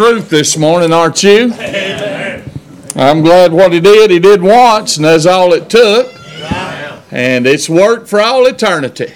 truth 0.00 0.30
this 0.30 0.56
morning, 0.56 0.94
aren't 0.94 1.22
you? 1.22 1.52
I'm 2.96 3.20
glad 3.20 3.52
what 3.52 3.70
he 3.70 3.80
did, 3.80 4.10
he 4.10 4.18
did 4.18 4.40
once, 4.40 4.96
and 4.96 5.04
that's 5.04 5.26
all 5.26 5.52
it 5.52 5.68
took. 5.68 6.10
And 7.10 7.46
it's 7.46 7.68
worked 7.68 8.08
for 8.08 8.18
all 8.18 8.46
eternity. 8.46 9.12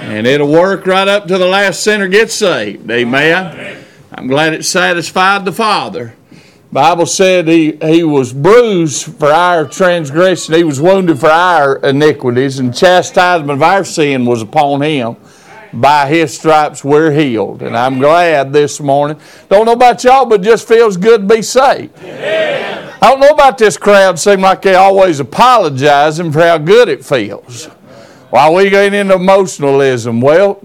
And 0.00 0.26
it'll 0.26 0.50
work 0.50 0.86
right 0.86 1.06
up 1.06 1.26
to 1.26 1.36
the 1.36 1.44
last 1.46 1.82
sinner 1.82 2.08
gets 2.08 2.32
saved. 2.32 2.90
Amen. 2.90 3.84
I'm 4.10 4.28
glad 4.28 4.54
it 4.54 4.64
satisfied 4.64 5.44
the 5.44 5.52
Father. 5.52 6.14
Bible 6.72 7.04
said 7.04 7.46
he, 7.46 7.72
he 7.72 8.02
was 8.02 8.32
bruised 8.32 9.14
for 9.18 9.28
our 9.28 9.68
transgression, 9.68 10.54
he 10.54 10.64
was 10.64 10.80
wounded 10.80 11.20
for 11.20 11.28
our 11.28 11.76
iniquities, 11.84 12.58
and 12.58 12.74
chastisement 12.74 13.50
of 13.50 13.62
our 13.62 13.84
sin 13.84 14.24
was 14.24 14.40
upon 14.40 14.80
him 14.80 15.18
by 15.72 16.08
his 16.08 16.36
stripes 16.36 16.84
we're 16.84 17.12
healed. 17.12 17.62
And 17.62 17.76
I'm 17.76 17.98
glad 17.98 18.52
this 18.52 18.80
morning. 18.80 19.20
Don't 19.48 19.66
know 19.66 19.72
about 19.72 20.02
y'all, 20.04 20.26
but 20.26 20.42
just 20.42 20.66
feels 20.66 20.96
good 20.96 21.28
to 21.28 21.34
be 21.34 21.42
saved. 21.42 21.98
Amen. 21.98 22.94
I 23.00 23.10
don't 23.10 23.20
know 23.20 23.30
about 23.30 23.58
this 23.58 23.76
crowd. 23.76 24.18
Seem 24.18 24.40
like 24.40 24.62
they 24.62 24.74
always 24.74 25.20
apologizing 25.20 26.32
for 26.32 26.40
how 26.40 26.58
good 26.58 26.88
it 26.88 27.04
feels. 27.04 27.66
Why 28.30 28.50
we 28.50 28.68
get 28.70 28.92
into 28.92 29.14
emotionalism? 29.14 30.20
Well, 30.20 30.60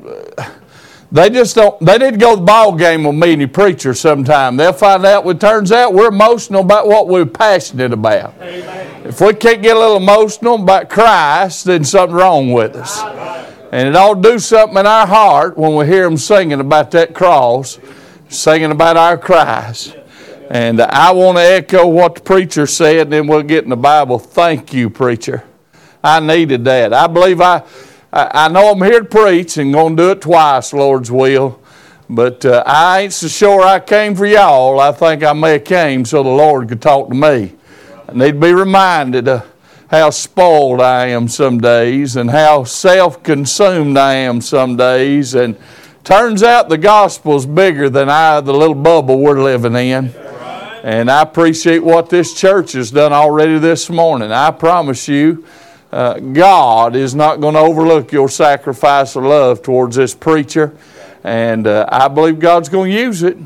they 1.12 1.30
just 1.30 1.56
don't. 1.56 1.80
They 1.80 2.00
need 2.00 2.12
to 2.12 2.17
go 2.17 2.31
to 2.31 2.40
the 2.40 2.45
ball 2.45 2.76
game 2.76 3.04
with 3.04 3.16
me 3.16 3.34
and 3.34 3.42
the 3.44 3.45
preacher 3.45 3.94
sometime. 3.94 4.58
They'll 4.58 4.73
find 4.73 5.06
out. 5.06 5.28
It 5.28 5.40
turns 5.40 5.72
out 5.72 5.94
we're 5.94 6.08
emotional 6.08 6.62
about 6.62 6.88
what 6.88 7.08
we're 7.08 7.28
passionate 7.28 7.94
about. 7.94 8.34
Amen. 8.42 9.06
If 9.06 9.22
we 9.22 9.34
can't 9.34 9.62
get 9.62 9.78
a 9.78 9.80
little 9.80 9.98
emotional 9.98 10.56
about 10.56 10.90
Christ, 10.90 11.66
then 11.66 11.84
something's 11.84 12.20
wrong 12.20 12.52
with 12.52 12.76
us. 12.76 13.53
And 13.73 13.88
it 13.88 13.95
ought 13.95 14.22
to 14.22 14.34
do 14.34 14.38
something 14.38 14.77
in 14.77 14.86
our 14.86 15.08
heart 15.08 15.58
when 15.58 15.76
we 15.76 15.88
hear 15.88 16.04
them 16.04 16.16
singing 16.16 16.59
about 16.59 16.91
that 16.91 17.16
cross, 17.16 17.80
singing 18.30 18.70
about 18.70 18.98
our 18.98 19.18
Christ. 19.18 19.98
And 20.52 20.80
I 20.80 21.12
want 21.12 21.40
to 21.40 21.41
echo 21.41 21.88
what 21.88 22.14
the 22.14 22.22
preacher 22.22 22.67
said, 22.67 23.08
and 23.08 23.12
then 23.14 23.26
we'll 23.26 23.42
get 23.42 23.64
in 23.64 23.72
the 23.72 23.75
Bible. 23.75 24.20
Thank 24.20 24.75
you, 24.75 24.92
preacher. 24.92 25.44
I 26.03 26.20
needed 26.20 26.64
that. 26.66 26.94
I 26.94 27.08
believe 27.08 27.42
I, 27.42 27.64
I, 28.11 28.48
know 28.48 28.73
I'm 28.73 28.81
here 28.83 29.00
to 29.00 29.06
preach 29.06 29.58
and 29.58 29.73
going 29.73 29.98
to 29.98 30.03
do 30.03 30.11
it 30.11 30.22
twice, 30.22 30.72
Lord's 30.72 31.09
will. 31.09 31.59
But 32.08 32.45
uh, 32.45 32.61
I 32.67 33.00
ain't 33.00 33.14
so 33.14 33.28
sure 33.28 33.64
I 33.64 33.80
came 33.80 34.14
for 34.14 34.28
y'all. 34.28 34.80
I 34.80 34.92
think 34.92 35.23
I 35.23 35.33
may 35.33 35.53
have 35.53 35.64
came 35.64 36.05
so 36.05 36.22
the 36.22 36.30
Lord 36.30 36.70
could 36.70 36.80
talk 36.80 37.09
to 37.09 37.16
me. 37.16 37.55
I 38.08 38.14
need 38.14 38.33
to 38.33 38.39
be 38.39 38.53
reminded 38.53 39.28
of 39.30 39.52
how 39.89 40.09
spoiled 40.09 40.81
I 40.81 41.08
am 41.08 41.28
some 41.28 41.59
days 41.59 42.16
and 42.16 42.30
how 42.30 42.64
self 42.64 43.22
consumed 43.23 43.98
I 43.98 44.16
am 44.16 44.42
some 44.42 44.76
days. 44.76 45.36
And 45.36 45.58
turns 46.03 46.44
out 46.44 46.70
the 46.70 46.78
gospel's 46.78 47.45
bigger 47.45 47.89
than 47.89 48.09
I, 48.09 48.42
the 48.42 48.54
little 48.54 48.76
bubble 48.76 49.20
we're 49.20 49.42
living 49.42 49.76
in. 49.76 50.14
And 50.84 51.09
I 51.09 51.22
appreciate 51.22 51.80
what 51.80 52.09
this 52.09 52.34
church 52.34 52.73
has 52.73 52.92
done 52.92 53.14
already 53.14 53.58
this 53.58 53.89
morning. 53.89 54.31
I 54.31 54.52
promise 54.52 55.08
you, 55.08 55.45
uh, 55.92 56.20
God 56.20 56.95
is 56.95 57.16
not 57.16 57.39
going 57.39 57.54
to 57.54 57.61
overlook 57.61 58.11
your 58.11 58.28
sacrifice 58.28 59.16
of 59.16 59.23
love 59.23 59.61
towards 59.61 59.95
this 59.95 60.14
preacher. 60.14 60.76
And 61.23 61.67
uh, 61.67 61.86
I 61.88 62.09
believe 62.09 62.39
God's 62.39 62.67
going 62.67 62.92
to 62.92 62.98
use 62.98 63.23
it. 63.23 63.38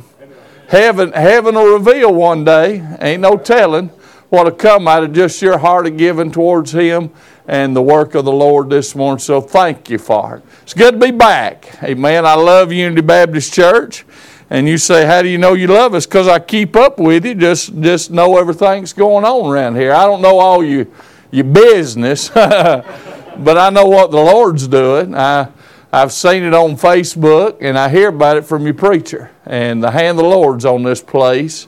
Heaven, 0.67 1.11
heaven 1.11 1.55
will 1.55 1.77
reveal 1.77 2.13
one 2.13 2.43
day, 2.43 2.85
ain't 2.99 3.21
no 3.21 3.37
telling 3.37 3.91
what 4.29 4.45
will 4.45 4.51
come 4.51 4.87
out 4.87 5.03
of 5.03 5.13
just 5.13 5.41
your 5.41 5.57
heart 5.57 5.87
of 5.87 5.97
giving 5.97 6.31
towards 6.31 6.71
Him 6.71 7.11
and 7.47 7.75
the 7.75 7.81
work 7.81 8.13
of 8.15 8.25
the 8.25 8.31
Lord 8.31 8.69
this 8.69 8.95
morning. 8.95 9.19
So 9.19 9.39
thank 9.39 9.89
you 9.89 9.97
for 9.97 10.37
it. 10.37 10.43
It's 10.63 10.73
good 10.73 10.95
to 10.95 10.99
be 10.99 11.11
back. 11.11 11.81
Amen. 11.83 12.25
I 12.25 12.35
love 12.35 12.71
Unity 12.71 13.01
Baptist 13.01 13.53
Church. 13.53 14.05
And 14.49 14.67
you 14.67 14.77
say, 14.77 15.05
How 15.05 15.21
do 15.21 15.27
you 15.27 15.37
know 15.37 15.53
you 15.53 15.67
love 15.67 15.93
us? 15.93 16.05
Because 16.05 16.27
I 16.27 16.39
keep 16.39 16.75
up 16.75 16.99
with 16.99 17.25
you, 17.25 17.35
just, 17.35 17.79
just 17.81 18.11
know 18.11 18.37
everything's 18.37 18.93
going 18.93 19.25
on 19.25 19.51
around 19.51 19.75
here. 19.75 19.93
I 19.93 20.05
don't 20.05 20.21
know 20.21 20.39
all 20.39 20.63
your, 20.63 20.87
your 21.31 21.43
business, 21.45 22.29
but 22.29 23.57
I 23.57 23.69
know 23.69 23.85
what 23.85 24.11
the 24.11 24.17
Lord's 24.17 24.67
doing. 24.67 25.15
I, 25.15 25.49
I've 25.91 26.11
seen 26.11 26.43
it 26.43 26.53
on 26.53 26.75
Facebook 26.75 27.57
and 27.61 27.77
I 27.77 27.89
hear 27.89 28.09
about 28.09 28.37
it 28.37 28.45
from 28.45 28.65
your 28.65 28.73
preacher. 28.73 29.31
And 29.45 29.81
the 29.81 29.91
hand 29.91 30.19
of 30.19 30.25
the 30.25 30.29
Lord's 30.29 30.65
on 30.65 30.83
this 30.83 31.01
place. 31.01 31.67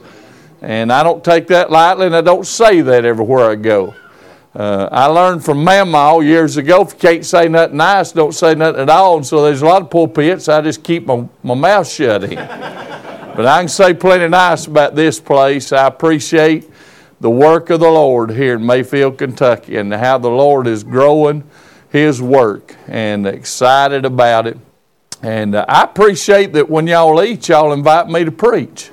And 0.62 0.92
I 0.92 1.04
don't 1.04 1.24
take 1.24 1.48
that 1.48 1.72
lightly, 1.72 2.06
and 2.06 2.16
I 2.16 2.22
don't 2.22 2.46
say 2.46 2.82
that 2.82 3.06
everywhere 3.06 3.50
I 3.50 3.56
go. 3.56 3.96
Uh, 4.54 4.90
I 4.92 5.06
learned 5.06 5.46
from 5.46 5.64
Mama 5.64 5.98
all 5.98 6.24
years 6.24 6.58
ago 6.58 6.82
if 6.82 6.94
you 6.94 7.00
can't 7.00 7.26
say 7.26 7.48
nothing 7.48 7.78
nice, 7.78 8.12
don't 8.12 8.34
say 8.34 8.56
nothing 8.56 8.82
at 8.82 8.90
all. 8.90 9.18
And 9.18 9.26
so 9.26 9.44
there's 9.44 9.62
a 9.62 9.66
lot 9.66 9.84
of 9.84 9.92
pulpits 9.92 10.50
I 10.50 10.62
just 10.62 10.84
keep 10.84 11.06
my, 11.06 11.28
my 11.44 11.54
mouth 11.54 11.88
shut 11.88 12.24
in. 12.24 12.36
but 12.36 13.46
I 13.46 13.60
can 13.60 13.70
say 13.70 13.94
plenty 13.94 14.28
nice 14.28 14.66
about 14.66 14.96
this 14.96 15.20
place. 15.20 15.72
I 15.72 15.86
appreciate 15.88 16.70
the 17.20 17.30
work 17.30 17.70
of 17.70 17.80
the 17.80 17.90
Lord 17.90 18.32
here 18.32 18.56
in 18.56 18.66
Mayfield, 18.66 19.20
Kentucky, 19.20 19.78
and 19.78 19.94
how 19.94 20.18
the 20.18 20.30
Lord 20.30 20.66
is 20.66 20.84
growing 20.84 21.44
His 21.92 22.22
work 22.22 22.76
and 22.88 23.28
excited 23.28 24.04
about 24.04 24.48
it. 24.48 24.58
And 25.22 25.54
uh, 25.54 25.66
I 25.70 25.84
appreciate 25.84 26.54
that 26.54 26.70
when 26.70 26.88
y'all 26.88 27.22
eat, 27.22 27.50
y'all 27.50 27.72
invite 27.72 28.08
me 28.08 28.24
to 28.24 28.32
preach. 28.32 28.90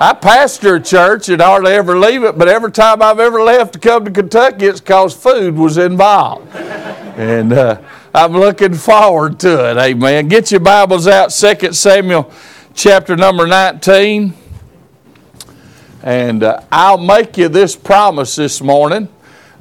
I 0.00 0.12
pastor 0.12 0.74
a 0.76 0.80
church 0.80 1.28
and 1.28 1.40
hardly 1.40 1.72
ever 1.72 1.96
leave 1.96 2.24
it, 2.24 2.36
but 2.36 2.48
every 2.48 2.72
time 2.72 3.00
I've 3.00 3.20
ever 3.20 3.40
left 3.42 3.74
to 3.74 3.78
come 3.78 4.04
to 4.04 4.10
Kentucky, 4.10 4.66
it's 4.66 4.80
because 4.80 5.14
food 5.14 5.56
was 5.56 5.78
involved. 5.78 6.52
and 6.56 7.52
uh, 7.52 7.80
I'm 8.12 8.32
looking 8.32 8.74
forward 8.74 9.38
to 9.40 9.70
it. 9.70 9.76
Amen. 9.76 10.26
Get 10.26 10.50
your 10.50 10.58
Bibles 10.58 11.06
out, 11.06 11.30
2 11.30 11.72
Samuel 11.72 12.32
chapter 12.74 13.14
number 13.14 13.46
19. 13.46 14.34
And 16.02 16.42
uh, 16.42 16.62
I'll 16.72 16.98
make 16.98 17.38
you 17.38 17.48
this 17.48 17.76
promise 17.76 18.34
this 18.34 18.60
morning. 18.60 19.08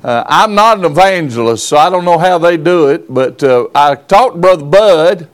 Uh, 0.03 0.23
I'm 0.25 0.55
not 0.55 0.79
an 0.79 0.85
evangelist, 0.85 1.67
so 1.69 1.77
I 1.77 1.91
don't 1.91 2.05
know 2.05 2.17
how 2.17 2.39
they 2.39 2.57
do 2.57 2.87
it, 2.89 3.05
but 3.13 3.43
uh, 3.43 3.67
I 3.75 3.93
talked 3.95 4.35
to 4.35 4.41
Brother 4.41 4.65
Bud 4.65 5.29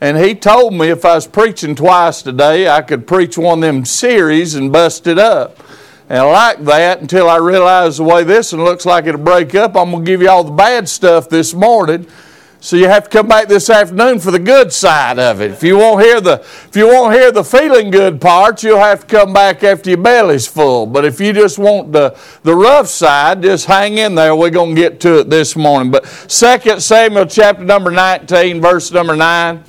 and 0.00 0.16
he 0.16 0.34
told 0.34 0.74
me 0.74 0.90
if 0.90 1.04
I 1.04 1.16
was 1.16 1.26
preaching 1.26 1.74
twice 1.74 2.22
today, 2.22 2.68
I 2.68 2.82
could 2.82 3.06
preach 3.06 3.36
one 3.36 3.58
of 3.58 3.62
them 3.62 3.84
series 3.84 4.54
and 4.54 4.72
bust 4.72 5.06
it 5.06 5.18
up. 5.18 5.58
And 6.08 6.18
I 6.18 6.22
like 6.22 6.64
that 6.64 7.00
until 7.00 7.28
I 7.28 7.36
realized 7.36 7.98
the 7.98 8.04
way 8.04 8.24
this 8.24 8.52
one 8.52 8.64
looks 8.64 8.86
like 8.86 9.06
it'll 9.06 9.20
break 9.20 9.54
up. 9.54 9.76
I'm 9.76 9.90
going 9.90 10.04
to 10.04 10.10
give 10.10 10.22
you 10.22 10.30
all 10.30 10.44
the 10.44 10.52
bad 10.52 10.88
stuff 10.88 11.28
this 11.28 11.52
morning. 11.52 12.06
So 12.60 12.76
you 12.76 12.88
have 12.88 13.04
to 13.04 13.10
come 13.10 13.28
back 13.28 13.46
this 13.46 13.70
afternoon 13.70 14.18
for 14.18 14.30
the 14.30 14.38
good 14.38 14.72
side 14.72 15.18
of 15.18 15.40
it. 15.40 15.52
If 15.52 15.62
you 15.62 15.76
won't 15.78 16.02
hear 16.02 16.20
the 16.20 16.40
if 16.40 16.74
you 16.74 16.88
won't 16.88 17.14
hear 17.14 17.30
the 17.30 17.44
feeling 17.44 17.90
good 17.90 18.20
parts, 18.20 18.64
you'll 18.64 18.80
have 18.80 19.06
to 19.06 19.06
come 19.06 19.32
back 19.32 19.62
after 19.62 19.90
your 19.90 20.02
belly's 20.02 20.46
full. 20.46 20.86
But 20.86 21.04
if 21.04 21.20
you 21.20 21.32
just 21.32 21.58
want 21.58 21.92
the, 21.92 22.18
the 22.42 22.56
rough 22.56 22.88
side, 22.88 23.42
just 23.42 23.66
hang 23.66 23.98
in 23.98 24.16
there. 24.16 24.34
We're 24.34 24.50
to 24.50 24.74
get 24.74 24.98
to 25.00 25.20
it 25.20 25.30
this 25.30 25.54
morning. 25.54 25.92
But 25.92 26.04
2 26.28 26.80
Samuel 26.80 27.26
chapter 27.26 27.62
number 27.62 27.92
19, 27.92 28.60
verse 28.60 28.90
number 28.90 29.14
9 29.14 29.62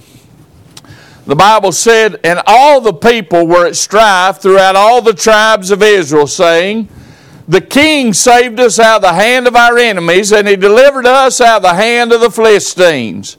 the 1.29 1.35
Bible 1.35 1.71
said, 1.71 2.19
And 2.23 2.41
all 2.47 2.81
the 2.81 2.93
people 2.93 3.45
were 3.45 3.67
at 3.67 3.75
strife 3.75 4.39
throughout 4.39 4.75
all 4.75 5.01
the 5.01 5.13
tribes 5.13 5.69
of 5.69 5.83
Israel, 5.83 6.25
saying, 6.25 6.89
The 7.47 7.61
king 7.61 8.13
saved 8.13 8.59
us 8.59 8.79
out 8.79 8.97
of 8.97 9.01
the 9.03 9.13
hand 9.13 9.47
of 9.47 9.55
our 9.55 9.77
enemies, 9.77 10.31
and 10.31 10.47
he 10.47 10.55
delivered 10.55 11.05
us 11.05 11.39
out 11.39 11.57
of 11.57 11.63
the 11.63 11.75
hand 11.75 12.11
of 12.11 12.21
the 12.21 12.31
Philistines. 12.31 13.37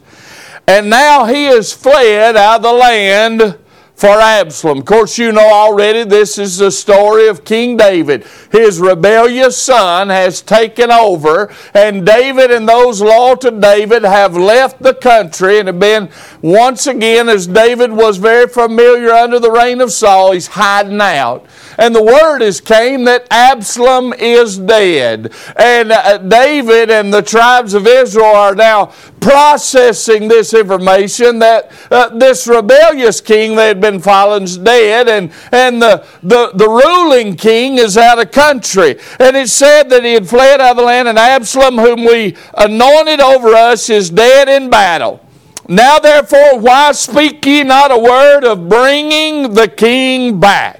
And 0.69 0.89
now 0.89 1.25
he 1.25 1.47
has 1.47 1.73
fled 1.73 2.37
out 2.37 2.59
of 2.59 2.63
the 2.63 2.73
land 2.73 3.59
for 4.01 4.19
Absalom. 4.19 4.79
Of 4.79 4.87
course, 4.87 5.19
you 5.19 5.31
know 5.31 5.53
already 5.53 6.05
this 6.05 6.39
is 6.39 6.57
the 6.57 6.71
story 6.71 7.29
of 7.29 7.45
King 7.45 7.77
David. 7.77 8.25
His 8.51 8.81
rebellious 8.81 9.59
son 9.59 10.09
has 10.09 10.41
taken 10.41 10.91
over, 10.91 11.53
and 11.75 12.07
David 12.07 12.51
and 12.51 12.67
those 12.67 13.03
loyal 13.03 13.37
to 13.37 13.51
David 13.51 14.03
have 14.03 14.35
left 14.35 14.83
the 14.83 14.95
country 14.95 15.59
and 15.59 15.67
have 15.67 15.79
been 15.79 16.09
once 16.41 16.87
again, 16.87 17.29
as 17.29 17.47
David 17.47 17.93
was 17.93 18.17
very 18.17 18.49
familiar 18.49 19.11
under 19.11 19.39
the 19.39 19.51
reign 19.51 19.83
of 19.83 19.93
Saul, 19.93 20.33
he's 20.33 20.47
hiding 20.47 21.03
out. 21.03 21.45
And 21.81 21.95
the 21.95 22.03
word 22.03 22.43
is 22.43 22.61
came 22.61 23.05
that 23.05 23.27
Absalom 23.31 24.13
is 24.13 24.59
dead. 24.59 25.33
And 25.57 25.91
uh, 25.91 26.19
David 26.19 26.91
and 26.91 27.13
the 27.13 27.23
tribes 27.23 27.73
of 27.73 27.87
Israel 27.87 28.27
are 28.27 28.55
now 28.55 28.93
processing 29.21 30.29
this 30.29 30.53
information 30.53 31.39
that 31.39 31.73
uh, 31.91 32.11
this 32.11 32.47
rebellious 32.47 33.23
king 33.23 33.57
they 33.57 33.69
had 33.69 33.81
been 33.81 33.99
following 33.99 34.43
is 34.43 34.59
dead 34.59 35.09
and, 35.09 35.33
and 35.53 35.81
the, 35.81 36.05
the, 36.23 36.51
the 36.55 36.69
ruling 36.69 37.35
king 37.35 37.79
is 37.79 37.97
out 37.97 38.19
of 38.19 38.31
country. 38.31 39.01
And 39.19 39.35
it 39.35 39.49
said 39.49 39.85
that 39.85 40.05
he 40.05 40.13
had 40.13 40.29
fled 40.29 40.61
out 40.61 40.73
of 40.73 40.77
the 40.77 40.83
land 40.83 41.09
and 41.09 41.19
Absalom, 41.19 41.79
whom 41.79 42.05
we 42.05 42.37
anointed 42.59 43.21
over 43.21 43.55
us, 43.55 43.89
is 43.89 44.11
dead 44.11 44.51
in 44.51 44.69
battle. 44.69 45.27
Now 45.67 45.99
therefore, 45.99 46.59
why 46.59 46.93
speak 46.93 47.47
ye 47.47 47.63
not 47.63 47.91
a 47.91 47.99
word 47.99 48.45
of 48.45 48.69
bringing 48.69 49.55
the 49.55 49.69
king 49.69 50.39
back? 50.39 50.80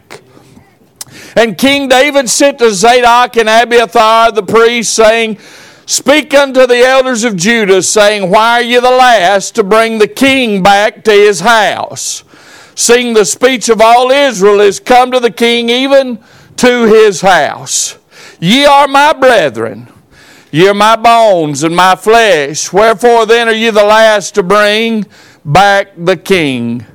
And 1.41 1.57
King 1.57 1.89
David 1.89 2.29
sent 2.29 2.59
to 2.59 2.71
Zadok 2.71 3.37
and 3.37 3.49
Abiathar 3.49 4.33
the 4.33 4.43
priests, 4.43 4.93
saying, 4.93 5.39
Speak 5.87 6.35
unto 6.35 6.67
the 6.67 6.85
elders 6.85 7.25
of 7.25 7.37
Judah, 7.37 7.83
saying, 7.83 8.31
Why 8.31 8.61
are 8.61 8.63
ye 8.63 8.77
the 8.77 8.91
last 8.91 9.55
to 9.55 9.65
bring 9.65 9.99
the 9.99 10.07
king 10.07 10.63
back 10.63 11.03
to 11.05 11.11
his 11.11 11.41
house? 11.41 12.25
seeing 12.81 13.13
the 13.13 13.25
speech 13.27 13.69
of 13.69 13.81
all 13.81 14.11
Israel 14.11 14.61
is 14.61 14.81
come 14.81 15.11
to 15.11 15.21
the 15.21 15.31
king, 15.31 15.69
even 15.69 16.19
to 16.57 16.85
his 16.85 17.21
house. 17.21 17.99
Ye 18.41 18.65
are 18.65 18.89
my 18.89 19.13
brethren, 19.13 19.87
ye 20.51 20.67
are 20.67 20.75
my 20.75 20.97
bones 20.97 21.63
and 21.63 21.77
my 21.77 21.95
flesh. 21.95 22.73
Wherefore 22.73 23.27
then 23.27 23.49
are 23.49 23.55
ye 23.55 23.69
the 23.69 23.85
last 23.85 24.35
to 24.37 24.43
bring 24.43 25.05
back 25.45 25.89
the 25.97 26.17
king? 26.17 26.87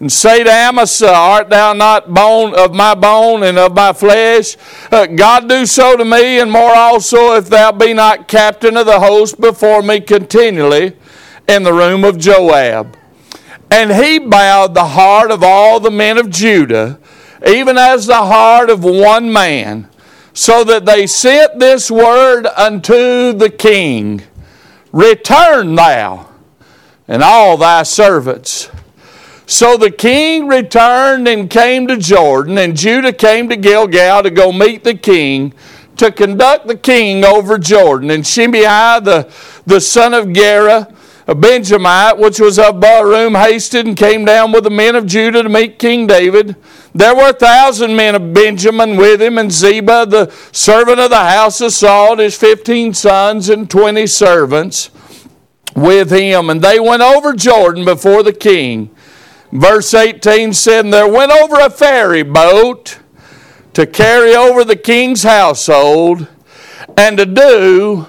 And 0.00 0.12
say 0.12 0.44
to 0.44 0.50
Amasa, 0.50 1.12
Art 1.12 1.48
thou 1.48 1.72
not 1.72 2.12
bone 2.14 2.54
of 2.54 2.72
my 2.74 2.94
bone 2.94 3.42
and 3.42 3.58
of 3.58 3.74
my 3.74 3.92
flesh? 3.92 4.56
Uh, 4.92 5.06
God 5.06 5.48
do 5.48 5.66
so 5.66 5.96
to 5.96 6.04
me, 6.04 6.38
and 6.38 6.52
more 6.52 6.74
also, 6.74 7.34
if 7.34 7.48
thou 7.48 7.72
be 7.72 7.92
not 7.92 8.28
captain 8.28 8.76
of 8.76 8.86
the 8.86 9.00
host 9.00 9.40
before 9.40 9.82
me 9.82 10.00
continually 10.00 10.96
in 11.48 11.64
the 11.64 11.72
room 11.72 12.04
of 12.04 12.18
Joab. 12.18 12.96
And 13.70 13.92
he 13.92 14.18
bowed 14.18 14.74
the 14.74 14.84
heart 14.84 15.30
of 15.30 15.42
all 15.42 15.80
the 15.80 15.90
men 15.90 16.16
of 16.16 16.30
Judah, 16.30 16.98
even 17.46 17.76
as 17.76 18.06
the 18.06 18.14
heart 18.14 18.70
of 18.70 18.84
one 18.84 19.32
man, 19.32 19.88
so 20.32 20.62
that 20.64 20.86
they 20.86 21.06
sent 21.06 21.58
this 21.58 21.90
word 21.90 22.46
unto 22.56 23.32
the 23.32 23.50
king 23.50 24.22
Return 24.92 25.74
thou 25.74 26.28
and 27.06 27.22
all 27.22 27.56
thy 27.56 27.82
servants 27.82 28.70
so 29.48 29.78
the 29.78 29.90
king 29.90 30.46
returned 30.46 31.26
and 31.26 31.48
came 31.48 31.86
to 31.88 31.96
Jordan, 31.96 32.58
and 32.58 32.76
Judah 32.76 33.12
came 33.12 33.48
to 33.48 33.56
Gilgal 33.56 34.22
to 34.22 34.30
go 34.30 34.52
meet 34.52 34.84
the 34.84 34.94
king, 34.94 35.54
to 35.96 36.12
conduct 36.12 36.68
the 36.68 36.76
king 36.76 37.24
over 37.24 37.58
Jordan. 37.58 38.10
And 38.10 38.26
Shimei, 38.26 38.60
the, 38.60 39.32
the 39.66 39.80
son 39.80 40.12
of 40.12 40.32
Gera, 40.34 40.94
a 41.26 41.34
Benjamite, 41.34 42.18
which 42.18 42.38
was 42.40 42.58
of 42.58 42.76
Bahurim, 42.76 43.36
hasted 43.38 43.86
and 43.86 43.96
came 43.96 44.24
down 44.24 44.52
with 44.52 44.64
the 44.64 44.70
men 44.70 44.94
of 44.94 45.06
Judah 45.06 45.42
to 45.42 45.48
meet 45.48 45.78
King 45.78 46.06
David. 46.06 46.54
There 46.94 47.14
were 47.14 47.30
a 47.30 47.32
thousand 47.32 47.96
men 47.96 48.14
of 48.14 48.32
Benjamin 48.34 48.96
with 48.96 49.20
him, 49.20 49.38
and 49.38 49.50
Ziba, 49.50 50.06
the 50.06 50.30
servant 50.52 51.00
of 51.00 51.10
the 51.10 51.16
house 51.16 51.60
of 51.60 51.72
Saul, 51.72 52.18
his 52.18 52.36
fifteen 52.36 52.94
sons 52.94 53.48
and 53.48 53.68
twenty 53.70 54.06
servants 54.06 54.90
with 55.74 56.10
him. 56.10 56.50
And 56.50 56.62
they 56.62 56.78
went 56.80 57.02
over 57.02 57.32
Jordan 57.34 57.84
before 57.84 58.22
the 58.22 58.32
king. 58.32 58.90
Verse 59.52 59.94
18 59.94 60.52
said, 60.52 60.84
And 60.84 60.92
there 60.92 61.10
went 61.10 61.32
over 61.32 61.56
a 61.56 61.70
ferry 61.70 62.22
boat 62.22 62.98
to 63.74 63.86
carry 63.86 64.34
over 64.34 64.64
the 64.64 64.76
king's 64.76 65.22
household 65.22 66.26
and 66.96 67.16
to 67.16 67.26
do 67.26 68.06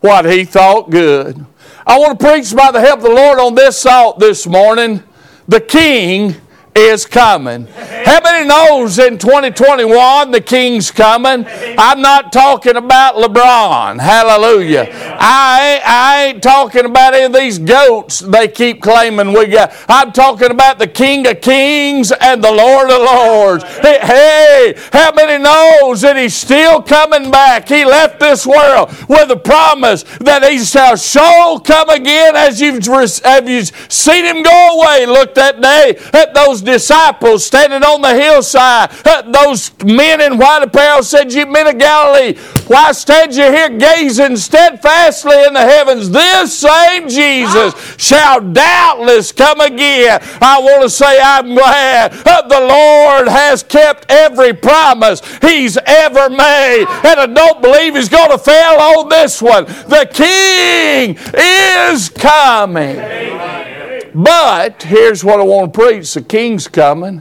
what 0.00 0.24
he 0.24 0.44
thought 0.44 0.90
good. 0.90 1.46
I 1.86 1.98
want 1.98 2.18
to 2.18 2.26
preach 2.26 2.54
by 2.54 2.72
the 2.72 2.80
help 2.80 2.98
of 2.98 3.04
the 3.04 3.10
Lord 3.10 3.38
on 3.38 3.54
this 3.54 3.82
thought 3.82 4.18
this 4.18 4.46
morning. 4.46 5.02
The 5.48 5.60
king 5.60 6.34
is 6.76 7.06
coming. 7.06 7.66
How 7.66 8.20
many 8.22 8.46
knows 8.46 8.98
in 8.98 9.18
2021 9.18 10.30
the 10.30 10.40
King's 10.40 10.90
coming? 10.90 11.46
I'm 11.78 12.02
not 12.02 12.32
talking 12.32 12.76
about 12.76 13.14
LeBron. 13.14 13.98
Hallelujah. 13.98 14.88
I, 15.18 15.80
I 15.84 16.24
ain't 16.26 16.42
talking 16.42 16.84
about 16.84 17.14
any 17.14 17.24
of 17.24 17.32
these 17.32 17.58
goats 17.58 18.20
they 18.20 18.48
keep 18.48 18.82
claiming 18.82 19.32
we 19.32 19.46
got. 19.46 19.72
I'm 19.88 20.12
talking 20.12 20.50
about 20.50 20.78
the 20.78 20.86
King 20.86 21.26
of 21.26 21.40
Kings 21.40 22.12
and 22.12 22.44
the 22.44 22.52
Lord 22.52 22.90
of 22.90 23.00
Lords. 23.00 23.64
Hey, 23.64 24.74
how 24.92 25.12
many 25.12 25.42
knows 25.42 26.02
that 26.02 26.16
He's 26.16 26.36
still 26.36 26.82
coming 26.82 27.30
back? 27.30 27.68
He 27.68 27.84
left 27.84 28.20
this 28.20 28.46
world 28.46 28.90
with 29.08 29.30
a 29.30 29.36
promise 29.36 30.02
that 30.20 30.44
He 30.44 30.58
shall 30.58 30.96
show 30.96 31.60
come 31.64 31.88
again 31.88 32.36
as 32.36 32.60
you've, 32.60 32.86
as 32.88 33.22
you've 33.46 33.92
seen 33.92 34.24
Him 34.24 34.42
go 34.42 34.80
away. 34.80 35.06
Look 35.06 35.34
that 35.36 35.60
day 35.60 35.96
at 36.12 36.34
those 36.34 36.65
disciples 36.66 37.46
standing 37.46 37.82
on 37.82 38.02
the 38.02 38.14
hillside. 38.14 38.90
Uh, 39.06 39.22
those 39.22 39.72
men 39.84 40.20
in 40.20 40.36
white 40.36 40.62
apparel 40.62 41.02
said, 41.02 41.32
You 41.32 41.46
men 41.46 41.66
of 41.66 41.78
Galilee, 41.78 42.36
why 42.66 42.92
stand 42.92 43.34
you 43.34 43.44
here 43.44 43.70
gazing 43.70 44.36
steadfastly 44.36 45.44
in 45.44 45.54
the 45.54 45.60
heavens? 45.60 46.10
This 46.10 46.58
same 46.58 47.08
Jesus 47.08 47.74
shall 47.96 48.40
doubtless 48.40 49.32
come 49.32 49.60
again. 49.60 50.20
I 50.42 50.60
want 50.60 50.82
to 50.82 50.90
say, 50.90 51.18
I'm 51.22 51.54
glad 51.54 52.12
the 52.48 52.60
Lord 52.60 53.28
has 53.28 53.62
kept 53.62 54.06
every 54.10 54.52
promise 54.52 55.22
He's 55.38 55.76
ever 55.76 56.28
made. 56.30 56.86
And 57.04 57.20
I 57.20 57.26
don't 57.26 57.62
believe 57.62 57.94
He's 57.94 58.08
going 58.08 58.30
to 58.30 58.38
fail 58.38 58.78
on 58.78 59.08
this 59.08 59.40
one. 59.40 59.64
The 59.64 60.08
King 60.12 61.16
is 61.34 62.08
coming. 62.08 62.96
Amen. 62.96 63.75
But 64.16 64.82
here's 64.84 65.22
what 65.22 65.40
I 65.40 65.42
want 65.42 65.74
to 65.74 65.78
preach 65.78 66.14
the 66.14 66.22
king's 66.22 66.68
coming, 66.68 67.20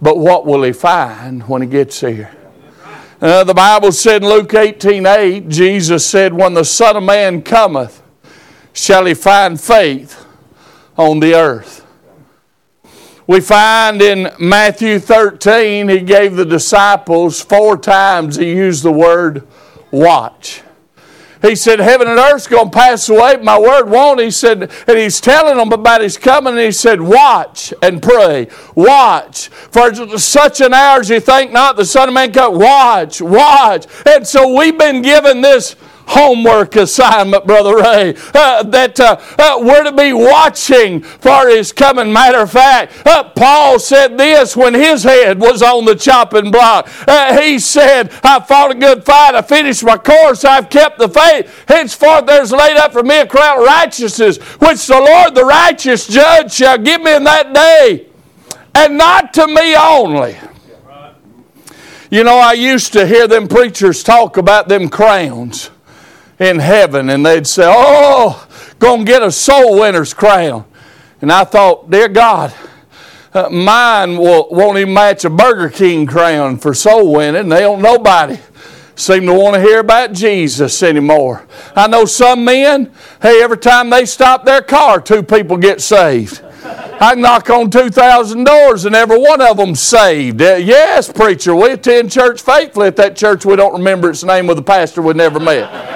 but 0.00 0.16
what 0.16 0.46
will 0.46 0.62
he 0.62 0.72
find 0.72 1.42
when 1.48 1.60
he 1.60 1.66
gets 1.66 1.98
here? 1.98 2.30
Uh, 3.20 3.42
the 3.42 3.52
Bible 3.52 3.90
said 3.90 4.22
in 4.22 4.28
Luke 4.28 4.54
18 4.54 5.06
8, 5.06 5.48
Jesus 5.48 6.06
said, 6.06 6.32
When 6.32 6.54
the 6.54 6.64
Son 6.64 6.96
of 6.96 7.02
Man 7.02 7.42
cometh, 7.42 8.00
shall 8.72 9.06
he 9.06 9.14
find 9.14 9.60
faith 9.60 10.24
on 10.96 11.18
the 11.18 11.34
earth. 11.34 11.84
We 13.26 13.40
find 13.40 14.00
in 14.00 14.32
Matthew 14.38 15.00
13, 15.00 15.88
he 15.88 15.98
gave 15.98 16.36
the 16.36 16.44
disciples 16.44 17.40
four 17.40 17.76
times, 17.76 18.36
he 18.36 18.52
used 18.52 18.84
the 18.84 18.92
word 18.92 19.48
watch. 19.90 20.62
He 21.44 21.56
said, 21.56 21.78
Heaven 21.78 22.08
and 22.08 22.18
earth's 22.18 22.46
going 22.46 22.70
to 22.70 22.76
pass 22.76 23.06
away, 23.10 23.36
but 23.36 23.44
my 23.44 23.58
word 23.58 23.90
won't. 23.90 24.18
He 24.18 24.30
said, 24.30 24.70
and 24.86 24.98
he's 24.98 25.20
telling 25.20 25.58
them 25.58 25.72
about 25.72 26.00
his 26.00 26.16
coming, 26.16 26.54
and 26.54 26.62
he 26.62 26.72
said, 26.72 27.02
Watch 27.02 27.74
and 27.82 28.02
pray. 28.02 28.48
Watch. 28.74 29.48
For 29.48 29.94
such 30.18 30.62
an 30.62 30.72
hour 30.72 31.00
as 31.00 31.10
you 31.10 31.20
think 31.20 31.52
not, 31.52 31.76
the 31.76 31.84
Son 31.84 32.08
of 32.08 32.14
Man 32.14 32.32
come. 32.32 32.58
Watch, 32.58 33.20
watch. 33.20 33.86
And 34.06 34.26
so 34.26 34.56
we've 34.56 34.78
been 34.78 35.02
given 35.02 35.42
this 35.42 35.76
homework 36.06 36.76
assignment, 36.76 37.46
Brother 37.46 37.76
Ray, 37.76 38.14
uh, 38.34 38.62
that 38.64 38.98
uh, 39.00 39.20
uh, 39.38 39.58
we're 39.60 39.84
to 39.84 39.92
be 39.92 40.12
watching 40.12 41.00
for 41.00 41.48
his 41.48 41.72
coming. 41.72 42.12
Matter 42.12 42.38
of 42.38 42.50
fact, 42.50 43.06
uh, 43.06 43.24
Paul 43.30 43.78
said 43.78 44.18
this 44.18 44.56
when 44.56 44.74
his 44.74 45.02
head 45.02 45.40
was 45.40 45.62
on 45.62 45.84
the 45.84 45.94
chopping 45.94 46.50
block. 46.50 46.88
Uh, 47.06 47.40
he 47.40 47.58
said, 47.58 48.12
I 48.22 48.40
fought 48.40 48.72
a 48.72 48.74
good 48.74 49.04
fight, 49.04 49.34
I 49.34 49.42
finished 49.42 49.84
my 49.84 49.96
course, 49.96 50.44
I've 50.44 50.70
kept 50.70 50.98
the 50.98 51.08
faith. 51.08 51.64
Henceforth 51.68 52.26
there's 52.26 52.52
laid 52.52 52.76
up 52.76 52.92
for 52.92 53.02
me 53.02 53.20
a 53.20 53.26
crown 53.26 53.58
of 53.58 53.64
righteousness, 53.64 54.38
which 54.38 54.86
the 54.86 55.00
Lord, 55.00 55.34
the 55.34 55.44
righteous 55.44 56.06
judge, 56.06 56.52
shall 56.52 56.78
give 56.78 57.02
me 57.02 57.14
in 57.14 57.24
that 57.24 57.52
day, 57.52 58.06
and 58.74 58.96
not 58.96 59.32
to 59.34 59.46
me 59.46 59.76
only. 59.76 60.36
You 62.10 62.22
know, 62.22 62.38
I 62.38 62.52
used 62.52 62.92
to 62.92 63.06
hear 63.06 63.26
them 63.26 63.48
preachers 63.48 64.04
talk 64.04 64.36
about 64.36 64.68
them 64.68 64.88
crowns 64.88 65.70
in 66.38 66.58
heaven 66.58 67.10
and 67.10 67.24
they'd 67.24 67.46
say, 67.46 67.64
Oh, 67.66 68.46
gonna 68.78 69.04
get 69.04 69.22
a 69.22 69.30
soul 69.30 69.80
winner's 69.80 70.14
crown. 70.14 70.64
And 71.20 71.30
I 71.32 71.44
thought, 71.44 71.90
Dear 71.90 72.08
God, 72.08 72.54
uh, 73.32 73.48
mine 73.50 74.16
will, 74.16 74.48
won't 74.50 74.78
even 74.78 74.94
match 74.94 75.24
a 75.24 75.30
Burger 75.30 75.68
King 75.68 76.06
crown 76.06 76.58
for 76.58 76.74
soul 76.74 77.12
winning. 77.12 77.48
They 77.48 77.60
don't 77.60 77.82
nobody 77.82 78.38
seem 78.96 79.26
to 79.26 79.34
want 79.34 79.54
to 79.54 79.60
hear 79.60 79.80
about 79.80 80.12
Jesus 80.12 80.82
anymore. 80.82 81.46
I 81.74 81.88
know 81.88 82.04
some 82.04 82.44
men, 82.44 82.92
hey, 83.20 83.42
every 83.42 83.58
time 83.58 83.90
they 83.90 84.06
stop 84.06 84.44
their 84.44 84.62
car, 84.62 85.00
two 85.00 85.22
people 85.22 85.56
get 85.56 85.80
saved. 85.80 86.42
I 86.64 87.14
knock 87.14 87.50
on 87.50 87.70
2,000 87.70 88.44
doors 88.44 88.84
and 88.84 88.94
every 88.94 89.18
one 89.18 89.40
of 89.40 89.56
them 89.56 89.74
saved. 89.74 90.40
Uh, 90.40 90.54
yes, 90.54 91.12
preacher, 91.12 91.54
we 91.54 91.72
attend 91.72 92.10
church 92.10 92.40
faithfully 92.40 92.86
at 92.86 92.96
that 92.96 93.16
church. 93.16 93.44
We 93.44 93.56
don't 93.56 93.74
remember 93.74 94.10
its 94.10 94.24
name 94.24 94.46
with 94.46 94.56
the 94.56 94.62
pastor 94.62 95.02
we 95.02 95.12
never 95.12 95.40
met. 95.40 95.93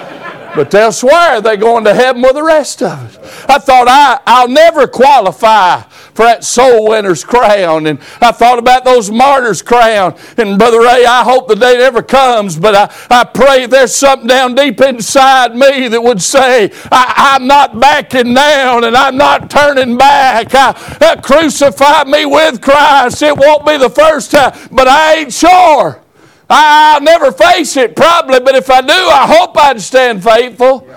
But 0.54 0.70
they'll 0.70 0.92
swear 0.92 1.40
they're 1.40 1.56
going 1.56 1.84
to 1.84 1.94
heaven 1.94 2.22
with 2.22 2.34
the 2.34 2.42
rest 2.42 2.82
of 2.82 3.16
us. 3.16 3.44
I 3.48 3.58
thought 3.58 3.86
I, 3.88 4.20
I'll 4.26 4.48
never 4.48 4.86
qualify 4.86 5.82
for 5.82 6.24
that 6.24 6.42
soul 6.42 6.88
winner's 6.88 7.22
crown. 7.22 7.86
And 7.86 8.00
I 8.20 8.32
thought 8.32 8.58
about 8.58 8.84
those 8.84 9.10
martyrs' 9.10 9.62
crown. 9.62 10.16
And 10.36 10.58
Brother 10.58 10.80
Ray, 10.80 11.04
I 11.04 11.22
hope 11.22 11.46
the 11.46 11.54
day 11.54 11.78
never 11.78 12.02
comes, 12.02 12.58
but 12.58 12.74
I, 12.74 12.92
I 13.08 13.24
pray 13.24 13.66
there's 13.66 13.94
something 13.94 14.26
down 14.26 14.54
deep 14.56 14.80
inside 14.80 15.54
me 15.54 15.86
that 15.86 16.02
would 16.02 16.20
say, 16.20 16.72
I, 16.90 17.36
am 17.36 17.46
not 17.46 17.78
backing 17.78 18.34
down 18.34 18.82
and 18.84 18.96
I'm 18.96 19.16
not 19.16 19.48
turning 19.48 19.96
back. 19.96 20.48
I, 20.54 20.98
I, 21.00 21.16
crucify 21.20 22.04
me 22.04 22.26
with 22.26 22.60
Christ. 22.60 23.22
It 23.22 23.36
won't 23.36 23.64
be 23.64 23.76
the 23.76 23.90
first 23.90 24.32
time, 24.32 24.58
but 24.72 24.88
I 24.88 25.18
ain't 25.18 25.32
sure. 25.32 26.02
I'll 26.50 27.00
never 27.02 27.30
face 27.30 27.76
it 27.76 27.94
probably, 27.94 28.40
but 28.40 28.54
if 28.54 28.70
I 28.70 28.80
do, 28.80 28.92
I 28.92 29.26
hope 29.26 29.56
I'd 29.56 29.80
stand 29.80 30.22
faithful. 30.24 30.88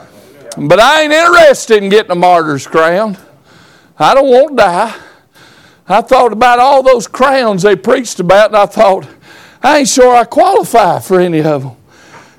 But 0.58 0.80
I 0.80 1.04
ain't 1.04 1.14
interested 1.14 1.84
in 1.84 1.90
getting 1.90 2.12
a 2.12 2.16
martyr's 2.16 2.68
crown. 2.68 3.18
I 3.98 4.14
don't 4.14 4.30
want 4.30 4.50
to 4.52 4.56
die. 4.56 4.96
I 5.88 6.02
thought 6.02 6.32
about 6.32 6.60
all 6.60 6.84
those 6.84 7.08
crowns 7.08 7.64
they 7.64 7.76
preached 7.76 8.20
about, 8.20 8.48
and 8.48 8.58
I 8.58 8.66
thought, 8.66 9.08
I 9.62 9.80
ain't 9.80 9.90
sure 9.90 10.16
I 10.16 10.24
qualify 10.24 11.00
for 11.00 11.20
any 11.20 11.42
of 11.42 11.64
them. 11.64 11.76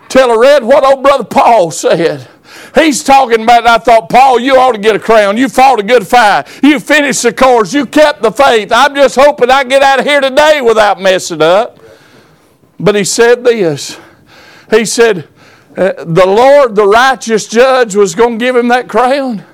Till 0.08 0.30
I 0.30 0.36
read 0.36 0.64
what 0.64 0.84
old 0.84 1.02
brother 1.02 1.24
Paul 1.24 1.70
said. 1.70 2.28
He's 2.74 3.04
talking 3.04 3.42
about, 3.42 3.60
and 3.60 3.68
I 3.68 3.78
thought, 3.78 4.08
Paul, 4.08 4.40
you 4.40 4.56
ought 4.56 4.72
to 4.72 4.78
get 4.78 4.96
a 4.96 4.98
crown. 4.98 5.36
You 5.36 5.48
fought 5.48 5.80
a 5.80 5.82
good 5.82 6.06
fight. 6.06 6.46
You 6.62 6.80
finished 6.80 7.22
the 7.22 7.32
course. 7.32 7.72
You 7.72 7.86
kept 7.86 8.22
the 8.22 8.30
faith. 8.30 8.72
I'm 8.72 8.94
just 8.94 9.16
hoping 9.16 9.50
I 9.50 9.64
get 9.64 9.82
out 9.82 10.00
of 10.00 10.06
here 10.06 10.20
today 10.20 10.60
without 10.60 11.00
messing 11.00 11.42
up. 11.42 11.78
But 12.82 12.96
he 12.96 13.04
said 13.04 13.44
this. 13.44 13.98
He 14.68 14.84
said, 14.84 15.28
uh, 15.76 15.92
the 16.04 16.26
Lord, 16.26 16.74
the 16.74 16.86
righteous 16.86 17.46
judge, 17.46 17.94
was 17.94 18.16
going 18.16 18.40
to 18.40 18.44
give 18.44 18.56
him 18.56 18.68
that 18.68 18.88
crown. 18.88 19.44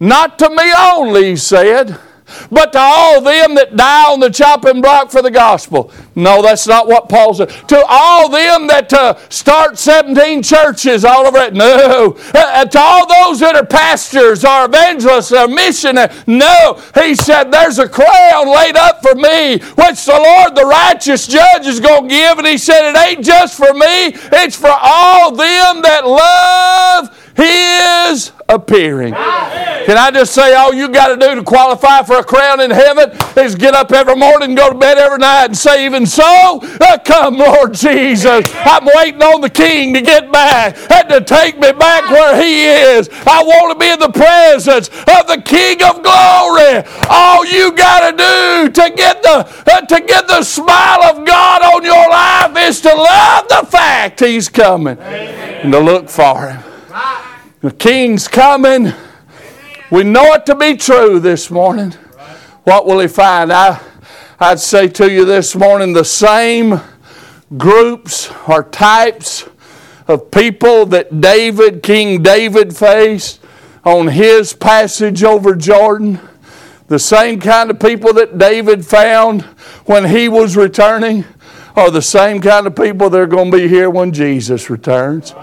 Not 0.00 0.38
to 0.38 0.48
me 0.48 0.72
only, 0.76 1.30
he 1.30 1.36
said, 1.36 1.98
but 2.50 2.72
to 2.72 2.78
all 2.78 3.20
them 3.20 3.54
that 3.56 3.76
die 3.76 4.10
on 4.10 4.20
the 4.20 4.30
chopping 4.30 4.80
block 4.80 5.10
for 5.10 5.20
the 5.20 5.30
gospel. 5.30 5.92
No, 6.16 6.40
that's 6.40 6.66
not 6.66 6.88
what 6.88 7.10
Paul 7.10 7.34
said. 7.34 7.50
To 7.68 7.84
all 7.86 8.30
them 8.30 8.66
that 8.68 8.90
uh, 8.90 9.18
start 9.28 9.78
17 9.78 10.42
churches 10.42 11.04
all 11.04 11.26
over 11.26 11.36
it. 11.38 11.52
No. 11.52 12.16
Uh, 12.34 12.38
uh, 12.38 12.64
to 12.64 12.78
all 12.78 13.06
those 13.06 13.40
that 13.40 13.54
are 13.54 13.66
pastors 13.66 14.42
or 14.42 14.64
evangelists 14.64 15.30
or 15.30 15.46
missionaries. 15.46 16.26
No. 16.26 16.82
He 16.94 17.14
said, 17.14 17.50
There's 17.50 17.78
a 17.78 17.86
crown 17.86 18.48
laid 18.48 18.76
up 18.76 19.02
for 19.02 19.14
me, 19.14 19.58
which 19.58 20.06
the 20.06 20.18
Lord, 20.18 20.54
the 20.56 20.64
righteous 20.64 21.26
judge, 21.26 21.66
is 21.66 21.80
going 21.80 22.08
to 22.08 22.14
give. 22.14 22.38
And 22.38 22.46
he 22.46 22.56
said, 22.56 22.90
It 22.90 22.96
ain't 22.96 23.24
just 23.24 23.58
for 23.58 23.74
me, 23.74 24.16
it's 24.32 24.56
for 24.56 24.72
all 24.72 25.32
them 25.32 25.82
that 25.82 26.06
love 26.06 27.25
his 27.36 28.32
appearing. 28.48 29.12
Can 29.12 29.96
I 29.96 30.10
just 30.12 30.34
say, 30.34 30.54
all 30.54 30.74
you 30.74 30.88
got 30.88 31.08
to 31.08 31.16
do 31.16 31.36
to 31.36 31.42
qualify 31.42 32.02
for 32.02 32.18
a 32.18 32.24
crown 32.24 32.60
in 32.60 32.70
heaven 32.70 33.10
is 33.36 33.54
get 33.54 33.74
up 33.74 33.92
every 33.92 34.16
morning 34.16 34.50
and 34.50 34.56
go 34.56 34.72
to 34.72 34.78
bed 34.78 34.98
every 34.98 35.18
night 35.18 35.46
and 35.46 35.56
say, 35.56 35.86
even 35.86 36.06
so, 36.06 36.60
come, 37.06 37.38
Lord 37.38 37.74
Jesus. 37.74 38.44
I'm 38.54 38.84
waiting 38.96 39.22
on 39.22 39.40
the 39.40 39.50
King 39.50 39.94
to 39.94 40.00
get 40.00 40.30
back 40.30 40.76
and 40.90 41.08
to 41.08 41.20
take 41.20 41.58
me 41.58 41.72
back 41.72 42.10
where 42.10 42.42
He 42.42 42.66
is. 42.66 43.08
I 43.26 43.42
want 43.42 43.72
to 43.72 43.78
be 43.78 43.90
in 43.90 44.00
the 44.00 44.10
presence 44.10 44.88
of 44.88 45.26
the 45.26 45.40
King 45.44 45.82
of 45.82 46.02
glory. 46.02 46.84
All 47.08 47.46
you 47.46 47.72
got 47.72 48.10
to 48.10 48.16
do 48.16 48.82
to 48.82 48.90
get 48.94 49.22
the 49.22 49.46
uh, 49.66 49.80
to 49.82 50.00
get 50.00 50.26
the 50.26 50.42
smile 50.42 51.02
of 51.04 51.24
God 51.26 51.62
on 51.62 51.84
your 51.84 52.08
life 52.10 52.68
is 52.68 52.80
to 52.80 52.92
love 52.94 53.48
the 53.48 53.66
fact 53.66 54.20
He's 54.20 54.48
coming 54.48 54.98
Amen. 54.98 55.60
and 55.62 55.72
to 55.72 55.80
look 55.80 56.08
for 56.08 56.48
Him. 56.48 56.62
The 57.62 57.70
king's 57.70 58.28
coming. 58.28 58.92
We 59.90 60.04
know 60.04 60.34
it 60.34 60.44
to 60.44 60.54
be 60.54 60.76
true 60.76 61.18
this 61.18 61.50
morning. 61.50 61.92
What 62.64 62.84
will 62.84 62.98
he 62.98 63.08
find? 63.08 63.50
I, 63.50 63.80
I'd 64.38 64.60
say 64.60 64.88
to 64.88 65.10
you 65.10 65.24
this 65.24 65.56
morning 65.56 65.94
the 65.94 66.04
same 66.04 66.78
groups 67.56 68.30
or 68.46 68.62
types 68.62 69.48
of 70.06 70.30
people 70.30 70.84
that 70.86 71.22
David, 71.22 71.82
King 71.82 72.22
David, 72.22 72.76
faced 72.76 73.40
on 73.84 74.08
his 74.08 74.52
passage 74.52 75.24
over 75.24 75.56
Jordan. 75.56 76.20
The 76.88 76.98
same 76.98 77.40
kind 77.40 77.70
of 77.70 77.80
people 77.80 78.12
that 78.14 78.36
David 78.36 78.84
found 78.84 79.42
when 79.86 80.04
he 80.04 80.28
was 80.28 80.58
returning 80.58 81.24
are 81.74 81.90
the 81.90 82.02
same 82.02 82.42
kind 82.42 82.66
of 82.66 82.76
people 82.76 83.08
that 83.08 83.18
are 83.18 83.26
going 83.26 83.50
to 83.50 83.56
be 83.56 83.66
here 83.66 83.88
when 83.88 84.12
Jesus 84.12 84.68
returns. 84.68 85.34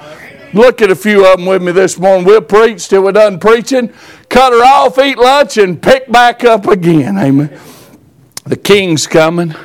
Look 0.54 0.84
at 0.84 0.92
a 0.92 0.96
few 0.96 1.26
of 1.26 1.38
them 1.38 1.48
with 1.48 1.64
me 1.64 1.72
this 1.72 1.98
morning. 1.98 2.26
We'll 2.26 2.42
preach 2.42 2.88
till 2.88 3.04
we're 3.04 3.12
done 3.12 3.40
preaching, 3.40 3.92
cut 4.30 4.54
her 4.54 4.64
off, 4.64 5.00
eat 5.00 5.18
lunch, 5.18 5.58
and 5.58 5.82
pick 5.82 6.12
back 6.12 6.44
up 6.44 6.68
again. 6.68 7.18
Amen. 7.18 7.60
The 8.46 8.56
king's 8.56 9.08
coming. 9.08 9.56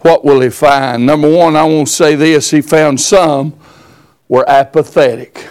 What 0.00 0.24
will 0.24 0.40
he 0.40 0.50
find? 0.50 1.04
Number 1.04 1.28
one, 1.28 1.56
I 1.56 1.64
want 1.64 1.88
to 1.88 1.92
say 1.92 2.14
this. 2.14 2.52
He 2.52 2.60
found 2.60 3.00
some 3.00 3.58
were 4.28 4.48
apathetic. 4.48 5.48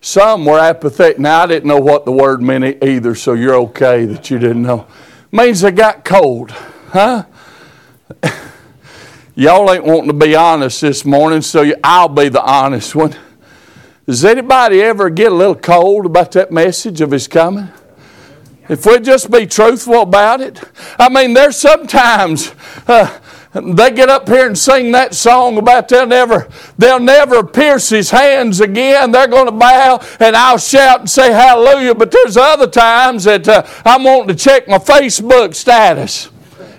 Some 0.00 0.44
were 0.44 0.60
apathetic. 0.60 1.18
Now, 1.18 1.42
I 1.42 1.46
didn't 1.46 1.68
know 1.68 1.80
what 1.80 2.04
the 2.04 2.12
word 2.12 2.40
meant 2.40 2.84
either, 2.84 3.16
so 3.16 3.32
you're 3.32 3.56
okay 3.56 4.06
that 4.06 4.30
you 4.30 4.38
didn't 4.38 4.62
know. 4.62 4.86
It 5.32 5.36
means 5.36 5.60
they 5.60 5.72
got 5.72 6.04
cold. 6.04 6.52
Huh? 6.52 7.24
Y'all 9.34 9.70
ain't 9.72 9.84
wanting 9.84 10.08
to 10.08 10.12
be 10.12 10.36
honest 10.36 10.80
this 10.80 11.04
morning, 11.04 11.42
so 11.42 11.68
I'll 11.82 12.08
be 12.08 12.28
the 12.28 12.42
honest 12.42 12.94
one. 12.94 13.16
Does 14.10 14.24
anybody 14.24 14.82
ever 14.82 15.08
get 15.08 15.30
a 15.30 15.34
little 15.36 15.54
cold 15.54 16.04
about 16.04 16.32
that 16.32 16.50
message 16.50 17.00
of 17.00 17.12
His 17.12 17.28
coming? 17.28 17.68
If 18.68 18.84
we 18.84 18.98
just 18.98 19.30
be 19.30 19.46
truthful 19.46 20.02
about 20.02 20.40
it. 20.40 20.60
I 20.98 21.08
mean, 21.08 21.32
there's 21.32 21.56
sometimes 21.56 22.52
uh, 22.88 23.20
they 23.54 23.92
get 23.92 24.08
up 24.08 24.26
here 24.26 24.48
and 24.48 24.58
sing 24.58 24.90
that 24.90 25.14
song 25.14 25.58
about 25.58 25.88
they'll 25.88 26.08
never, 26.08 26.48
they'll 26.76 26.98
never 26.98 27.44
pierce 27.44 27.90
His 27.90 28.10
hands 28.10 28.60
again. 28.60 29.12
They're 29.12 29.28
going 29.28 29.46
to 29.46 29.52
bow 29.52 30.04
and 30.18 30.34
I'll 30.34 30.58
shout 30.58 30.98
and 30.98 31.08
say 31.08 31.30
hallelujah. 31.30 31.94
But 31.94 32.10
there's 32.10 32.36
other 32.36 32.66
times 32.66 33.22
that 33.24 33.46
uh, 33.46 33.62
I'm 33.84 34.02
wanting 34.02 34.34
to 34.36 34.44
check 34.44 34.66
my 34.66 34.78
Facebook 34.78 35.54
status. 35.54 36.30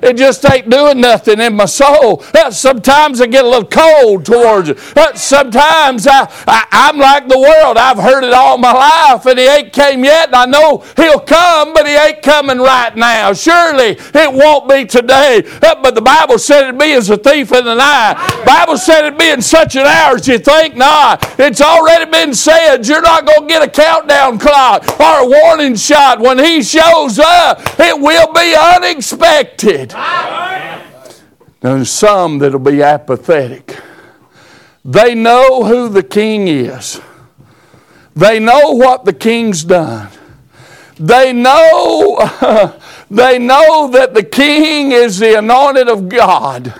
It 0.01 0.17
just 0.17 0.49
ain't 0.49 0.69
doing 0.69 1.01
nothing 1.01 1.39
in 1.39 1.55
my 1.55 1.65
soul. 1.65 2.23
Sometimes 2.49 3.21
I 3.21 3.27
get 3.27 3.45
a 3.45 3.47
little 3.47 3.67
cold 3.67 4.25
towards 4.25 4.69
it. 4.69 4.79
Sometimes 5.15 6.07
I, 6.07 6.27
I, 6.47 6.89
am 6.89 6.97
like 6.97 7.27
the 7.27 7.39
world. 7.39 7.77
I've 7.77 7.97
heard 7.97 8.23
it 8.23 8.33
all 8.33 8.57
my 8.57 8.73
life, 8.73 9.25
and 9.25 9.37
he 9.37 9.45
ain't 9.45 9.73
came 9.73 10.03
yet, 10.03 10.27
and 10.27 10.35
I 10.35 10.45
know 10.45 10.83
he'll 10.95 11.19
come, 11.19 11.73
but 11.73 11.87
he 11.87 11.93
ain't 11.93 12.21
coming 12.21 12.57
right 12.57 12.95
now. 12.95 13.33
Surely 13.33 13.97
it 13.99 14.33
won't 14.33 14.67
be 14.67 14.85
today. 14.85 15.43
But 15.61 15.95
the 15.95 16.01
Bible 16.01 16.39
said 16.39 16.63
it'd 16.63 16.79
be 16.79 16.93
as 16.93 17.09
a 17.09 17.17
thief 17.17 17.51
in 17.51 17.65
the 17.65 17.75
night. 17.75 18.43
Bible 18.45 18.77
said 18.77 19.05
it'd 19.05 19.19
be 19.19 19.29
in 19.29 19.41
such 19.41 19.75
an 19.75 19.85
hour 19.85 20.15
as 20.15 20.27
you 20.27 20.39
think 20.39 20.75
not. 20.75 21.39
It's 21.39 21.61
already 21.61 22.09
been 22.09 22.33
said 22.33 22.87
you're 22.87 23.01
not 23.01 23.25
going 23.25 23.41
to 23.41 23.47
get 23.47 23.61
a 23.61 23.69
countdown 23.69 24.39
clock 24.39 24.83
or 24.99 25.23
a 25.23 25.27
warning 25.27 25.75
shot. 25.75 26.19
When 26.19 26.39
he 26.39 26.63
shows 26.63 27.19
up, 27.19 27.61
it 27.79 27.99
will 27.99 28.33
be 28.33 28.55
unexpected. 28.55 29.90
There's 31.61 31.91
some 31.91 32.39
that'll 32.39 32.59
be 32.59 32.81
apathetic. 32.81 33.77
They 34.83 35.13
know 35.13 35.63
who 35.63 35.89
the 35.89 36.03
king 36.03 36.47
is. 36.47 36.99
They 38.15 38.39
know 38.39 38.71
what 38.71 39.05
the 39.05 39.13
king's 39.13 39.63
done. 39.63 40.09
They 40.95 41.33
know, 41.33 42.17
they 43.11 43.39
know 43.39 43.89
that 43.89 44.13
the 44.13 44.23
king 44.23 44.91
is 44.91 45.19
the 45.19 45.37
anointed 45.37 45.87
of 45.87 46.09
God. 46.09 46.73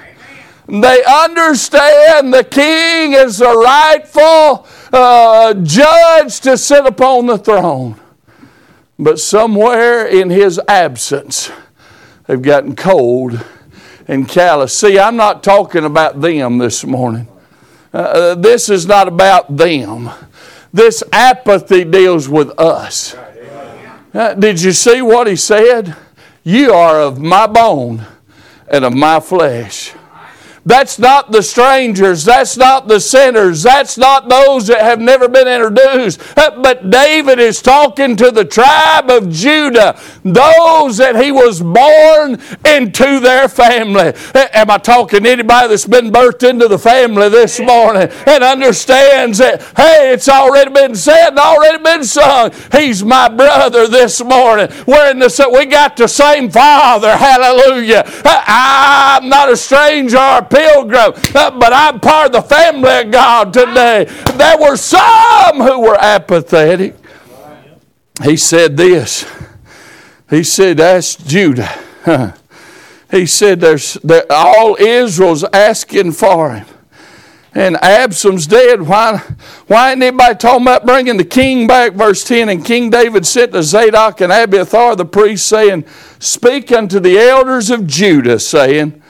They 0.68 1.04
understand 1.04 2.34
the 2.34 2.44
king 2.44 3.14
is 3.14 3.40
the 3.40 3.56
rightful 3.56 4.68
uh, 4.94 5.54
judge 5.56 6.40
to 6.42 6.58
sit 6.58 6.86
upon 6.86 7.28
the 7.28 7.38
throne. 7.38 8.00
But 8.98 9.20
somewhere 9.20 10.06
in 10.06 10.30
his 10.30 10.60
absence, 10.68 11.52
have 12.32 12.42
gotten 12.42 12.76
cold 12.76 13.44
and 14.08 14.28
callous. 14.28 14.78
See, 14.78 14.98
I'm 14.98 15.18
not 15.18 15.44
talking 15.44 15.84
about 15.84 16.22
them 16.22 16.58
this 16.58 16.86
morning. 16.86 17.28
Uh, 17.94 17.98
uh, 17.98 18.36
this 18.36 18.70
is 18.70 18.88
not 18.88 19.10
about 19.10 19.58
them. 19.58 20.10
This 20.72 21.04
apathy 21.12 21.84
deals 21.84 22.30
with 22.30 22.58
us. 22.58 23.16
Uh, 24.14 24.34
did 24.34 24.62
you 24.62 24.72
see 24.72 25.02
what 25.02 25.28
he 25.28 25.36
said? 25.36 25.96
You 26.44 26.74
are 26.74 27.02
of 27.02 27.20
my 27.20 27.48
bone 27.48 28.06
and 28.70 28.86
of 28.86 28.94
my 28.94 29.20
flesh. 29.20 29.94
That's 30.64 31.00
not 31.00 31.32
the 31.32 31.42
strangers. 31.42 32.24
That's 32.24 32.56
not 32.56 32.88
the 32.88 33.00
sinners. 33.00 33.64
That's 33.64 33.98
not 33.98 34.30
those 34.30 34.68
that 34.68 34.82
have 34.82 35.00
never 35.00 35.28
been 35.28 35.48
introduced. 35.48 36.22
Uh, 36.38 36.62
but 36.62 36.92
David 36.92 37.40
is 37.40 37.62
talking 37.64 38.16
to 38.18 38.30
the 38.30 38.46
tribe 38.46 39.10
of 39.10 39.30
Judah, 39.30 40.00
those 40.24 40.98
that 40.98 41.16
he 41.16 41.32
was 41.32 41.62
born 41.62 42.40
into 42.64 43.20
their 43.20 43.48
family. 43.48 44.14
Uh, 44.36 44.48
am 44.54 44.70
I 44.70 44.78
talking 44.78 45.24
to 45.24 45.30
anybody 45.30 45.70
that's 45.70 45.88
been 45.88 46.12
birthed 46.12 46.48
into 46.48 46.68
the 46.68 46.78
family 46.78 47.30
this 47.30 47.60
morning 47.60 48.10
and 48.28 48.44
understands 48.44 49.40
that, 49.40 49.64
hey, 49.76 50.14
it's 50.14 50.30
already 50.30 50.72
been 50.72 50.94
said 50.94 51.30
and 51.30 51.40
already 51.40 51.84
been 51.84 52.04
sung. 52.04 52.52
He's 52.72 53.04
my 53.04 53.30
brother 53.30 53.88
this 53.88 54.24
morning. 54.24 54.70
We're 54.86 55.10
in 55.10 55.18
the, 55.18 55.50
we 55.52 55.66
got 55.66 55.98
the 55.98 56.08
same 56.08 56.52
father. 56.52 57.18
Hallelujah. 57.18 58.04
Uh, 58.06 58.44
I'm 58.46 59.28
not 59.28 59.52
a 59.52 59.58
stranger 59.58 60.46
pilgrim, 60.52 61.14
uh, 61.36 61.52
but 61.60 61.74
I'm 61.74 62.00
part 62.00 62.28
of 62.28 62.34
the 62.34 62.56
family 62.56 63.02
of 63.02 63.12
God 63.12 63.54
today. 63.54 64.06
There 64.36 64.58
were 64.60 64.76
some 64.76 65.60
who 65.62 65.82
were 65.82 65.98
apathetic. 66.00 66.96
He 68.24 68.38
said 68.38 68.78
this. 68.78 69.26
He 70.30 70.44
said, 70.44 70.80
Ask 70.80 71.26
Judah. 71.26 71.80
He 73.12 73.26
said, 73.26 73.60
There's 73.60 73.98
all 74.30 74.78
Israel's 74.80 75.44
asking 75.44 76.14
for 76.14 76.54
him. 76.54 76.66
And 77.54 77.76
Absalom's 77.84 78.48
dead. 78.48 78.82
Why, 78.82 79.18
why 79.68 79.92
ain't 79.92 80.02
anybody 80.02 80.36
talking 80.36 80.62
about 80.62 80.86
bringing 80.86 81.18
the 81.18 81.26
king 81.26 81.68
back? 81.68 81.92
Verse 81.92 82.24
10 82.24 82.48
And 82.48 82.64
King 82.64 82.90
David 82.90 83.28
sent 83.28 83.52
to 83.52 83.62
Zadok 83.62 84.22
and 84.22 84.32
Abiathar 84.32 84.96
the 84.96 85.04
priest, 85.04 85.50
saying, 85.50 85.86
Speak 86.20 86.72
unto 86.72 87.02
the 87.02 87.20
elders 87.20 87.70
of 87.70 87.86
Judah, 87.86 88.40
saying, 88.40 89.01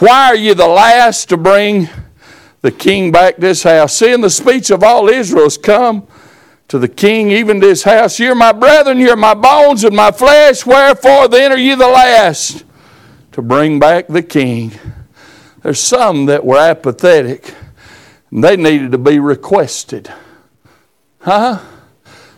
why 0.00 0.28
are 0.28 0.36
you 0.36 0.54
the 0.54 0.66
last 0.66 1.28
to 1.28 1.36
bring 1.36 1.88
the 2.62 2.72
king 2.72 3.12
back 3.12 3.36
this 3.36 3.62
house? 3.62 3.96
Seeing 3.96 4.22
the 4.22 4.30
speech 4.30 4.70
of 4.70 4.82
all 4.82 5.08
Israel 5.08 5.44
has 5.44 5.58
come 5.58 6.06
to 6.68 6.78
the 6.78 6.88
king, 6.88 7.30
even 7.30 7.60
to 7.60 7.66
his 7.66 7.82
house, 7.82 8.18
You're 8.18 8.34
my 8.34 8.52
brethren, 8.52 8.98
you're 8.98 9.16
my 9.16 9.34
bones 9.34 9.84
and 9.84 9.94
my 9.94 10.10
flesh, 10.10 10.64
wherefore 10.64 11.28
then 11.28 11.52
are 11.52 11.58
you 11.58 11.76
the 11.76 11.88
last 11.88 12.64
to 13.32 13.42
bring 13.42 13.78
back 13.78 14.06
the 14.06 14.22
king? 14.22 14.72
There's 15.62 15.80
some 15.80 16.26
that 16.26 16.44
were 16.44 16.58
apathetic, 16.58 17.54
and 18.30 18.42
they 18.42 18.56
needed 18.56 18.92
to 18.92 18.98
be 18.98 19.18
requested. 19.18 20.10
Huh? 21.18 21.60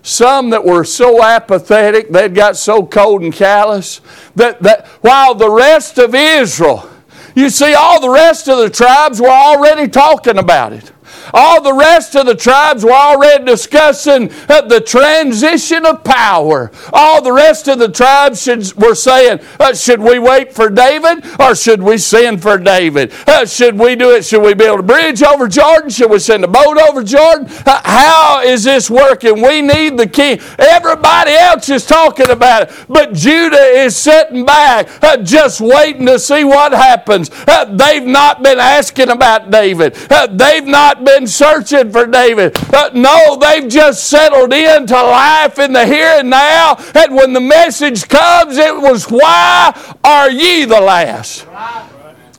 Some 0.03 0.51
that 0.51 0.65
were 0.65 0.83
so 0.83 1.23
apathetic, 1.23 2.09
they'd 2.09 2.35
got 2.35 2.57
so 2.57 2.85
cold 2.85 3.23
and 3.23 3.33
callous, 3.33 4.01
that, 4.35 4.61
that 4.63 4.87
while 5.03 5.37
the 5.37 5.51
rest 5.51 5.99
of 5.99 6.15
Israel, 6.15 6.91
you 7.35 7.51
see, 7.51 7.75
all 7.75 8.01
the 8.01 8.11
rest 8.11 8.49
of 8.49 8.59
the 8.59 8.71
tribes 8.71 9.21
were 9.21 9.29
already 9.29 9.89
talking 9.89 10.39
about 10.39 10.73
it. 10.73 10.93
All 11.35 11.63
the 11.63 11.73
rest 11.73 12.15
of 12.15 12.27
the 12.27 12.35
tribes 12.35 12.85
were 12.85 12.93
already 12.93 13.45
discussing 13.45 14.31
uh, 14.49 14.63
the 14.63 14.81
transition 14.81 15.87
of 15.87 16.05
power. 16.05 16.71
All 16.93 17.23
the 17.23 17.33
rest 17.33 17.69
of 17.69 17.79
the 17.79 17.89
tribes 17.89 18.43
should, 18.43 18.73
were 18.75 18.95
saying, 18.95 19.41
uh, 19.59 19.75
Should 19.75 20.01
we 20.01 20.19
wait 20.19 20.53
for 20.53 20.69
David 20.69 21.25
or 21.41 21.55
should 21.55 21.83
we 21.83 21.99
send 21.99 22.43
for 22.43 22.59
David? 22.59 23.13
Uh, 23.27 23.47
should 23.47 23.79
we 23.79 23.97
do 23.97 24.11
it? 24.11 24.25
Should 24.25 24.43
we 24.43 24.55
build 24.55 24.81
a 24.81 24.83
bridge 24.83 25.23
over 25.23 25.49
Jordan? 25.49 25.91
Should 25.91 26.11
we 26.11 26.19
send 26.19 26.45
a 26.45 26.49
boat 26.49 26.79
over 26.79 27.03
Jordan? 27.03 27.47
Uh, 27.65 27.81
how 27.85 28.43
is 28.43 28.65
this 28.65 28.91
working? 28.91 29.41
We 29.41 29.63
need 29.63 29.97
the 29.97 30.07
king. 30.07 30.41
Everybody 30.59 31.33
else 31.33 31.69
is 31.69 31.87
talking 31.87 32.31
about 32.31 32.63
it, 32.69 32.87
but 32.89 33.13
Judah 33.13 33.57
is 33.57 33.97
sitting 33.97 34.45
back 34.45 34.89
uh, 35.03 35.17
just 35.19 35.61
waiting 35.61 36.07
to 36.07 36.19
see 36.19 36.45
what 36.45 36.73
happens. 36.73 37.31
Uh, 37.47 37.65
they've 37.65 38.05
not 38.05 38.43
been 38.43 38.59
asking 38.59 39.11
about 39.11 39.51
David, 39.51 39.95
they've 39.95 40.67
not 40.67 41.05
been 41.05 41.22
been 41.23 41.29
searching 41.29 41.93
for 41.93 42.07
David. 42.07 42.57
Uh, 42.75 42.91
no, 42.95 43.37
they've 43.37 43.69
just 43.71 44.09
settled 44.09 44.53
into 44.53 44.95
life 44.95 45.59
in 45.61 45.73
the 45.73 45.87
here 45.87 46.19
and 46.19 46.31
now. 46.31 46.77
And 46.95 47.15
when 47.15 47.33
the 47.33 47.41
message 47.41 48.09
comes, 48.09 48.57
it 48.57 48.75
was, 48.75 49.07
Why 49.07 49.73
are 50.03 50.31
ye 50.31 50.65
the 50.65 50.81
last? 50.81 51.47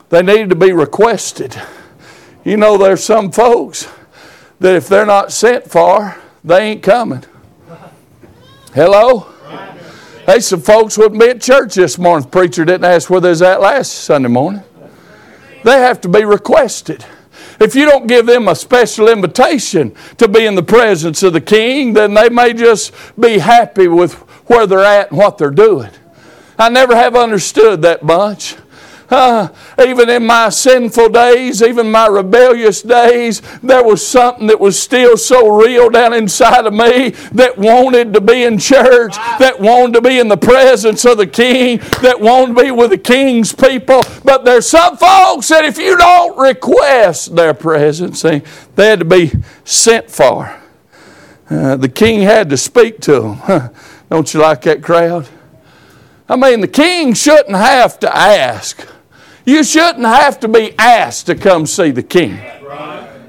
They 0.10 0.22
needed 0.22 0.50
to 0.50 0.56
be 0.56 0.74
requested. 0.74 1.60
You 2.44 2.58
know, 2.58 2.78
there's 2.78 3.04
some 3.04 3.32
folks 3.32 3.88
that 4.60 4.76
if 4.76 4.90
they're 4.90 5.06
not 5.06 5.32
sent 5.32 5.70
for, 5.72 6.18
they 6.44 6.72
ain't 6.72 6.84
coming. 6.84 7.24
Hello? 8.74 9.28
Hey, 10.26 10.42
some 10.42 10.62
folks 10.62 10.98
wouldn't 10.98 11.22
be 11.22 11.30
at 11.30 11.42
church 11.42 11.76
this 11.76 11.98
morning. 11.98 12.24
The 12.24 12.32
preacher 12.32 12.66
didn't 12.66 12.86
ask 12.86 13.10
where 13.10 13.22
they 13.22 13.30
was 13.30 13.42
at 13.42 13.62
last 13.62 13.92
Sunday 13.94 14.30
morning. 14.30 14.64
They 15.64 15.80
have 15.80 16.02
to 16.02 16.10
be 16.10 16.26
requested. 16.26 17.06
If 17.60 17.76
you 17.76 17.86
don't 17.86 18.08
give 18.08 18.26
them 18.26 18.48
a 18.48 18.56
special 18.56 19.10
invitation 19.10 19.96
to 20.18 20.28
be 20.28 20.46
in 20.46 20.56
the 20.56 20.64
presence 20.64 21.24
of 21.24 21.34
the 21.34 21.42
king, 21.42 21.94
then 21.94 22.14
they 22.14 22.30
may 22.30 22.54
just 22.54 22.94
be 23.20 23.38
happy 23.38 23.88
with 23.88 24.14
where 24.48 24.68
they're 24.68 24.80
at 24.80 25.10
and 25.10 25.18
what 25.18 25.38
they're 25.38 25.52
doing. 25.52 25.92
I 26.58 26.70
never 26.70 26.96
have 26.96 27.16
understood 27.16 27.82
that 27.82 28.06
bunch. 28.06 28.56
Uh, 29.14 29.48
even 29.86 30.10
in 30.10 30.26
my 30.26 30.50
sinful 30.50 31.08
days, 31.10 31.62
even 31.62 31.92
my 31.92 32.08
rebellious 32.08 32.82
days, 32.82 33.44
there 33.62 33.84
was 33.84 34.06
something 34.06 34.48
that 34.48 34.60
was 34.60 34.82
still 34.82 35.16
so 35.16 35.56
real 35.56 35.88
down 35.88 36.14
inside 36.14 36.66
of 36.66 36.74
me 36.74 37.10
that 37.32 37.56
wanted 37.56 38.12
to 38.12 38.20
be 38.20 38.44
in 38.44 38.58
church, 38.58 39.16
that 39.38 39.60
wanted 39.60 39.94
to 39.94 40.02
be 40.02 40.18
in 40.18 40.30
the 40.30 40.36
presence 40.36 41.06
of 41.06 41.18
the 41.18 41.28
King, 41.28 41.78
that 42.02 42.20
wanted 42.20 42.56
to 42.56 42.64
be 42.64 42.72
with 42.72 42.90
the 42.90 42.98
King's 42.98 43.54
people. 43.54 44.02
But 44.26 44.46
there's 44.46 44.68
some 44.68 44.98
folks 44.98 45.48
that 45.50 45.64
if 45.64 45.78
you 45.78 45.96
don't 45.96 46.36
request 46.36 47.36
their 47.36 47.54
presence, 47.54 48.24
they, 48.24 48.42
had 48.76 48.98
to 48.98 49.06
be 49.06 49.32
sent 49.64 50.10
for. 50.10 50.60
Uh, 51.52 51.76
the 51.76 51.90
King 51.90 52.24
had 52.24 52.50
to 52.50 52.58
speak 52.58 53.00
to 53.02 53.20
them. 53.20 53.34
Huh. 53.36 53.70
Don't 54.10 54.34
you 54.34 54.40
like 54.40 54.64
that 54.64 54.82
crowd? 54.82 55.30
I 56.28 56.36
mean, 56.36 56.62
the 56.62 56.68
king 56.68 57.14
shouldn't 57.14 57.56
have 57.56 58.00
to 58.00 58.16
ask. 58.16 58.88
You 59.46 59.64
shouldn't 59.64 60.06
have 60.06 60.40
to 60.42 60.48
be 60.48 60.74
asked 60.80 61.26
to 61.26 61.36
come 61.36 61.66
see 61.66 61.92
the 61.92 62.04
king. 62.04 62.38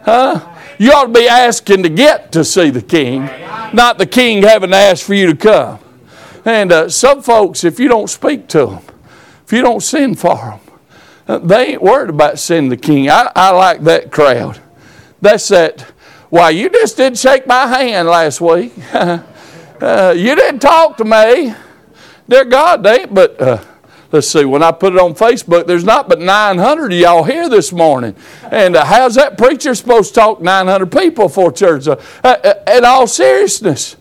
Huh? 0.04 0.54
You 0.78 0.92
ought 0.92 1.06
to 1.06 1.12
be 1.12 1.26
asking 1.26 1.82
to 1.82 1.88
get 1.88 2.32
to 2.32 2.44
see 2.44 2.70
the 2.70 2.82
king, 2.82 3.24
not 3.72 3.98
the 3.98 4.06
king 4.06 4.42
having 4.42 4.70
to 4.70 4.76
ask 4.76 5.04
for 5.04 5.14
you 5.14 5.26
to 5.26 5.36
come. 5.36 5.78
And 6.44 6.72
uh, 6.72 6.88
some 6.88 7.22
folks, 7.22 7.64
if 7.64 7.80
you 7.80 7.88
don't 7.88 8.08
speak 8.08 8.48
to 8.48 8.66
them, 8.66 8.82
if 9.44 9.52
you 9.52 9.62
don't 9.62 9.82
send 9.82 10.18
for 10.18 10.36
them, 10.36 10.60
uh, 11.26 11.38
they 11.38 11.68
ain't 11.72 11.82
worried 11.82 12.10
about 12.10 12.38
sending 12.38 12.70
the 12.70 12.76
king. 12.76 13.08
I, 13.08 13.30
I 13.34 13.50
like 13.50 13.82
that 13.84 14.12
crowd. 14.12 14.60
That's 15.20 15.48
that. 15.48 15.80
Why, 16.28 16.50
you 16.50 16.68
just 16.68 16.96
didn't 16.96 17.18
shake 17.18 17.46
my 17.46 17.66
hand 17.66 18.08
last 18.08 18.40
week. 18.40 18.72
uh, 18.92 20.14
you 20.16 20.34
didn't 20.34 20.60
talk 20.60 20.96
to 20.98 21.04
me. 21.04 21.54
Dear 22.28 22.44
God, 22.44 22.82
they 22.82 23.00
ain't 23.00 23.14
but. 23.14 23.40
Uh, 23.40 23.64
Let's 24.14 24.28
see, 24.28 24.44
when 24.44 24.62
I 24.62 24.70
put 24.70 24.92
it 24.92 25.00
on 25.00 25.14
Facebook, 25.14 25.66
there's 25.66 25.82
not 25.82 26.08
but 26.08 26.20
900 26.20 26.92
of 26.92 26.96
y'all 26.96 27.24
here 27.24 27.48
this 27.48 27.72
morning. 27.72 28.14
And 28.48 28.76
uh, 28.76 28.84
how's 28.84 29.16
that 29.16 29.36
preacher 29.36 29.74
supposed 29.74 30.14
to 30.14 30.20
talk 30.20 30.40
900 30.40 30.92
people 30.92 31.28
for 31.28 31.50
church? 31.50 31.88
Uh, 31.88 31.96
uh, 32.22 32.54
in 32.68 32.84
all 32.84 33.08
seriousness, 33.08 33.96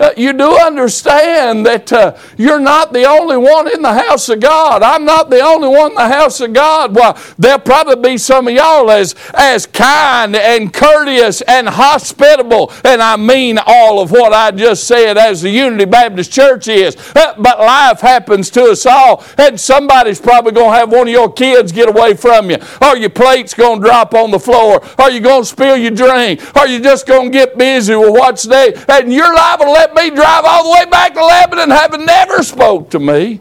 uh, 0.00 0.10
you 0.16 0.32
do 0.32 0.56
understand 0.58 1.66
that 1.66 1.92
uh, 1.92 2.16
you're 2.38 2.58
not 2.58 2.92
the 2.92 3.04
only 3.04 3.36
one 3.36 3.70
in 3.70 3.82
the 3.82 3.92
house 3.92 4.28
of 4.30 4.40
God. 4.40 4.82
I'm 4.82 5.04
not 5.04 5.28
the 5.28 5.40
only 5.40 5.68
one 5.68 5.90
in 5.90 5.96
the 5.96 6.08
house 6.08 6.40
of 6.40 6.52
God. 6.54 6.94
Well, 6.94 7.18
there'll 7.38 7.58
probably 7.58 8.12
be 8.12 8.18
some 8.18 8.48
of 8.48 8.54
y'all 8.54 8.90
as, 8.90 9.14
as 9.34 9.66
kind 9.66 10.34
and 10.34 10.72
courteous 10.72 11.42
and 11.42 11.68
hospitable, 11.68 12.72
and 12.84 13.02
I 13.02 13.16
mean 13.16 13.58
all 13.64 14.00
of 14.00 14.10
what 14.10 14.32
I 14.32 14.50
just 14.52 14.84
said 14.84 15.18
as 15.18 15.42
the 15.42 15.50
Unity 15.50 15.84
Baptist 15.84 16.32
Church 16.32 16.68
is. 16.68 16.96
Uh, 17.14 17.34
but 17.38 17.58
life 17.58 18.00
happens 18.00 18.48
to 18.50 18.70
us 18.70 18.86
all, 18.86 19.22
and 19.36 19.60
somebody's 19.60 20.20
probably 20.20 20.52
going 20.52 20.72
to 20.72 20.78
have 20.78 20.90
one 20.90 21.08
of 21.08 21.12
your 21.12 21.30
kids 21.30 21.72
get 21.72 21.88
away 21.88 22.14
from 22.14 22.50
you, 22.50 22.56
or 22.80 22.96
your 22.96 23.10
plate's 23.10 23.52
going 23.52 23.80
to 23.80 23.86
drop 23.86 24.14
on 24.14 24.30
the 24.30 24.40
floor, 24.40 24.82
or 24.98 25.10
you're 25.10 25.20
going 25.20 25.42
to 25.42 25.48
spill 25.48 25.76
your 25.76 25.90
drink, 25.90 26.40
or 26.56 26.66
you're 26.66 26.80
just 26.80 27.06
going 27.06 27.30
to 27.30 27.38
get 27.38 27.58
busy 27.58 27.94
with 27.94 28.10
what's 28.10 28.44
there, 28.44 28.72
and 28.88 29.12
you're 29.12 29.34
liable 29.34 29.66
to 29.66 29.70
let 29.70 29.89
let 29.94 30.04
me 30.04 30.14
drive 30.14 30.44
all 30.44 30.64
the 30.64 30.70
way 30.70 30.84
back 30.90 31.14
to 31.14 31.24
Lebanon 31.24 31.70
having 31.70 32.04
never 32.04 32.42
spoke 32.42 32.90
to 32.90 32.98
me. 32.98 33.40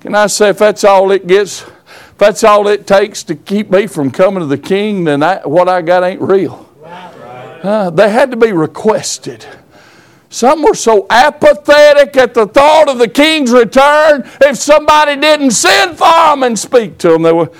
Can 0.00 0.14
I 0.14 0.26
say 0.26 0.50
if 0.50 0.58
that's 0.58 0.84
all 0.84 1.10
it 1.10 1.26
gets, 1.26 1.62
if 1.62 2.14
that's 2.16 2.44
all 2.44 2.68
it 2.68 2.86
takes 2.86 3.22
to 3.24 3.34
keep 3.34 3.70
me 3.70 3.86
from 3.86 4.10
coming 4.10 4.40
to 4.40 4.46
the 4.46 4.58
king, 4.58 5.04
then 5.04 5.22
I, 5.22 5.46
what 5.46 5.68
I 5.68 5.82
got 5.82 6.02
ain't 6.04 6.22
real. 6.22 6.66
Uh, 6.82 7.90
they 7.90 8.08
had 8.08 8.30
to 8.30 8.38
be 8.38 8.52
requested. 8.52 9.44
Some 10.30 10.62
were 10.62 10.74
so 10.74 11.06
apathetic 11.10 12.16
at 12.16 12.32
the 12.32 12.46
thought 12.46 12.88
of 12.88 12.98
the 12.98 13.08
king's 13.08 13.50
return, 13.50 14.26
if 14.40 14.56
somebody 14.56 15.16
didn't 15.16 15.50
send 15.50 15.98
for 15.98 16.04
them 16.04 16.42
and 16.44 16.58
speak 16.58 16.96
to 16.98 17.10
them, 17.10 17.22
they, 17.22 17.32
were, 17.32 17.50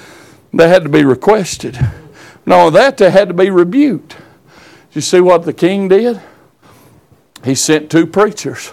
they 0.54 0.68
had 0.68 0.84
to 0.84 0.88
be 0.88 1.04
requested. 1.04 1.78
No, 2.46 2.70
that 2.70 2.96
they 2.96 3.10
had 3.10 3.28
to 3.28 3.34
be 3.34 3.50
rebuked. 3.50 4.10
Did 4.10 4.94
you 4.94 5.00
see 5.02 5.20
what 5.20 5.42
the 5.42 5.52
king 5.52 5.88
did? 5.88 6.22
He 7.44 7.54
sent 7.54 7.90
two 7.90 8.06
preachers. 8.06 8.72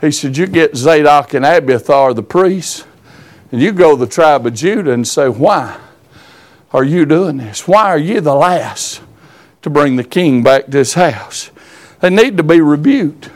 He 0.00 0.10
said, 0.10 0.36
You 0.36 0.46
get 0.46 0.76
Zadok 0.76 1.34
and 1.34 1.44
Abiathar, 1.44 2.14
the 2.14 2.22
priests, 2.22 2.84
and 3.52 3.60
you 3.60 3.72
go 3.72 3.96
the 3.96 4.06
tribe 4.06 4.46
of 4.46 4.54
Judah 4.54 4.92
and 4.92 5.06
say, 5.06 5.28
Why 5.28 5.78
are 6.72 6.84
you 6.84 7.06
doing 7.06 7.36
this? 7.36 7.68
Why 7.68 7.84
are 7.84 7.98
you 7.98 8.20
the 8.20 8.34
last 8.34 9.00
to 9.62 9.70
bring 9.70 9.96
the 9.96 10.04
king 10.04 10.42
back 10.42 10.66
to 10.66 10.78
his 10.78 10.94
house? 10.94 11.50
They 12.00 12.10
need 12.10 12.36
to 12.36 12.42
be 12.42 12.60
rebuked. 12.60 13.30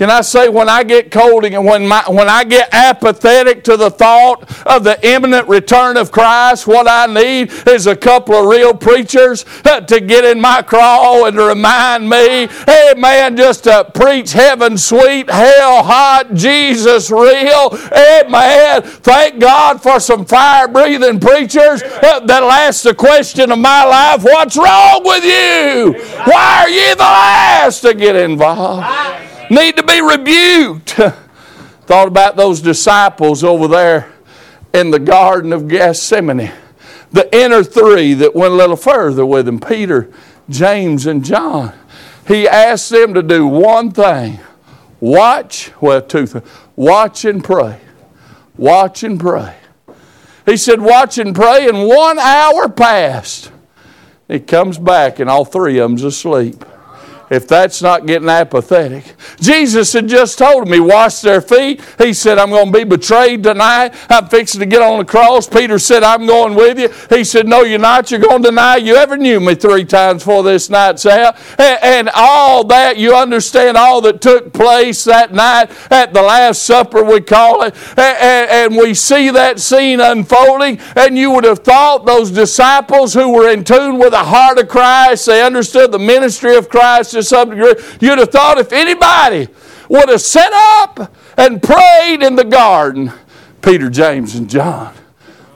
Can 0.00 0.10
I 0.10 0.22
say 0.22 0.48
when 0.48 0.70
I 0.70 0.82
get 0.82 1.10
cold 1.10 1.44
and 1.44 1.62
when, 1.62 1.86
my, 1.86 2.02
when 2.08 2.26
I 2.26 2.42
get 2.42 2.72
apathetic 2.72 3.62
to 3.64 3.76
the 3.76 3.90
thought 3.90 4.50
of 4.66 4.82
the 4.82 4.98
imminent 5.06 5.46
return 5.46 5.98
of 5.98 6.10
Christ, 6.10 6.66
what 6.66 6.88
I 6.88 7.04
need 7.04 7.52
is 7.68 7.86
a 7.86 7.94
couple 7.94 8.34
of 8.34 8.46
real 8.46 8.72
preachers 8.72 9.44
uh, 9.66 9.82
to 9.82 10.00
get 10.00 10.24
in 10.24 10.40
my 10.40 10.62
crawl 10.62 11.26
and 11.26 11.36
to 11.36 11.44
remind 11.44 12.08
me, 12.08 12.48
hey 12.64 12.94
man, 12.96 13.36
just 13.36 13.64
to 13.64 13.90
preach 13.92 14.32
heaven 14.32 14.78
sweet, 14.78 15.28
hell 15.28 15.82
hot, 15.82 16.32
Jesus 16.32 17.10
real. 17.10 17.76
Hey 17.92 18.22
man, 18.26 18.80
thank 18.80 19.38
God 19.38 19.82
for 19.82 20.00
some 20.00 20.24
fire 20.24 20.66
breathing 20.66 21.20
preachers 21.20 21.82
uh, 21.82 22.20
that'll 22.20 22.50
ask 22.50 22.84
the 22.84 22.94
question 22.94 23.52
of 23.52 23.58
my 23.58 23.84
life, 23.84 24.24
what's 24.24 24.56
wrong 24.56 25.02
with 25.04 25.24
you? 25.24 25.92
Why 26.24 26.62
are 26.62 26.70
you 26.70 26.94
the 26.94 27.02
last 27.02 27.82
to 27.82 27.92
get 27.92 28.16
involved? 28.16 29.29
Need 29.50 29.76
to 29.76 29.82
be 29.82 30.00
rebuked. 30.00 30.90
Thought 31.86 32.08
about 32.08 32.36
those 32.36 32.60
disciples 32.60 33.42
over 33.42 33.68
there 33.68 34.12
in 34.72 34.90
the 34.90 34.98
Garden 34.98 35.52
of 35.52 35.68
Gethsemane. 35.68 36.52
The 37.12 37.28
inner 37.36 37.64
three 37.64 38.14
that 38.14 38.34
went 38.34 38.52
a 38.52 38.56
little 38.56 38.76
further 38.76 39.26
with 39.26 39.48
him 39.48 39.58
Peter, 39.58 40.10
James, 40.48 41.06
and 41.06 41.24
John. 41.24 41.74
He 42.28 42.46
asked 42.46 42.90
them 42.90 43.14
to 43.14 43.22
do 43.22 43.46
one 43.46 43.90
thing 43.90 44.38
watch, 45.00 45.72
well, 45.80 46.00
two 46.00 46.26
things 46.26 46.48
watch 46.76 47.24
and 47.24 47.42
pray. 47.42 47.80
Watch 48.56 49.02
and 49.02 49.18
pray. 49.18 49.56
He 50.44 50.56
said, 50.56 50.80
Watch 50.80 51.18
and 51.18 51.34
pray, 51.34 51.68
and 51.68 51.86
one 51.86 52.18
hour 52.18 52.68
passed. 52.68 53.50
He 54.28 54.40
comes 54.40 54.78
back, 54.78 55.18
and 55.18 55.30
all 55.30 55.44
three 55.44 55.78
of 55.78 55.90
them's 55.90 56.04
asleep. 56.04 56.64
If 57.30 57.46
that's 57.46 57.80
not 57.80 58.06
getting 58.06 58.28
apathetic. 58.28 59.14
Jesus 59.40 59.92
had 59.92 60.08
just 60.08 60.36
told 60.36 60.66
them, 60.66 60.72
He 60.72 60.80
washed 60.80 61.22
their 61.22 61.40
feet. 61.40 61.80
He 61.96 62.12
said, 62.12 62.38
I'm 62.38 62.50
going 62.50 62.72
to 62.72 62.78
be 62.78 62.82
betrayed 62.82 63.44
tonight. 63.44 63.94
I'm 64.08 64.28
fixing 64.28 64.58
to 64.58 64.66
get 64.66 64.82
on 64.82 64.98
the 64.98 65.04
cross. 65.04 65.48
Peter 65.48 65.78
said, 65.78 66.02
I'm 66.02 66.26
going 66.26 66.56
with 66.56 66.78
you. 66.78 66.88
He 67.16 67.22
said, 67.22 67.46
No, 67.46 67.62
you're 67.62 67.78
not. 67.78 68.10
You're 68.10 68.20
going 68.20 68.42
to 68.42 68.48
deny 68.48 68.76
you 68.76 68.96
ever 68.96 69.16
knew 69.16 69.38
me 69.38 69.54
three 69.54 69.84
times 69.84 70.24
before 70.24 70.42
this 70.42 70.68
night's 70.68 71.06
out. 71.06 71.36
And, 71.58 72.10
all 72.14 72.64
that, 72.64 72.96
you 72.96 73.14
understand 73.14 73.76
all 73.76 74.00
that 74.00 74.20
took 74.20 74.52
place 74.52 75.04
that 75.04 75.32
night 75.32 75.70
at 75.92 76.12
the 76.12 76.22
Last 76.22 76.64
Supper, 76.64 77.04
we 77.04 77.20
call 77.20 77.62
it. 77.62 77.74
And, 77.96 78.76
we 78.76 78.94
see 78.94 79.30
that 79.30 79.60
scene 79.60 80.00
unfolding. 80.00 80.80
And 80.96 81.16
you 81.16 81.30
would 81.30 81.44
have 81.44 81.60
thought 81.60 82.06
those 82.06 82.30
disciples 82.30 83.14
who 83.14 83.32
were 83.32 83.50
in 83.50 83.62
tune 83.62 83.98
with 83.98 84.10
the 84.10 84.24
heart 84.24 84.58
of 84.58 84.68
Christ, 84.68 85.26
they 85.26 85.44
understood 85.44 85.92
the 85.92 85.98
ministry 85.98 86.56
of 86.56 86.68
Christ 86.68 87.14
some 87.22 87.50
degree. 87.50 87.74
You'd 88.00 88.18
have 88.18 88.30
thought 88.30 88.58
if 88.58 88.72
anybody 88.72 89.48
would 89.88 90.08
have 90.08 90.20
set 90.20 90.50
up 90.52 91.14
and 91.36 91.62
prayed 91.62 92.22
in 92.22 92.36
the 92.36 92.44
garden, 92.44 93.12
Peter, 93.62 93.90
James, 93.90 94.34
and 94.34 94.48
John. 94.48 94.94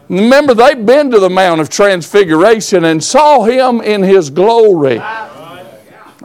Remember, 0.09 0.55
they've 0.55 0.85
been 0.85 1.11
to 1.11 1.19
the 1.19 1.31
Mount 1.31 1.61
of 1.61 1.71
Transfiguration 1.71 2.85
and 2.85 3.03
saw 3.03 3.45
him 3.45 3.81
in 3.81 4.03
his 4.03 4.31
glory. 4.31 4.99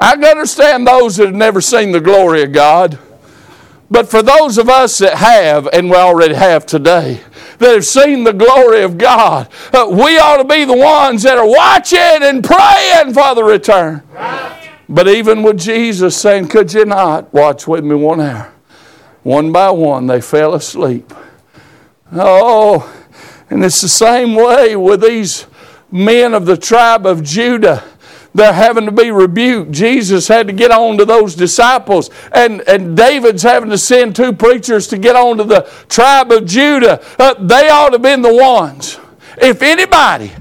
I 0.02 0.15
can 0.15 0.25
understand 0.25 0.88
those 0.88 1.17
that 1.17 1.28
have 1.28 1.36
never 1.36 1.62
seen 1.62 1.91
the 1.91 1.99
glory 1.99 2.43
of 2.43 2.52
God. 2.52 2.97
But 3.91 4.10
for 4.10 4.21
those 4.21 4.58
of 4.58 4.69
us 4.69 4.99
that 4.99 5.15
have, 5.17 5.67
and 5.67 5.89
we 5.89 5.95
already 5.95 6.36
have 6.36 6.65
today, 6.65 7.21
that 7.58 7.73
have 7.73 7.86
seen 7.86 8.23
the 8.23 8.34
glory 8.34 8.84
of 8.84 8.97
God, 8.97 9.49
uh, 9.73 9.88
we 9.89 10.17
ought 10.19 10.38
to 10.38 10.43
be 10.43 10.63
the 10.63 10.78
ones 10.78 11.23
that 11.23 11.38
are 11.38 11.47
watching 11.47 11.99
and 11.99 12.43
praying 12.43 13.13
for 13.13 13.34
the 13.36 13.43
return. 13.43 14.04
But 14.89 15.08
even 15.08 15.43
with 15.43 15.60
Jesus 15.60 16.19
saying, 16.19 16.47
Could 16.47 16.73
you 16.73 16.84
not 16.84 17.32
watch 17.32 17.67
with 17.67 17.84
me 17.84 17.93
one 17.93 18.19
hour? 18.19 18.52
One 19.21 19.52
by 19.52 19.69
one, 19.69 20.08
they 20.08 20.19
fell 20.19 20.56
asleep. 20.56 21.13
Oh, 22.12 22.91
and 23.52 23.63
it's 23.63 23.82
the 23.82 23.89
same 23.89 24.34
way 24.34 24.75
with 24.75 25.02
these 25.02 25.45
men 25.91 26.34
of 26.34 26.47
the 26.47 26.58
tribe 26.58 27.06
of 27.06 27.23
Judah. 27.23 27.84
They're 28.34 28.54
having 28.54 28.86
to 28.86 28.91
be 28.91 29.12
rebuked. 29.12 29.71
Jesus 29.71 30.28
had 30.28 30.47
to 30.47 30.54
get 30.54 30.71
on 30.71 30.97
to 30.97 31.06
those 31.06 31.36
disciples, 31.36 32.10
and, 32.32 32.62
and 32.67 32.97
David's 32.97 33.43
having 33.43 33.69
to 33.69 33.78
send 33.78 34.15
two 34.15 34.34
preachers 34.34 34.88
to 34.88 34.97
get 34.97 35.15
on 35.15 35.38
to 35.38 35.43
the 35.43 35.69
tribe 35.88 36.32
of 36.32 36.45
Judah. 36.45 37.04
Uh, 37.19 37.36
they 37.36 37.69
ought 37.69 37.89
to 37.89 37.93
have 37.93 38.02
been 38.02 38.21
the 38.21 38.34
ones. 38.34 38.99
If 39.38 39.62
anybody 39.62 40.32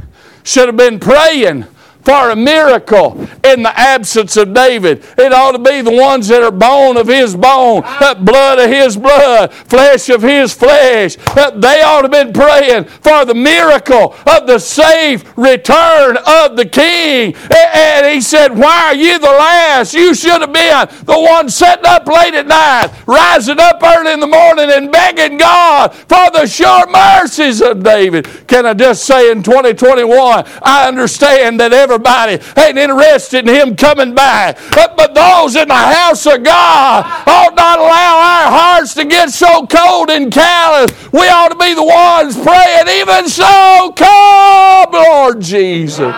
should 0.42 0.68
have 0.68 0.76
been 0.76 0.98
praying 0.98 1.66
for 2.08 2.30
a 2.30 2.36
miracle 2.36 3.20
in 3.44 3.62
the 3.62 3.78
absence 3.78 4.38
of 4.38 4.54
David. 4.54 5.04
It 5.18 5.30
ought 5.30 5.52
to 5.52 5.58
be 5.58 5.82
the 5.82 5.92
ones 5.92 6.28
that 6.28 6.42
are 6.42 6.50
bone 6.50 6.96
of 6.96 7.06
his 7.06 7.36
bone, 7.36 7.82
blood 8.24 8.58
of 8.58 8.70
his 8.70 8.96
blood, 8.96 9.52
flesh 9.52 10.08
of 10.08 10.22
his 10.22 10.54
flesh. 10.54 11.16
They 11.16 11.82
ought 11.82 12.08
to 12.08 12.08
have 12.08 12.10
been 12.10 12.32
praying 12.32 12.84
for 12.84 13.26
the 13.26 13.34
miracle 13.34 14.14
of 14.26 14.46
the 14.46 14.58
safe 14.58 15.22
return 15.36 16.16
of 16.16 16.56
the 16.56 16.64
king. 16.64 17.34
And 17.54 18.06
he 18.06 18.22
said, 18.22 18.56
Why 18.56 18.86
are 18.86 18.94
you 18.94 19.18
the 19.18 19.26
last? 19.26 19.92
You 19.92 20.14
should 20.14 20.40
have 20.40 20.52
been 20.52 20.88
the 21.04 21.20
one 21.20 21.50
sitting 21.50 21.84
up 21.84 22.06
late 22.06 22.32
at 22.32 22.46
night, 22.46 22.90
rising 23.06 23.60
up 23.60 23.82
early 23.82 24.14
in 24.14 24.20
the 24.20 24.26
morning 24.26 24.70
and 24.70 24.90
begging 24.90 25.36
God 25.36 25.92
for 25.92 26.30
the 26.32 26.46
sure 26.46 26.86
mercies 26.90 27.60
of 27.60 27.82
David. 27.82 28.46
Can 28.46 28.64
I 28.64 28.72
just 28.72 29.04
say 29.04 29.30
in 29.30 29.42
2021, 29.42 30.44
I 30.62 30.88
understand 30.88 31.60
that 31.60 31.74
every 31.74 31.97
everybody 31.98 32.60
ain't 32.60 32.78
interested 32.78 33.48
in 33.48 33.54
him 33.54 33.76
coming 33.76 34.14
back. 34.14 34.58
But, 34.72 34.96
but 34.96 35.14
those 35.14 35.56
in 35.56 35.68
the 35.68 35.74
house 35.74 36.26
of 36.26 36.42
God 36.42 37.04
ought 37.26 37.54
not 37.56 37.78
allow 37.78 38.18
our 38.18 38.50
hearts 38.50 38.94
to 38.94 39.04
get 39.04 39.30
so 39.30 39.66
cold 39.66 40.10
and 40.10 40.32
callous. 40.32 40.90
We 41.12 41.28
ought 41.28 41.48
to 41.48 41.56
be 41.56 41.74
the 41.74 41.84
ones 41.84 42.36
praying, 42.36 42.88
even 43.00 43.28
so, 43.28 43.92
come, 43.96 44.92
Lord 44.92 45.40
Jesus. 45.40 46.14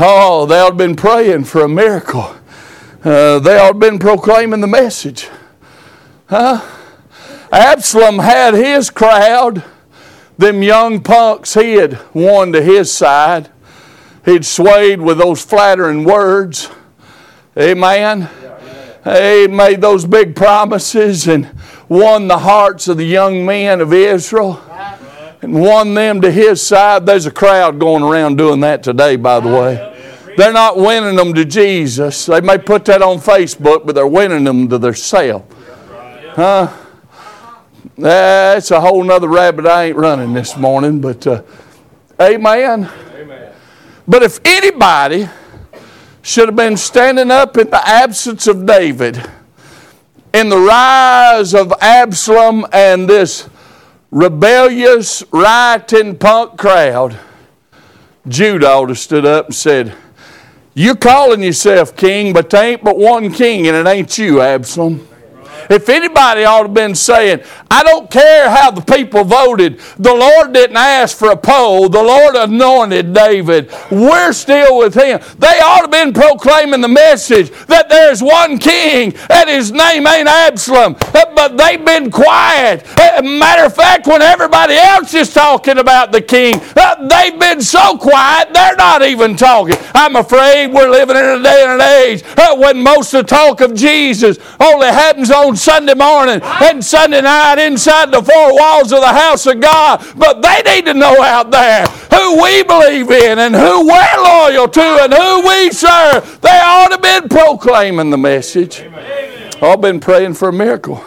Oh, 0.00 0.46
they 0.46 0.60
ought 0.60 0.70
to 0.70 0.74
been 0.76 0.96
praying 0.96 1.44
for 1.44 1.62
a 1.62 1.68
miracle. 1.68 2.34
Uh, 3.04 3.38
they 3.38 3.58
ought 3.58 3.72
to 3.72 3.78
been 3.78 3.98
proclaiming 3.98 4.60
the 4.60 4.66
message. 4.66 5.28
Huh? 6.28 6.64
Absalom 7.50 8.18
had 8.18 8.54
his 8.54 8.90
crowd. 8.90 9.64
Them 10.36 10.62
young 10.62 11.00
punks 11.00 11.54
he 11.54 11.74
had 11.74 11.98
won 12.14 12.52
to 12.52 12.62
his 12.62 12.92
side. 12.92 13.50
He'd 14.24 14.44
swayed 14.44 15.00
with 15.00 15.18
those 15.18 15.44
flattering 15.44 16.04
words. 16.04 16.70
Amen. 17.56 18.28
He 19.04 19.46
made 19.46 19.80
those 19.80 20.04
big 20.04 20.36
promises 20.36 21.26
and 21.28 21.50
won 21.88 22.28
the 22.28 22.38
hearts 22.38 22.88
of 22.88 22.98
the 22.98 23.06
young 23.06 23.46
men 23.46 23.80
of 23.80 23.92
Israel 23.92 24.60
and 25.40 25.60
won 25.60 25.94
them 25.94 26.20
to 26.20 26.30
his 26.30 26.64
side. 26.66 27.06
There's 27.06 27.26
a 27.26 27.30
crowd 27.30 27.78
going 27.78 28.02
around 28.02 28.36
doing 28.36 28.60
that 28.60 28.82
today, 28.82 29.16
by 29.16 29.40
the 29.40 29.48
way. 29.48 29.94
They're 30.36 30.52
not 30.52 30.76
winning 30.76 31.16
them 31.16 31.34
to 31.34 31.44
Jesus. 31.44 32.26
They 32.26 32.40
may 32.40 32.58
put 32.58 32.84
that 32.84 33.02
on 33.02 33.18
Facebook, 33.18 33.86
but 33.86 33.94
they're 33.94 34.06
winning 34.06 34.44
them 34.44 34.68
to 34.68 34.78
their 34.78 34.92
themselves. 34.92 35.52
Huh? 36.34 36.72
That's 37.96 38.70
a 38.70 38.80
whole 38.80 39.02
nother 39.02 39.26
rabbit 39.26 39.66
I 39.66 39.86
ain't 39.86 39.96
running 39.96 40.32
this 40.34 40.56
morning, 40.56 41.00
but 41.00 41.26
uh, 41.26 41.42
amen. 42.20 42.88
But 44.08 44.22
if 44.22 44.40
anybody 44.42 45.28
should 46.22 46.48
have 46.48 46.56
been 46.56 46.78
standing 46.78 47.30
up 47.30 47.58
in 47.58 47.68
the 47.68 47.86
absence 47.86 48.46
of 48.46 48.64
David, 48.64 49.22
in 50.32 50.48
the 50.48 50.58
rise 50.58 51.54
of 51.54 51.72
Absalom 51.82 52.66
and 52.72 53.06
this 53.06 53.48
rebellious, 54.10 55.22
rioting 55.30 56.16
punk 56.16 56.58
crowd, 56.58 57.18
Judah 58.26 58.70
ought 58.70 58.86
to 58.86 58.94
stood 58.94 59.26
up 59.26 59.46
and 59.46 59.54
said, 59.54 59.94
You're 60.72 60.96
calling 60.96 61.42
yourself 61.42 61.94
king, 61.94 62.32
but 62.32 62.48
there 62.48 62.64
ain't 62.64 62.84
but 62.84 62.96
one 62.96 63.30
king, 63.30 63.66
and 63.66 63.76
it 63.76 63.90
ain't 63.90 64.16
you, 64.16 64.40
Absalom. 64.40 65.06
If 65.68 65.88
anybody 65.88 66.44
ought 66.44 66.60
to 66.60 66.64
have 66.64 66.74
been 66.74 66.94
saying, 66.94 67.42
I 67.70 67.82
don't 67.82 68.10
care 68.10 68.48
how 68.50 68.70
the 68.70 68.80
people 68.80 69.24
voted, 69.24 69.80
the 69.98 70.14
Lord 70.14 70.52
didn't 70.52 70.76
ask 70.76 71.16
for 71.16 71.30
a 71.30 71.36
poll, 71.36 71.88
the 71.88 72.02
Lord 72.02 72.34
anointed 72.34 73.12
David. 73.12 73.70
We're 73.90 74.32
still 74.32 74.78
with 74.78 74.94
him. 74.94 75.20
They 75.38 75.60
ought 75.60 75.76
to 75.78 75.82
have 75.82 75.90
been 75.90 76.12
proclaiming 76.12 76.80
the 76.80 76.88
message 76.88 77.50
that 77.66 77.88
there's 77.88 78.22
one 78.22 78.58
king 78.58 79.14
and 79.30 79.50
his 79.50 79.72
name 79.72 80.06
ain't 80.06 80.28
Absalom. 80.28 80.96
But 81.12 81.56
they've 81.56 81.84
been 81.84 82.10
quiet. 82.10 82.84
Eh, 82.98 83.20
matter 83.22 83.66
of 83.66 83.74
fact, 83.74 84.06
when 84.06 84.22
everybody 84.22 84.74
else 84.74 85.14
is 85.14 85.32
talking 85.32 85.78
about 85.78 86.12
the 86.12 86.20
king, 86.20 86.54
eh, 86.76 86.94
they've 87.08 87.38
been 87.38 87.60
so 87.60 87.96
quiet, 87.96 88.52
they're 88.52 88.76
not 88.76 89.02
even 89.02 89.36
talking. 89.36 89.76
I'm 89.94 90.16
afraid 90.16 90.72
we're 90.72 90.90
living 90.90 91.16
in 91.16 91.24
a 91.24 91.42
day 91.42 91.64
and 91.64 91.80
an 91.80 91.80
age 91.80 92.24
eh, 92.36 92.54
when 92.54 92.82
most 92.82 93.14
of 93.14 93.26
the 93.26 93.28
talk 93.28 93.60
of 93.60 93.74
Jesus 93.74 94.38
only 94.60 94.88
happens 94.88 95.30
on 95.30 95.56
Sunday 95.58 95.94
morning 95.94 96.40
and 96.42 96.84
Sunday 96.84 97.20
night 97.20 97.58
inside 97.58 98.12
the 98.12 98.22
four 98.22 98.54
walls 98.54 98.92
of 98.92 99.00
the 99.00 99.12
house 99.12 99.46
of 99.46 99.60
God. 99.60 100.04
But 100.16 100.40
they 100.42 100.62
need 100.64 100.86
to 100.86 100.94
know 100.94 101.22
out 101.22 101.50
there 101.50 101.86
who 101.86 102.42
we 102.42 102.62
believe 102.62 103.10
in 103.10 103.38
and 103.38 103.54
who 103.54 103.86
we're 103.86 104.22
loyal 104.22 104.68
to 104.68 104.98
and 105.02 105.12
who 105.12 105.48
we 105.48 105.70
serve. 105.70 106.40
They 106.40 106.60
ought 106.62 106.92
to 106.92 106.98
been 106.98 107.28
proclaiming 107.28 108.10
the 108.10 108.18
message. 108.18 108.82
I've 109.62 109.80
been 109.80 110.00
praying 110.00 110.34
for 110.34 110.48
a 110.48 110.52
miracle. 110.52 111.02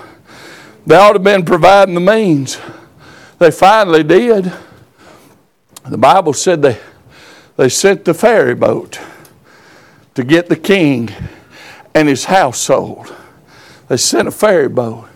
They 0.86 0.96
ought 0.96 1.14
to 1.14 1.20
have 1.20 1.24
been 1.24 1.46
providing 1.46 1.94
the 1.94 2.02
means. 2.02 2.60
They 3.40 3.52
finally 3.52 4.04
did. 4.04 4.52
The 5.88 5.98
Bible 5.98 6.34
said 6.34 6.62
they, 6.62 6.80
they 7.56 7.70
sent 7.70 8.06
the 8.06 8.14
ferry 8.14 8.56
boat 8.56 9.00
to 10.16 10.24
get 10.24 10.50
the 10.50 10.56
king 10.56 11.10
and 11.94 12.08
his 12.08 12.26
household. 12.26 13.16
They 13.92 13.98
sent 13.98 14.30
a 14.30 14.32
ferry 14.32 14.70
boat. 14.70 15.10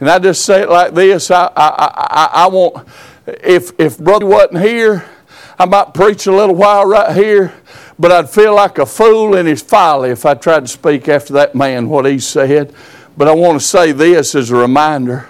And 0.00 0.10
I 0.10 0.18
just 0.18 0.44
say 0.44 0.62
it 0.62 0.68
like 0.68 0.94
this 0.94 1.30
I, 1.30 1.44
I, 1.44 1.70
I, 1.76 2.30
I 2.32 2.46
want, 2.48 2.88
if, 3.24 3.70
if 3.78 3.98
brother 3.98 4.26
wasn't 4.26 4.62
here, 4.62 5.08
I 5.56 5.64
might 5.64 5.94
preach 5.94 6.26
a 6.26 6.32
little 6.32 6.56
while 6.56 6.86
right 6.86 7.14
here, 7.14 7.54
but 8.00 8.10
I'd 8.10 8.28
feel 8.28 8.52
like 8.52 8.78
a 8.78 8.84
fool 8.84 9.36
in 9.36 9.46
his 9.46 9.62
folly 9.62 10.10
if 10.10 10.26
I 10.26 10.34
tried 10.34 10.62
to 10.62 10.66
speak 10.66 11.08
after 11.08 11.34
that 11.34 11.54
man 11.54 11.88
what 11.88 12.04
he 12.04 12.18
said. 12.18 12.74
But 13.16 13.28
I 13.28 13.32
want 13.32 13.60
to 13.60 13.64
say 13.64 13.92
this 13.92 14.34
as 14.34 14.50
a 14.50 14.56
reminder. 14.56 15.28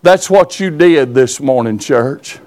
That's 0.00 0.30
what 0.30 0.60
you 0.60 0.70
did 0.70 1.14
this 1.14 1.40
morning, 1.40 1.80
church. 1.80 2.38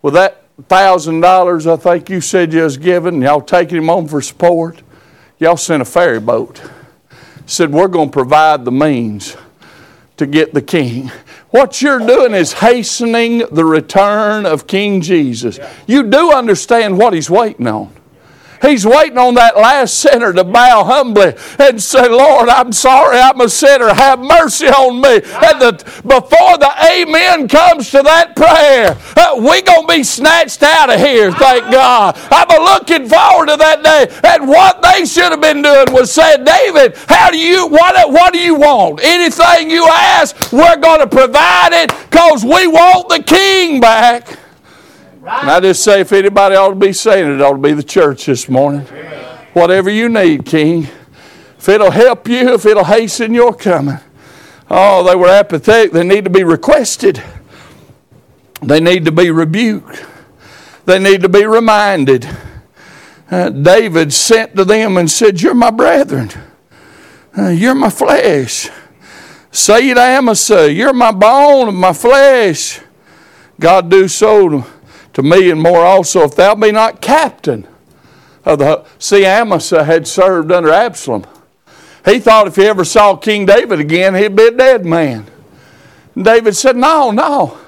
With 0.00 0.14
that 0.14 0.44
thousand 0.68 1.22
dollars 1.22 1.66
I 1.66 1.74
think 1.74 2.08
you 2.08 2.20
said 2.20 2.52
you 2.52 2.62
was 2.62 2.76
giving, 2.76 3.20
y'all 3.20 3.40
taking 3.40 3.78
him 3.78 3.90
on 3.90 4.06
for 4.06 4.22
support, 4.22 4.80
y'all 5.40 5.56
sent 5.56 5.82
a 5.82 5.84
ferry 5.84 6.20
boat 6.20 6.62
said, 7.46 7.72
We're 7.72 7.88
going 7.88 8.08
to 8.08 8.12
provide 8.12 8.64
the 8.64 8.72
means 8.72 9.36
to 10.16 10.26
get 10.26 10.54
the 10.54 10.62
king. 10.62 11.10
What 11.50 11.82
you're 11.82 11.98
doing 11.98 12.32
is 12.32 12.54
hastening 12.54 13.42
the 13.50 13.64
return 13.64 14.46
of 14.46 14.66
King 14.66 15.00
Jesus. 15.00 15.58
You 15.86 16.08
do 16.08 16.32
understand 16.32 16.96
what 16.96 17.12
he's 17.12 17.28
waiting 17.28 17.66
on. 17.66 17.92
He's 18.62 18.86
waiting 18.86 19.18
on 19.18 19.34
that 19.34 19.56
last 19.56 19.98
sinner 19.98 20.32
to 20.32 20.44
bow 20.44 20.84
humbly 20.84 21.34
and 21.58 21.82
say, 21.82 22.08
Lord, 22.08 22.48
I'm 22.48 22.72
sorry, 22.72 23.18
I'm 23.18 23.40
a 23.40 23.48
sinner. 23.48 23.92
Have 23.92 24.20
mercy 24.20 24.68
on 24.68 25.00
me. 25.00 25.14
And 25.16 25.60
the, 25.60 25.72
before 26.06 26.58
the 26.58 26.72
amen 26.86 27.48
comes 27.48 27.90
to 27.90 28.02
that 28.02 28.36
prayer, 28.36 28.96
uh, 29.16 29.34
we're 29.36 29.62
going 29.62 29.86
to 29.86 29.92
be 29.92 30.04
snatched 30.04 30.62
out 30.62 30.90
of 30.90 31.00
here, 31.00 31.32
thank 31.32 31.70
God. 31.72 32.16
I'm 32.30 32.62
looking 32.62 33.08
forward 33.08 33.48
to 33.48 33.56
that 33.56 33.82
day. 33.82 34.06
And 34.28 34.48
what 34.48 34.80
they 34.80 35.04
should 35.06 35.32
have 35.32 35.40
been 35.40 35.62
doing 35.62 35.92
was 35.92 36.12
saying, 36.12 36.44
David, 36.44 36.94
how 37.08 37.30
do 37.30 37.38
you, 37.38 37.66
what, 37.66 38.10
what 38.10 38.32
do 38.32 38.38
you 38.38 38.54
want? 38.54 39.00
Anything 39.02 39.70
you 39.70 39.86
ask, 39.88 40.52
we're 40.52 40.76
going 40.76 41.00
to 41.00 41.08
provide 41.08 41.70
it 41.72 41.90
because 42.10 42.44
we 42.44 42.66
want 42.66 43.08
the 43.08 43.22
king 43.22 43.80
back. 43.80 44.38
And 45.24 45.50
I 45.50 45.60
just 45.60 45.84
say, 45.84 46.00
if 46.00 46.12
anybody 46.12 46.56
ought 46.56 46.70
to 46.70 46.74
be 46.74 46.92
saying 46.92 47.30
it, 47.30 47.34
it 47.34 47.40
ought 47.40 47.52
to 47.52 47.58
be 47.58 47.74
the 47.74 47.82
church 47.84 48.26
this 48.26 48.48
morning. 48.48 48.80
Whatever 49.52 49.88
you 49.88 50.08
need, 50.08 50.44
King. 50.44 50.88
If 51.58 51.68
it'll 51.68 51.92
help 51.92 52.26
you, 52.26 52.54
if 52.54 52.66
it'll 52.66 52.82
hasten 52.82 53.32
your 53.32 53.54
coming. 53.54 53.98
Oh, 54.68 55.04
they 55.04 55.14
were 55.14 55.28
apathetic. 55.28 55.92
They 55.92 56.02
need 56.02 56.24
to 56.24 56.30
be 56.30 56.42
requested. 56.42 57.22
They 58.62 58.80
need 58.80 59.04
to 59.04 59.12
be 59.12 59.30
rebuked. 59.30 60.04
They 60.86 60.98
need 60.98 61.22
to 61.22 61.28
be 61.28 61.46
reminded. 61.46 62.28
Uh, 63.30 63.50
David 63.50 64.12
sent 64.12 64.56
to 64.56 64.64
them 64.64 64.96
and 64.96 65.08
said, 65.08 65.40
You're 65.40 65.54
my 65.54 65.70
brethren. 65.70 66.30
Uh, 67.38 67.50
you're 67.50 67.76
my 67.76 67.90
flesh. 67.90 68.70
Say 69.52 69.90
it, 69.90 69.98
Amasa, 69.98 70.72
you're 70.72 70.92
my 70.92 71.12
bone 71.12 71.68
and 71.68 71.76
my 71.76 71.92
flesh. 71.92 72.80
God 73.60 73.88
do 73.88 74.08
so 74.08 74.66
to 75.14 75.22
me 75.22 75.50
and 75.50 75.60
more 75.60 75.84
also, 75.84 76.22
if 76.22 76.34
thou 76.34 76.54
be 76.54 76.72
not 76.72 77.00
captain 77.00 77.66
of 78.44 78.58
the. 78.58 78.84
See, 78.98 79.26
Amasa 79.26 79.84
had 79.84 80.06
served 80.06 80.50
under 80.50 80.70
Absalom. 80.70 81.26
He 82.04 82.18
thought 82.18 82.48
if 82.48 82.56
he 82.56 82.64
ever 82.64 82.84
saw 82.84 83.16
King 83.16 83.46
David 83.46 83.78
again, 83.78 84.14
he'd 84.14 84.34
be 84.34 84.46
a 84.46 84.50
dead 84.50 84.84
man. 84.84 85.26
And 86.14 86.24
David 86.24 86.56
said, 86.56 86.76
No, 86.76 87.10
no. 87.10 87.58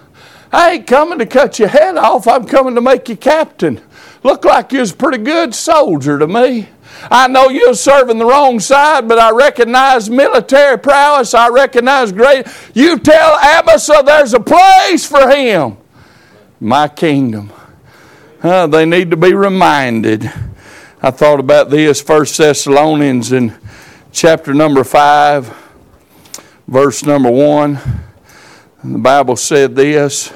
I 0.52 0.72
ain't 0.72 0.86
coming 0.86 1.18
to 1.18 1.26
cut 1.26 1.58
your 1.58 1.68
head 1.68 1.96
off. 1.96 2.28
I'm 2.28 2.44
coming 2.44 2.76
to 2.76 2.80
make 2.80 3.08
you 3.08 3.16
captain. 3.16 3.80
Look 4.22 4.44
like 4.44 4.72
you 4.72 4.80
was 4.80 4.92
a 4.92 4.96
pretty 4.96 5.18
good 5.18 5.54
soldier 5.54 6.18
to 6.18 6.26
me. 6.26 6.68
I 7.10 7.26
know 7.26 7.48
you're 7.48 7.74
serving 7.74 8.18
the 8.18 8.24
wrong 8.24 8.60
side, 8.60 9.08
but 9.08 9.18
I 9.18 9.32
recognize 9.32 10.08
military 10.08 10.78
prowess. 10.78 11.34
I 11.34 11.48
recognize 11.48 12.12
great. 12.12 12.46
You 12.72 12.98
tell 12.98 13.36
Amasa 13.36 14.02
there's 14.04 14.32
a 14.32 14.40
place 14.40 15.04
for 15.04 15.28
him 15.28 15.76
my 16.60 16.88
kingdom. 16.88 17.52
Uh, 18.42 18.66
they 18.66 18.84
need 18.84 19.10
to 19.10 19.16
be 19.16 19.34
reminded. 19.34 20.30
I 21.02 21.10
thought 21.10 21.40
about 21.40 21.70
this, 21.70 22.00
First 22.00 22.38
Thessalonians 22.38 23.32
in 23.32 23.56
chapter 24.12 24.54
number 24.54 24.84
5, 24.84 25.54
verse 26.66 27.04
number 27.04 27.30
1. 27.30 27.78
The 28.84 28.98
Bible 28.98 29.36
said 29.36 29.74
this 29.74 30.32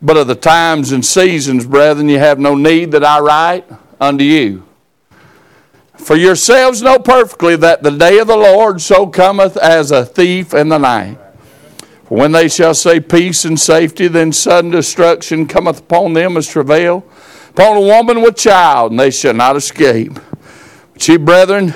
But 0.00 0.16
of 0.16 0.26
the 0.26 0.34
times 0.34 0.92
and 0.92 1.04
seasons, 1.04 1.66
brethren, 1.66 2.08
you 2.08 2.18
have 2.18 2.38
no 2.38 2.54
need 2.54 2.92
that 2.92 3.04
I 3.04 3.20
write 3.20 3.66
unto 4.00 4.24
you. 4.24 4.66
For 5.96 6.16
yourselves 6.16 6.82
know 6.82 6.98
perfectly 6.98 7.56
that 7.56 7.82
the 7.82 7.90
day 7.90 8.18
of 8.18 8.26
the 8.26 8.36
Lord 8.36 8.80
so 8.80 9.06
cometh 9.06 9.56
as 9.56 9.90
a 9.92 10.04
thief 10.04 10.52
in 10.52 10.68
the 10.68 10.78
night. 10.78 11.18
When 12.12 12.32
they 12.32 12.48
shall 12.48 12.74
say 12.74 13.00
peace 13.00 13.46
and 13.46 13.58
safety, 13.58 14.06
then 14.06 14.32
sudden 14.32 14.70
destruction 14.70 15.46
cometh 15.46 15.80
upon 15.80 16.12
them 16.12 16.36
as 16.36 16.46
travail 16.46 17.06
upon 17.48 17.78
a 17.78 17.80
woman 17.80 18.20
with 18.20 18.36
child, 18.36 18.90
and 18.90 19.00
they 19.00 19.10
shall 19.10 19.32
not 19.32 19.56
escape. 19.56 20.18
But 20.92 21.08
ye, 21.08 21.16
brethren, 21.16 21.72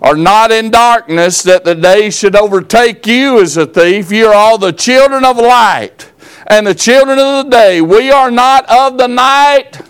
are 0.00 0.16
not 0.16 0.50
in 0.50 0.72
darkness 0.72 1.44
that 1.44 1.62
the 1.62 1.76
day 1.76 2.10
should 2.10 2.34
overtake 2.34 3.06
you 3.06 3.40
as 3.40 3.56
a 3.56 3.64
thief. 3.64 4.10
You 4.10 4.26
are 4.26 4.34
all 4.34 4.58
the 4.58 4.72
children 4.72 5.24
of 5.24 5.36
light 5.36 6.10
and 6.48 6.66
the 6.66 6.74
children 6.74 7.20
of 7.20 7.44
the 7.44 7.50
day. 7.50 7.80
We 7.80 8.10
are 8.10 8.32
not 8.32 8.68
of 8.68 8.98
the 8.98 9.06
night 9.06 9.80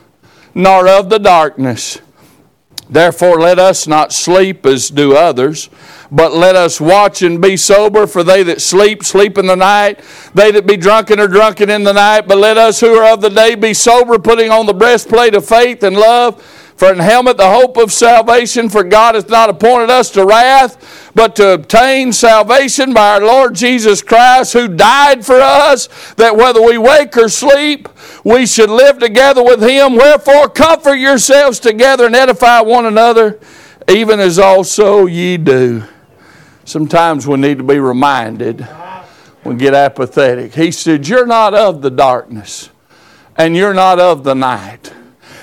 nor 0.54 0.86
of 0.86 1.08
the 1.08 1.18
darkness. 1.18 1.98
Therefore, 2.90 3.40
let 3.40 3.58
us 3.58 3.86
not 3.86 4.12
sleep 4.12 4.66
as 4.66 4.90
do 4.90 5.16
others 5.16 5.70
but 6.12 6.34
let 6.34 6.54
us 6.54 6.78
watch 6.78 7.22
and 7.22 7.40
be 7.40 7.56
sober, 7.56 8.06
for 8.06 8.22
they 8.22 8.42
that 8.42 8.60
sleep, 8.60 9.02
sleep 9.02 9.38
in 9.38 9.46
the 9.46 9.56
night. 9.56 9.98
They 10.34 10.50
that 10.50 10.66
be 10.66 10.76
drunken 10.76 11.18
are 11.18 11.26
drunken 11.26 11.70
in 11.70 11.84
the 11.84 11.94
night. 11.94 12.28
But 12.28 12.36
let 12.36 12.58
us 12.58 12.80
who 12.80 12.94
are 12.94 13.14
of 13.14 13.22
the 13.22 13.30
day 13.30 13.54
be 13.54 13.72
sober, 13.72 14.18
putting 14.18 14.50
on 14.50 14.66
the 14.66 14.74
breastplate 14.74 15.34
of 15.34 15.46
faith 15.46 15.82
and 15.82 15.96
love, 15.96 16.42
for 16.76 16.92
in 16.92 16.98
helmet 16.98 17.38
the 17.38 17.48
hope 17.48 17.78
of 17.78 17.90
salvation. 17.90 18.68
For 18.68 18.84
God 18.84 19.14
hath 19.14 19.30
not 19.30 19.48
appointed 19.48 19.88
us 19.88 20.10
to 20.10 20.26
wrath, 20.26 21.10
but 21.14 21.34
to 21.36 21.54
obtain 21.54 22.12
salvation 22.12 22.92
by 22.92 23.14
our 23.14 23.24
Lord 23.24 23.54
Jesus 23.54 24.02
Christ, 24.02 24.52
who 24.52 24.68
died 24.68 25.24
for 25.24 25.40
us, 25.40 25.88
that 26.16 26.36
whether 26.36 26.60
we 26.60 26.76
wake 26.76 27.16
or 27.16 27.30
sleep, 27.30 27.88
we 28.22 28.44
should 28.44 28.68
live 28.68 28.98
together 28.98 29.42
with 29.42 29.62
him. 29.62 29.96
Wherefore, 29.96 30.50
comfort 30.50 30.96
yourselves 30.96 31.58
together 31.58 32.04
and 32.04 32.14
edify 32.14 32.60
one 32.60 32.84
another, 32.84 33.40
even 33.88 34.20
as 34.20 34.38
also 34.38 35.06
ye 35.06 35.38
do. 35.38 35.84
Sometimes 36.72 37.26
we 37.26 37.36
need 37.36 37.58
to 37.58 37.64
be 37.64 37.78
reminded. 37.78 38.66
We 39.44 39.56
get 39.56 39.74
apathetic. 39.74 40.54
He 40.54 40.72
said, 40.72 41.06
You're 41.06 41.26
not 41.26 41.52
of 41.52 41.82
the 41.82 41.90
darkness, 41.90 42.70
and 43.36 43.54
you're 43.54 43.74
not 43.74 44.00
of 44.00 44.24
the 44.24 44.34
night. 44.34 44.90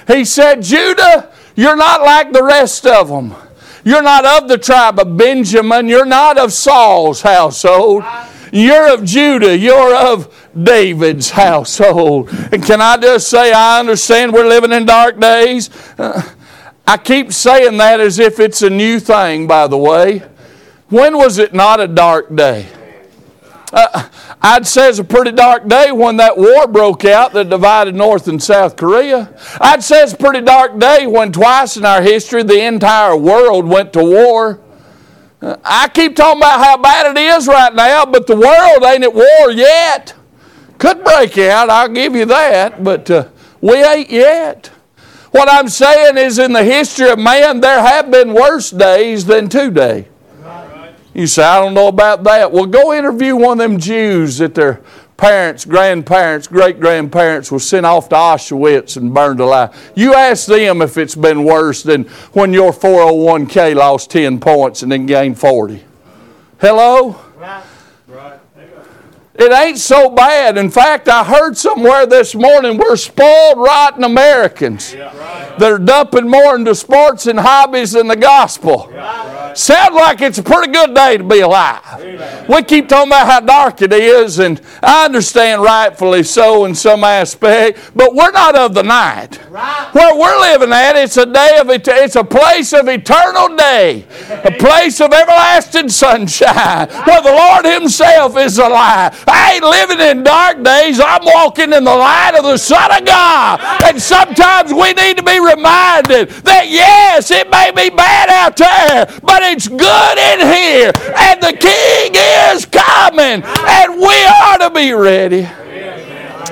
He 0.08 0.26
said, 0.26 0.63
Judah, 0.63 1.32
you're 1.56 1.76
not 1.76 2.02
like 2.02 2.32
the 2.32 2.44
rest 2.44 2.88
of 2.88 3.10
them. 3.10 3.36
You're 3.84 4.02
not 4.02 4.26
of 4.26 4.50
the 4.50 4.58
tribe 4.58 4.98
of 4.98 5.15
Benjamin. 5.18 5.88
You're 5.88 6.04
not 6.04 6.39
of 6.39 6.52
Saul's 6.52 7.22
household. 7.22 8.04
You're 8.52 8.92
of 8.92 9.06
Judah. 9.06 9.56
You're 9.56 9.94
of 9.94 10.50
David's 10.60 11.30
household. 11.30 12.30
And 12.52 12.63
can 12.63 12.82
I 12.82 12.98
just 12.98 13.30
say, 13.30 13.54
I 13.54 13.80
understand 13.80 14.34
we're 14.34 14.48
living 14.48 14.72
in 14.72 14.88
dark 14.88 15.20
days. 15.20 15.70
Uh, 15.96 16.28
I 16.88 16.98
keep 16.98 17.32
saying 17.32 17.78
that 17.78 18.00
as 18.00 18.18
if 18.18 18.39
it's 18.39 18.63
a 18.63 18.70
new 18.72 19.00
thing, 19.00 19.46
by 19.46 19.68
the 19.68 19.78
way. 19.78 20.24
When 20.89 21.17
was 21.17 21.38
it 21.38 21.54
not 21.54 21.80
a 21.80 21.88
dark 21.88 22.36
day? 22.36 22.67
Uh, 23.71 24.10
I'd 24.41 24.65
say 24.65 24.89
it's 24.89 24.97
a 24.97 25.04
pretty 25.04 25.32
dark 25.32 25.67
day 25.67 25.91
when 25.91 26.17
that 26.17 26.36
war 26.36 26.65
broke 26.67 27.06
out 27.06 27.34
that 27.34 27.49
divided 27.49 27.93
North 27.93 28.28
and 28.28 28.41
South 28.41 28.75
Korea. 28.75 29.32
I'd 29.62 29.84
say 29.84 30.02
it's 30.02 30.13
a 30.13 30.17
pretty 30.17 30.41
dark 30.41 30.80
day 30.80 31.06
when 31.06 31.32
twice 31.32 31.78
in 31.78 31.86
our 31.86 32.02
history 32.02 32.41
the 32.41 32.63
entire 32.65 33.15
world 33.15 33.67
went 33.67 33.93
to 33.93 34.04
war. 34.04 34.60
I 35.41 35.89
keep 35.93 36.15
talking 36.15 36.41
about 36.41 36.60
how 36.60 36.78
bad 36.78 37.15
it 37.15 37.19
is 37.19 37.47
right 37.47 37.73
now, 37.73 38.06
but 38.06 38.25
the 38.25 38.36
world 38.36 38.84
ain't 38.84 39.04
at 39.04 39.13
war 39.13 39.52
yet. 39.52 40.15
Could 40.80 41.04
break 41.04 41.38
out, 41.38 41.69
I'll 41.69 41.89
give 41.89 42.15
you 42.15 42.25
that, 42.25 42.84
but 42.84 43.12
uh, 43.12 43.28
we 43.62 43.75
ain't 43.84 44.10
yet. 44.10 44.67
What 45.32 45.47
I'm 45.52 45.69
saying 45.69 46.17
is, 46.17 46.39
in 46.39 46.54
the 46.54 46.63
history 46.63 47.10
of 47.10 47.19
man, 47.19 47.60
there 47.60 47.82
have 47.82 48.10
been 48.10 48.34
worse 48.34 48.71
days 48.71 49.25
than 49.25 49.47
today. 49.47 50.08
You 51.19 51.27
say, 51.27 51.43
I 51.43 51.60
don't 51.60 51.73
know 51.73 51.89
about 51.89 52.23
that. 52.23 52.49
Well, 52.49 52.65
go 52.65 52.93
interview 52.93 53.36
one 53.36 53.60
of 53.60 53.69
them 53.69 53.77
Jews 53.77 54.38
that 54.38 54.55
their 54.55 54.82
parents, 55.17 55.65
grandparents, 55.65 56.47
great 56.47 56.79
grandparents 56.79 57.51
were 57.51 57.60
sent 57.60 57.86
off 57.86 58.08
to 58.08 58.15
Auschwitz 58.15 58.95
and 58.95 59.13
burned 59.13 59.41
alive. 59.41 59.91
You 59.97 60.13
ask 60.13 60.47
them 60.47 60.82
if 60.82 60.97
it's 60.97 61.15
been 61.15 61.43
worse 61.43 61.84
than 61.84 62.05
when 62.32 62.53
your 62.53 62.71
401k 62.71 63.75
lost 63.75 64.12
10 64.12 64.39
points 64.39 64.82
and 64.82 64.89
then 64.89 65.05
gained 65.08 65.38
40. 65.38 65.84
Hello? 66.62 67.19
Right. 67.38 67.65
It 69.39 69.53
ain't 69.53 69.77
so 69.77 70.10
bad. 70.10 70.58
In 70.58 70.69
fact, 70.69 71.08
I 71.08 71.23
heard 71.23 71.55
somewhere 71.55 72.05
this 72.05 72.36
morning 72.36 72.77
we're 72.77 72.97
spoiled, 72.97 73.58
rotten 73.58 74.03
Americans 74.03 74.93
yeah, 74.93 75.17
right. 75.17 75.58
that 75.58 75.71
are 75.71 75.79
dumping 75.79 76.29
more 76.29 76.58
into 76.58 76.75
sports 76.75 77.25
and 77.25 77.39
hobbies 77.39 77.93
than 77.93 78.08
the 78.08 78.17
gospel. 78.17 78.89
Right. 79.50 79.58
Sounds 79.58 79.96
like 79.96 80.22
it's 80.22 80.38
a 80.38 80.44
pretty 80.44 80.72
good 80.72 80.94
day 80.94 81.18
to 81.18 81.24
be 81.24 81.40
alive. 81.40 81.82
Amen. 82.00 82.46
We 82.48 82.62
keep 82.64 82.88
talking 82.88 83.10
about 83.10 83.28
how 83.28 83.40
dark 83.40 83.82
it 83.82 83.92
is, 83.92 84.40
and 84.40 84.62
I 84.84 85.06
understand 85.06 85.62
rightfully 85.62 86.24
so 86.24 86.66
in 86.66 86.76
some 86.76 87.04
aspect, 87.04 87.92
but 87.96 88.14
we're 88.14 88.32
not 88.32 88.56
of 88.56 88.74
the 88.74 88.84
night. 88.84 89.40
Right. 89.50 89.90
Where 89.94 90.16
we're 90.16 90.40
living 90.40 90.72
at, 90.72 90.96
it's 90.96 91.18
a 91.18 91.26
day 91.26 91.58
of 91.60 91.70
it, 91.70 91.88
it's 91.88 92.16
a 92.16 92.24
place 92.24 92.74
of 92.74 92.88
eternal 92.88 93.56
day, 93.56 94.06
a 94.44 94.52
place 94.52 95.02
of 95.02 95.14
everlasting 95.14 95.90
sunshine, 95.90 96.88
where 97.06 97.22
the 97.22 97.32
Lord 97.32 97.66
Himself 97.66 98.38
is 98.38 98.60
alive. 98.60 99.24
I 99.28 99.54
ain't 99.54 99.64
living 99.64 100.00
in 100.00 100.24
dark 100.24 100.64
days. 100.64 101.00
I'm 101.00 101.26
walking 101.26 101.74
in 101.74 101.84
the 101.84 101.96
light 101.96 102.36
of 102.38 102.44
the 102.44 102.58
Son 102.58 102.92
of 102.96 103.06
God. 103.06 103.60
And 103.84 104.00
sometimes 104.00 104.72
we 104.74 104.94
need 104.94 105.18
to 105.18 105.24
be 105.24 105.40
reminded 105.40 106.30
that, 106.46 106.68
yes, 106.70 107.32
it 107.32 107.50
may 107.50 107.72
be 107.72 107.90
bad 107.90 108.30
out 108.30 108.56
there, 108.56 109.06
but 109.24 109.38
it's 109.43 109.67
good 109.67 110.17
in 110.17 110.39
here. 110.39 110.91
And 111.17 111.41
the 111.41 111.58
King 111.60 112.12
is 112.15 112.65
coming. 112.65 113.43
And 113.43 113.99
we 113.99 114.25
are 114.25 114.58
to 114.60 114.69
be 114.73 114.93
ready. 114.93 115.47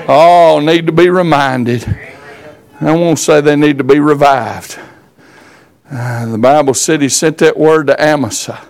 Oh, 0.08 0.60
need 0.60 0.86
to 0.86 0.92
be 0.92 1.10
reminded. 1.10 1.84
I 2.80 2.92
won't 2.92 3.18
say 3.18 3.40
they 3.40 3.56
need 3.56 3.78
to 3.78 3.84
be 3.84 4.00
revived. 4.00 4.78
Uh, 5.90 6.26
the 6.26 6.38
Bible 6.38 6.74
said 6.74 7.00
he 7.02 7.08
sent 7.08 7.38
that 7.38 7.58
word 7.58 7.88
to 7.88 8.02
Amasa. 8.02 8.60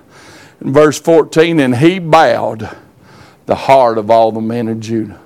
In 0.60 0.72
verse 0.72 0.98
14, 0.98 1.60
and 1.60 1.76
he 1.76 1.98
bowed 1.98 2.76
the 3.46 3.54
heart 3.54 3.98
of 3.98 4.10
all 4.10 4.32
the 4.32 4.40
men 4.40 4.68
of 4.68 4.80
Judah. 4.80 5.20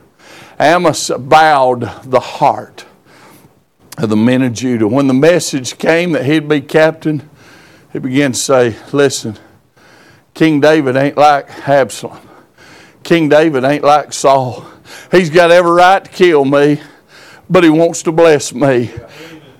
Amasa 0.60 1.18
bowed 1.18 1.80
the 2.04 2.20
heart 2.20 2.84
of 3.98 4.08
the 4.08 4.16
men 4.16 4.42
of 4.42 4.52
Judah. 4.52 4.86
When 4.86 5.06
the 5.06 5.14
message 5.14 5.78
came 5.78 6.12
that 6.12 6.24
he'd 6.24 6.48
be 6.48 6.60
captain, 6.60 7.28
he 7.92 7.98
began 7.98 8.32
to 8.32 8.38
say, 8.38 8.76
Listen, 8.92 9.38
King 10.34 10.60
David 10.60 10.96
ain't 10.96 11.16
like 11.16 11.68
Absalom. 11.68 12.18
King 13.02 13.28
David 13.28 13.64
ain't 13.64 13.84
like 13.84 14.12
Saul. 14.12 14.64
He's 15.10 15.30
got 15.30 15.50
every 15.50 15.72
right 15.72 16.04
to 16.04 16.10
kill 16.10 16.44
me, 16.44 16.80
but 17.50 17.64
he 17.64 17.70
wants 17.70 18.02
to 18.04 18.12
bless 18.12 18.54
me. 18.54 18.90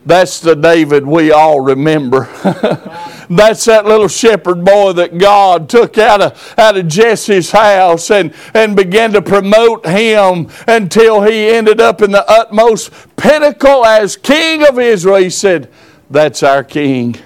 That's 0.04 0.40
the 0.40 0.54
David 0.56 1.06
we 1.06 1.30
all 1.30 1.60
remember. 1.60 2.28
That's 3.30 3.64
that 3.66 3.84
little 3.86 4.08
shepherd 4.08 4.64
boy 4.64 4.92
that 4.94 5.16
God 5.16 5.68
took 5.68 5.96
out 5.96 6.20
of, 6.20 6.54
out 6.58 6.76
of 6.76 6.88
Jesse's 6.88 7.50
house 7.50 8.10
and, 8.10 8.34
and 8.52 8.76
began 8.76 9.12
to 9.12 9.22
promote 9.22 9.86
him 9.86 10.48
until 10.66 11.22
he 11.22 11.48
ended 11.48 11.80
up 11.80 12.02
in 12.02 12.10
the 12.10 12.28
utmost 12.28 12.90
pinnacle 13.16 13.86
as 13.86 14.16
king 14.16 14.66
of 14.66 14.78
Israel. 14.78 15.16
He 15.16 15.30
said, 15.30 15.70
That's 16.10 16.42
our 16.42 16.64
king. 16.64 17.16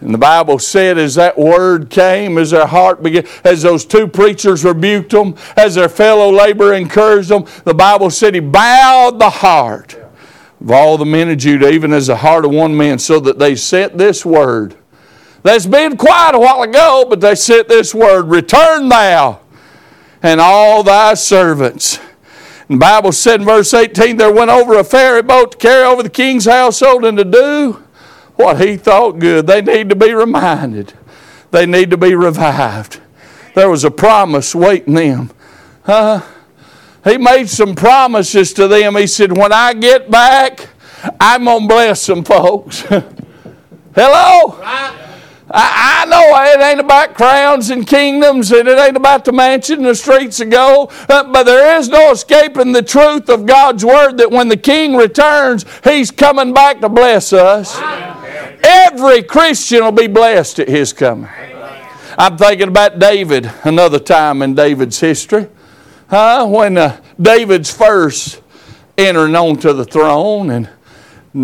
And 0.00 0.14
the 0.14 0.18
Bible 0.18 0.60
said, 0.60 0.96
as 0.96 1.16
that 1.16 1.36
word 1.36 1.90
came, 1.90 2.38
as 2.38 2.52
their 2.52 2.66
heart 2.66 3.02
began, 3.02 3.26
as 3.42 3.62
those 3.62 3.84
two 3.84 4.06
preachers 4.06 4.64
rebuked 4.64 5.10
them, 5.10 5.34
as 5.56 5.74
their 5.74 5.88
fellow 5.88 6.30
laborer 6.30 6.74
encouraged 6.74 7.30
them, 7.30 7.46
the 7.64 7.74
Bible 7.74 8.10
said 8.10 8.34
he 8.34 8.40
bowed 8.40 9.18
the 9.18 9.30
heart 9.30 9.96
of 10.60 10.70
all 10.70 10.98
the 10.98 11.04
men 11.04 11.28
of 11.30 11.38
Judah, 11.38 11.70
even 11.70 11.92
as 11.92 12.06
the 12.06 12.16
heart 12.16 12.44
of 12.44 12.52
one 12.52 12.76
man, 12.76 12.98
so 12.98 13.18
that 13.20 13.38
they 13.38 13.56
sent 13.56 13.98
this 13.98 14.24
word. 14.24 14.76
That's 15.42 15.66
been 15.66 15.96
quiet 15.96 16.34
a 16.34 16.38
while 16.38 16.62
ago, 16.62 17.06
but 17.08 17.20
they 17.20 17.34
sent 17.34 17.68
this 17.68 17.94
word 17.94 18.26
Return 18.26 18.88
thou 18.88 19.40
and 20.22 20.40
all 20.40 20.82
thy 20.82 21.14
servants. 21.14 21.98
And 22.68 22.76
the 22.76 22.84
Bible 22.84 23.12
said 23.12 23.40
in 23.40 23.46
verse 23.46 23.72
18, 23.72 24.16
there 24.16 24.32
went 24.32 24.50
over 24.50 24.78
a 24.78 24.84
ferry 24.84 25.22
boat 25.22 25.52
to 25.52 25.58
carry 25.58 25.84
over 25.84 26.02
the 26.02 26.10
king's 26.10 26.44
household 26.44 27.04
and 27.04 27.16
to 27.18 27.24
do 27.24 27.82
what 28.38 28.60
he 28.60 28.76
thought 28.76 29.18
good. 29.18 29.48
They 29.48 29.60
need 29.60 29.88
to 29.90 29.96
be 29.96 30.14
reminded, 30.14 30.94
they 31.50 31.66
need 31.66 31.90
to 31.90 31.96
be 31.96 32.14
revived. 32.14 33.00
There 33.54 33.68
was 33.68 33.84
a 33.84 33.90
promise 33.90 34.54
waiting 34.54 34.94
them. 34.94 35.30
Huh? 35.82 36.22
He 37.02 37.18
made 37.18 37.48
some 37.48 37.74
promises 37.74 38.52
to 38.52 38.68
them. 38.68 38.94
He 38.96 39.08
said, 39.08 39.36
When 39.36 39.52
I 39.52 39.74
get 39.74 40.10
back, 40.10 40.68
I'm 41.18 41.44
going 41.44 41.62
to 41.62 41.68
bless 41.68 42.02
some 42.02 42.22
folks. 42.22 42.80
Hello? 43.94 44.58
Right. 44.58 45.08
I, 45.50 46.04
know 46.06 46.22
it 46.44 46.62
ain't 46.62 46.80
about 46.80 47.14
crowns 47.14 47.70
and 47.70 47.86
kingdoms 47.86 48.52
and 48.52 48.68
it 48.68 48.78
ain't 48.78 48.96
about 48.96 49.24
the 49.24 49.32
mansion 49.32 49.78
and 49.78 49.86
the 49.86 49.94
streets 49.94 50.40
of 50.40 50.50
gold, 50.50 50.92
uh, 51.08 51.24
but 51.24 51.44
there 51.44 51.78
is 51.78 51.88
no 51.88 52.12
escaping 52.12 52.72
the 52.72 52.82
truth 52.82 53.30
of 53.30 53.46
God's 53.46 53.84
word 53.84 54.18
that 54.18 54.30
when 54.30 54.48
the 54.48 54.58
king 54.58 54.94
returns, 54.94 55.64
he's 55.84 56.10
coming 56.10 56.52
back 56.52 56.80
to 56.80 56.88
bless 56.88 57.32
us. 57.32 57.78
Every 58.70 59.22
Christian 59.22 59.82
will 59.82 59.92
be 59.92 60.08
blessed 60.08 60.58
at 60.58 60.68
his 60.68 60.92
coming. 60.92 61.30
I'm 62.18 62.36
thinking 62.36 62.68
about 62.68 62.98
David, 62.98 63.50
another 63.64 63.98
time 63.98 64.42
in 64.42 64.54
David's 64.54 65.00
history. 65.00 65.46
Huh? 66.10 66.46
When 66.46 66.76
uh, 66.76 67.00
David's 67.18 67.72
first 67.72 68.42
entering 68.98 69.34
onto 69.34 69.72
the 69.72 69.86
throne 69.86 70.50
and 70.50 70.68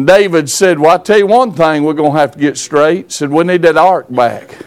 David 0.07 0.51
said, 0.51 0.79
Well, 0.79 0.91
i 0.91 0.99
tell 0.99 1.17
you 1.17 1.27
one 1.27 1.53
thing 1.53 1.85
we're 1.85 1.95
going 1.95 2.13
to 2.13 2.19
have 2.19 2.33
to 2.33 2.39
get 2.39 2.59
straight. 2.59 3.11
Said, 3.11 3.31
We 3.31 3.45
need 3.45 3.63
that 3.63 3.79
ark 3.79 4.07
back. 4.11 4.59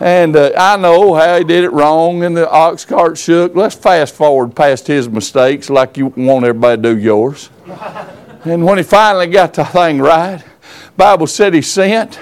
And 0.00 0.36
uh, 0.36 0.52
I 0.56 0.78
know 0.78 1.12
how 1.14 1.36
he 1.36 1.44
did 1.44 1.64
it 1.64 1.72
wrong 1.72 2.22
and 2.22 2.34
the 2.34 2.48
ox 2.48 2.86
cart 2.86 3.18
shook. 3.18 3.54
Let's 3.54 3.74
fast 3.74 4.14
forward 4.14 4.56
past 4.56 4.86
his 4.86 5.06
mistakes 5.06 5.68
like 5.68 5.98
you 5.98 6.06
want 6.06 6.46
everybody 6.46 6.80
to 6.80 6.94
do 6.94 6.98
yours. 6.98 7.50
and 8.46 8.64
when 8.64 8.78
he 8.78 8.84
finally 8.84 9.26
got 9.26 9.52
the 9.52 9.66
thing 9.66 10.00
right, 10.00 10.42
Bible 10.98 11.28
said 11.28 11.54
he 11.54 11.62
sent. 11.62 12.18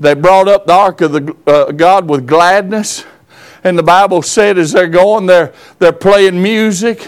They 0.00 0.14
brought 0.14 0.48
up 0.48 0.66
the 0.66 0.72
ark 0.72 1.02
of 1.02 1.12
the, 1.12 1.36
uh, 1.46 1.72
God 1.72 2.08
with 2.08 2.26
gladness. 2.26 3.04
And 3.62 3.78
the 3.78 3.82
Bible 3.82 4.22
said 4.22 4.56
as 4.56 4.72
they're 4.72 4.88
going, 4.88 5.26
they're, 5.26 5.52
they're 5.78 5.92
playing 5.92 6.42
music 6.42 7.06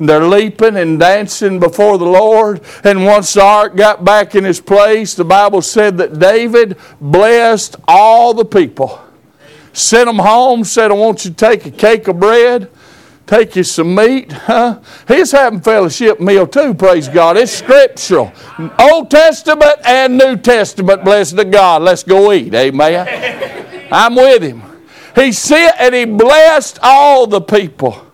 they're 0.00 0.24
leaping 0.24 0.76
and 0.76 0.98
dancing 0.98 1.60
before 1.60 1.98
the 1.98 2.06
Lord. 2.06 2.62
And 2.84 3.04
once 3.04 3.34
the 3.34 3.42
ark 3.42 3.76
got 3.76 4.02
back 4.02 4.34
in 4.34 4.46
its 4.46 4.58
place, 4.58 5.12
the 5.12 5.26
Bible 5.26 5.60
said 5.60 5.98
that 5.98 6.18
David 6.18 6.78
blessed 7.02 7.76
all 7.86 8.32
the 8.32 8.46
people. 8.46 8.98
Sent 9.74 10.06
them 10.06 10.18
home, 10.18 10.64
said, 10.64 10.90
I 10.90 10.94
want 10.94 11.26
you 11.26 11.32
to 11.32 11.36
take 11.36 11.66
a 11.66 11.70
cake 11.70 12.08
of 12.08 12.18
bread 12.18 12.70
take 13.30 13.54
you 13.54 13.62
some 13.62 13.94
meat. 13.94 14.32
Huh? 14.32 14.80
He's 15.06 15.30
having 15.30 15.60
fellowship 15.60 16.18
meal 16.18 16.48
too, 16.48 16.74
praise 16.74 17.08
God. 17.08 17.36
It's 17.36 17.52
scriptural. 17.52 18.32
Old 18.78 19.08
Testament 19.08 19.76
and 19.84 20.18
New 20.18 20.36
Testament, 20.36 21.04
blessed 21.04 21.36
to 21.36 21.44
God. 21.44 21.82
Let's 21.82 22.02
go 22.02 22.32
eat. 22.32 22.52
Amen. 22.52 23.88
I'm 23.92 24.16
with 24.16 24.42
him. 24.42 24.62
He 25.14 25.30
sent 25.30 25.76
and 25.78 25.94
he 25.94 26.04
blessed 26.06 26.80
all 26.82 27.28
the 27.28 27.40
people 27.40 28.04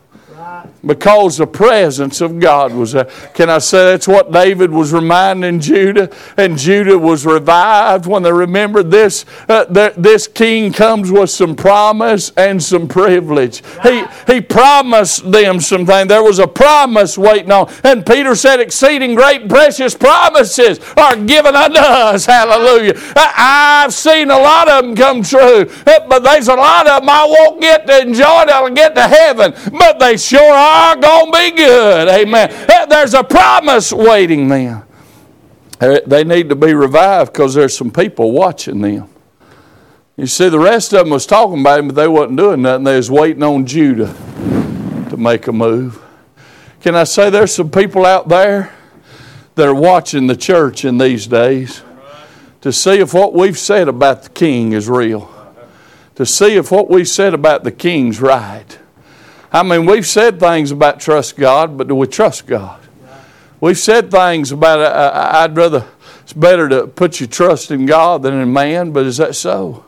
because 0.86 1.36
the 1.38 1.46
presence 1.46 2.20
of 2.20 2.38
God 2.38 2.72
was 2.72 2.92
there. 2.92 3.04
Can 3.34 3.50
I 3.50 3.58
say 3.58 3.84
that's 3.92 4.06
what 4.06 4.30
David 4.30 4.70
was 4.70 4.92
reminding 4.92 5.60
Judah? 5.60 6.10
And 6.36 6.56
Judah 6.56 6.98
was 6.98 7.26
revived 7.26 8.06
when 8.06 8.22
they 8.22 8.32
remembered 8.32 8.90
this. 8.90 9.24
Uh, 9.48 9.64
this 9.96 10.28
king 10.28 10.72
comes 10.72 11.10
with 11.10 11.30
some 11.30 11.56
promise 11.56 12.30
and 12.36 12.62
some 12.62 12.86
privilege. 12.86 13.62
He, 13.82 14.04
he 14.26 14.40
promised 14.40 15.30
them 15.30 15.60
something. 15.60 16.08
There 16.08 16.22
was 16.22 16.38
a 16.38 16.46
promise 16.46 17.18
waiting 17.18 17.50
on. 17.50 17.72
And 17.82 18.06
Peter 18.06 18.34
said, 18.34 18.60
Exceeding 18.60 19.14
great 19.14 19.48
precious 19.48 19.94
promises 19.94 20.80
are 20.96 21.16
given 21.16 21.56
unto 21.56 21.78
us. 21.78 22.26
Hallelujah. 22.26 22.94
I've 23.16 23.92
seen 23.92 24.30
a 24.30 24.38
lot 24.38 24.68
of 24.68 24.84
them 24.84 24.94
come 24.94 25.22
true, 25.22 25.68
but 25.84 26.20
there's 26.20 26.48
a 26.48 26.54
lot 26.54 26.86
of 26.86 27.00
them 27.00 27.10
I 27.10 27.26
won't 27.26 27.60
get 27.60 27.86
to 27.86 28.00
enjoy 28.00 28.44
till 28.46 28.64
I 28.64 28.70
get 28.70 28.94
to 28.94 29.02
heaven. 29.02 29.54
But 29.72 29.98
they 29.98 30.16
sure 30.16 30.52
are 30.52 30.75
are 30.76 30.96
going 30.96 31.32
to 31.32 31.38
be 31.38 31.50
good. 31.56 32.08
Amen. 32.08 32.88
There's 32.88 33.14
a 33.14 33.24
promise 33.24 33.92
waiting 33.92 34.48
them. 34.48 34.84
They 35.78 36.24
need 36.24 36.48
to 36.48 36.56
be 36.56 36.74
revived 36.74 37.32
because 37.32 37.54
there's 37.54 37.76
some 37.76 37.90
people 37.90 38.32
watching 38.32 38.80
them. 38.80 39.08
You 40.16 40.26
see, 40.26 40.48
the 40.48 40.58
rest 40.58 40.94
of 40.94 41.00
them 41.00 41.10
was 41.10 41.26
talking 41.26 41.60
about 41.60 41.80
him, 41.80 41.88
but 41.88 41.96
they 41.96 42.08
wasn't 42.08 42.38
doing 42.38 42.62
nothing. 42.62 42.84
They 42.84 42.96
was 42.96 43.10
waiting 43.10 43.42
on 43.42 43.66
Judah 43.66 44.14
to 45.10 45.16
make 45.18 45.46
a 45.46 45.52
move. 45.52 46.02
Can 46.80 46.94
I 46.94 47.04
say 47.04 47.28
there's 47.28 47.54
some 47.54 47.70
people 47.70 48.06
out 48.06 48.28
there 48.28 48.72
that 49.56 49.68
are 49.68 49.74
watching 49.74 50.26
the 50.26 50.36
church 50.36 50.84
in 50.84 50.98
these 50.98 51.26
days 51.26 51.82
to 52.62 52.72
see 52.72 52.98
if 52.98 53.12
what 53.12 53.34
we've 53.34 53.58
said 53.58 53.88
about 53.88 54.22
the 54.22 54.28
king 54.30 54.72
is 54.72 54.88
real, 54.88 55.30
to 56.14 56.24
see 56.24 56.56
if 56.56 56.70
what 56.70 56.88
we 56.88 57.04
said 57.04 57.34
about 57.34 57.64
the 57.64 57.72
king's 57.72 58.20
right. 58.20 58.78
I 59.52 59.62
mean, 59.62 59.86
we've 59.86 60.06
said 60.06 60.40
things 60.40 60.70
about 60.70 61.00
trust 61.00 61.36
God, 61.36 61.78
but 61.78 61.88
do 61.88 61.94
we 61.94 62.06
trust 62.06 62.46
God? 62.46 62.80
We've 63.60 63.78
said 63.78 64.10
things 64.10 64.52
about, 64.52 64.80
uh, 64.80 64.82
uh, 64.82 65.30
I'd 65.34 65.56
rather, 65.56 65.86
it's 66.22 66.32
better 66.32 66.68
to 66.68 66.86
put 66.86 67.20
your 67.20 67.28
trust 67.28 67.70
in 67.70 67.86
God 67.86 68.22
than 68.22 68.34
in 68.34 68.52
man, 68.52 68.90
but 68.90 69.06
is 69.06 69.16
that 69.16 69.34
so? 69.34 69.84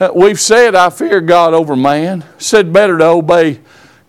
Uh, 0.00 0.10
we've 0.14 0.40
said, 0.40 0.74
I 0.74 0.90
fear 0.90 1.20
God 1.20 1.52
over 1.52 1.76
man. 1.76 2.24
Said 2.38 2.72
better 2.72 2.96
to 2.98 3.04
obey 3.04 3.60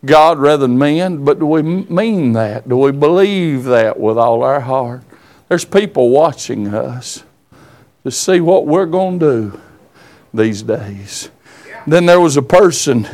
God 0.06 0.40
rather 0.40 0.68
than 0.68 0.78
men, 0.78 1.24
but 1.24 1.40
do 1.40 1.46
we 1.46 1.62
mean 1.62 2.34
that? 2.34 2.68
Do 2.68 2.78
we 2.78 2.92
believe 2.92 3.66
that 3.66 4.00
with 4.00 4.18
all 4.18 4.44
our 4.44 4.62
heart? 4.62 5.04
There's 5.50 5.66
people 5.66 6.10
watching 6.10 6.74
us 6.74 7.24
to 8.04 8.12
see 8.12 8.42
what 8.42 8.66
we're 8.66 8.86
going 8.86 9.20
to 9.20 9.52
do 9.52 9.62
these 10.34 10.62
days. 10.64 11.30
Then 11.86 12.06
there 12.06 12.20
was 12.20 12.38
a 12.38 12.42
person 12.42 13.08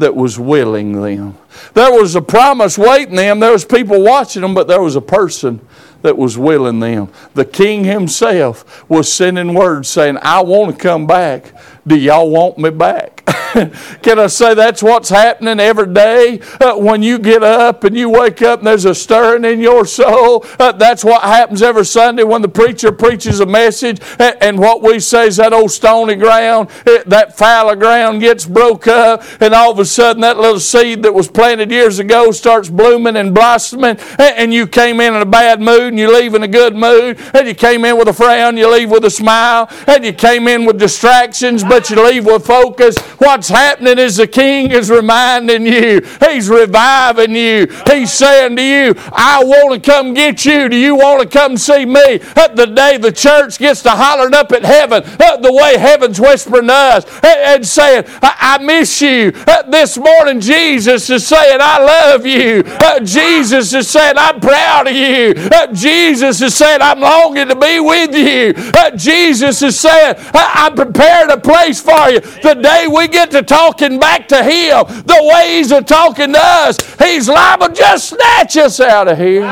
that 0.00 0.14
was 0.14 0.38
willing 0.38 1.00
them. 1.00 1.38
There 1.74 1.92
was 1.92 2.14
a 2.14 2.22
promise 2.22 2.76
waiting 2.76 3.16
them. 3.16 3.40
There 3.40 3.52
was 3.52 3.64
people 3.64 4.02
watching 4.02 4.42
them, 4.42 4.54
but 4.54 4.68
there 4.68 4.82
was 4.82 4.96
a 4.96 5.00
person 5.00 5.60
that 6.02 6.16
was 6.16 6.36
willing 6.36 6.80
them. 6.80 7.12
The 7.34 7.44
king 7.44 7.84
himself 7.84 8.88
was 8.88 9.12
sending 9.12 9.54
word 9.54 9.86
saying, 9.86 10.18
I 10.22 10.42
want 10.42 10.76
to 10.76 10.82
come 10.82 11.06
back. 11.06 11.54
Do 11.90 11.98
y'all 11.98 12.30
want 12.30 12.56
me 12.56 12.70
back? 12.70 13.24
Can 14.02 14.20
I 14.20 14.28
say 14.28 14.54
that's 14.54 14.80
what's 14.80 15.08
happening 15.08 15.58
every 15.58 15.92
day? 15.92 16.40
Uh, 16.60 16.76
when 16.76 17.02
you 17.02 17.18
get 17.18 17.42
up 17.42 17.82
and 17.82 17.96
you 17.96 18.08
wake 18.08 18.42
up 18.42 18.60
and 18.60 18.68
there's 18.68 18.84
a 18.84 18.94
stirring 18.94 19.44
in 19.44 19.58
your 19.58 19.84
soul, 19.84 20.46
uh, 20.60 20.70
that's 20.70 21.04
what 21.04 21.22
happens 21.22 21.62
every 21.62 21.84
Sunday 21.84 22.22
when 22.22 22.42
the 22.42 22.48
preacher 22.48 22.92
preaches 22.92 23.40
a 23.40 23.46
message. 23.46 24.00
And, 24.20 24.36
and 24.40 24.58
what 24.60 24.82
we 24.82 25.00
say 25.00 25.26
is 25.26 25.38
that 25.38 25.52
old 25.52 25.72
stony 25.72 26.14
ground, 26.14 26.70
it, 26.86 27.08
that 27.08 27.36
fallow 27.36 27.74
ground 27.74 28.20
gets 28.20 28.46
broke 28.46 28.86
up, 28.86 29.24
and 29.40 29.52
all 29.52 29.72
of 29.72 29.80
a 29.80 29.84
sudden 29.84 30.20
that 30.22 30.38
little 30.38 30.60
seed 30.60 31.02
that 31.02 31.12
was 31.12 31.26
planted 31.26 31.72
years 31.72 31.98
ago 31.98 32.30
starts 32.30 32.68
blooming 32.68 33.16
and 33.16 33.34
blossoming. 33.34 33.96
And, 34.18 34.36
and 34.36 34.54
you 34.54 34.68
came 34.68 35.00
in 35.00 35.14
in 35.14 35.22
a 35.22 35.26
bad 35.26 35.60
mood 35.60 35.88
and 35.88 35.98
you 35.98 36.14
leave 36.14 36.34
in 36.34 36.44
a 36.44 36.48
good 36.48 36.76
mood. 36.76 37.18
And 37.34 37.48
you 37.48 37.54
came 37.56 37.84
in 37.84 37.98
with 37.98 38.06
a 38.06 38.12
frown, 38.12 38.56
you 38.56 38.70
leave 38.72 38.92
with 38.92 39.04
a 39.04 39.10
smile. 39.10 39.68
And 39.88 40.04
you 40.04 40.12
came 40.12 40.46
in 40.46 40.64
with 40.64 40.78
distractions, 40.78 41.64
but 41.64 41.79
you 41.88 42.04
leave 42.04 42.26
with 42.26 42.44
focus. 42.44 42.98
What's 43.18 43.48
happening 43.48 43.98
is 43.98 44.16
the 44.16 44.26
king 44.26 44.70
is 44.72 44.90
reminding 44.90 45.66
you, 45.66 46.00
he's 46.28 46.48
reviving 46.48 47.34
you. 47.34 47.66
He's 47.86 48.12
saying 48.12 48.56
to 48.56 48.62
you, 48.62 48.94
I 49.12 49.42
want 49.44 49.82
to 49.82 49.90
come 49.90 50.14
get 50.14 50.44
you. 50.44 50.68
Do 50.68 50.76
you 50.76 50.96
want 50.96 51.22
to 51.22 51.28
come 51.28 51.56
see 51.56 51.86
me? 51.86 52.20
At 52.36 52.56
the 52.56 52.66
day 52.66 52.96
the 52.96 53.12
church 53.12 53.58
gets 53.58 53.82
to 53.84 53.90
hollering 53.90 54.34
up 54.34 54.52
at 54.52 54.64
heaven, 54.64 55.02
the 55.40 55.52
way 55.52 55.78
heaven's 55.78 56.20
whispering 56.20 56.66
to 56.66 56.74
us 56.74 57.24
and 57.24 57.66
saying, 57.66 58.04
I, 58.22 58.58
miss 58.60 59.00
you. 59.00 59.30
This 59.68 59.96
morning, 59.96 60.40
Jesus 60.40 61.08
is 61.08 61.26
saying, 61.26 61.58
I 61.60 61.78
love 61.78 62.26
you. 62.26 62.62
Jesus 63.04 63.72
is 63.72 63.88
saying, 63.88 64.14
I'm 64.16 64.40
proud 64.40 64.88
of 64.88 64.94
you. 64.94 65.34
Jesus 65.72 66.40
is 66.42 66.54
saying, 66.54 66.80
I'm 66.82 67.00
longing 67.00 67.48
to 67.48 67.56
be 67.56 67.80
with 67.80 68.14
you. 68.14 68.52
Jesus 68.96 69.62
is 69.62 69.78
saying, 69.78 70.16
I, 70.34 70.66
am 70.66 70.74
prepared 70.74 71.30
a 71.30 71.38
place 71.38 71.59
for 71.68 72.10
you. 72.10 72.20
The 72.20 72.54
day 72.54 72.86
we 72.88 73.08
get 73.08 73.30
to 73.32 73.42
talking 73.42 73.98
back 73.98 74.28
to 74.28 74.42
Him 74.42 74.84
the 75.04 75.32
way 75.34 75.56
He's 75.56 75.68
talking 75.84 76.32
to 76.32 76.40
us, 76.40 76.78
He's 76.98 77.28
liable 77.28 77.68
to 77.68 77.74
just 77.74 78.08
snatch 78.10 78.56
us 78.56 78.80
out 78.80 79.08
of 79.08 79.18
here. 79.18 79.42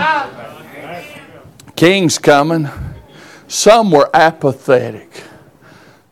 King's 1.77 2.19
coming. 2.19 2.69
Some 3.47 3.91
were 3.91 4.11
apathetic, 4.13 5.25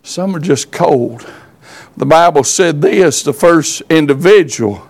some 0.03 0.35
are 0.35 0.41
just 0.41 0.73
cold. 0.73 1.27
The 1.97 2.07
Bible 2.07 2.45
said 2.45 2.81
this 2.83 3.23
the 3.23 3.33
first 3.33 3.83
individual 3.91 4.87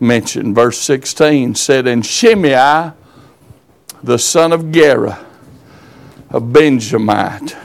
mentioned, 0.00 0.54
verse 0.54 0.78
16, 0.78 1.54
said, 1.54 1.86
And 1.86 2.04
Shimei, 2.04 2.92
the 4.02 4.18
son 4.18 4.52
of 4.52 4.72
Gera, 4.72 5.24
a 6.30 6.40
Benjamite, 6.40 7.56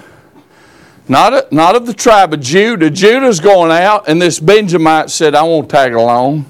not, 1.07 1.51
not 1.51 1.75
of 1.75 1.85
the 1.85 1.93
tribe 1.93 2.33
of 2.33 2.39
Judah. 2.39 2.89
Judah's 2.89 3.39
going 3.39 3.71
out, 3.71 4.07
and 4.07 4.21
this 4.21 4.39
Benjamite 4.39 5.09
said, 5.09 5.35
I 5.35 5.43
won't 5.43 5.69
tag 5.69 5.93
along. 5.93 6.45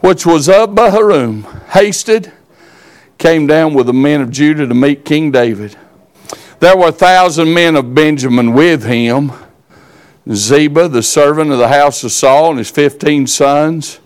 Which 0.00 0.26
was 0.26 0.48
of 0.48 0.70
Bahurim, 0.70 1.44
hasted, 1.68 2.32
came 3.18 3.46
down 3.46 3.74
with 3.74 3.86
the 3.86 3.92
men 3.92 4.20
of 4.20 4.30
Judah 4.30 4.66
to 4.66 4.74
meet 4.74 5.04
King 5.04 5.30
David. 5.30 5.76
There 6.58 6.76
were 6.76 6.88
a 6.88 6.92
thousand 6.92 7.54
men 7.54 7.76
of 7.76 7.94
Benjamin 7.94 8.52
with 8.52 8.84
him. 8.84 9.32
Ziba, 10.30 10.88
the 10.88 11.02
servant 11.02 11.50
of 11.52 11.58
the 11.58 11.68
house 11.68 12.04
of 12.04 12.12
Saul, 12.12 12.50
and 12.50 12.58
his 12.58 12.70
fifteen 12.70 13.26
sons, 13.26 14.00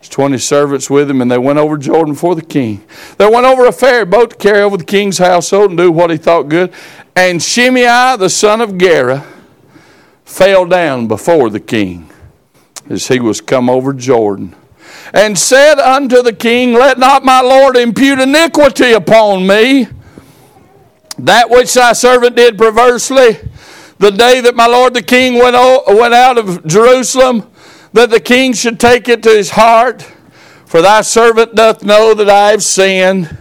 his 0.00 0.08
twenty 0.08 0.38
servants 0.38 0.88
with 0.88 1.10
him, 1.10 1.20
and 1.20 1.30
they 1.30 1.38
went 1.38 1.58
over 1.58 1.76
Jordan 1.76 2.14
for 2.14 2.34
the 2.34 2.42
king. 2.42 2.84
They 3.16 3.28
went 3.28 3.46
over 3.46 3.66
a 3.66 3.72
ferry 3.72 4.04
boat 4.04 4.30
to 4.30 4.36
carry 4.36 4.60
over 4.60 4.76
the 4.76 4.84
king's 4.84 5.18
household 5.18 5.70
and 5.70 5.78
do 5.78 5.90
what 5.90 6.10
he 6.10 6.16
thought 6.16 6.44
good. 6.48 6.72
And 7.16 7.42
Shimei, 7.42 8.16
the 8.16 8.28
son 8.28 8.60
of 8.60 8.78
Gera, 8.78 9.26
fell 10.24 10.66
down 10.66 11.08
before 11.08 11.50
the 11.50 11.60
king 11.60 12.10
as 12.88 13.08
he 13.08 13.20
was 13.20 13.40
come 13.40 13.68
over 13.68 13.92
Jordan, 13.92 14.54
and 15.12 15.38
said 15.38 15.78
unto 15.78 16.22
the 16.22 16.32
king, 16.32 16.72
Let 16.72 16.98
not 16.98 17.24
my 17.24 17.40
Lord 17.40 17.76
impute 17.76 18.20
iniquity 18.20 18.92
upon 18.92 19.46
me, 19.46 19.88
that 21.18 21.50
which 21.50 21.74
thy 21.74 21.92
servant 21.92 22.36
did 22.36 22.56
perversely, 22.56 23.38
the 23.98 24.10
day 24.10 24.40
that 24.40 24.54
my 24.54 24.66
Lord 24.66 24.94
the 24.94 25.02
king 25.02 25.34
went 25.34 25.56
out 25.56 26.38
of 26.38 26.64
Jerusalem, 26.66 27.50
that 27.92 28.10
the 28.10 28.20
king 28.20 28.52
should 28.52 28.78
take 28.78 29.08
it 29.08 29.22
to 29.22 29.30
his 29.30 29.50
heart. 29.50 30.02
For 30.66 30.82
thy 30.82 31.00
servant 31.00 31.54
doth 31.54 31.82
know 31.82 32.12
that 32.14 32.28
I 32.28 32.50
have 32.50 32.62
sinned. 32.62 33.36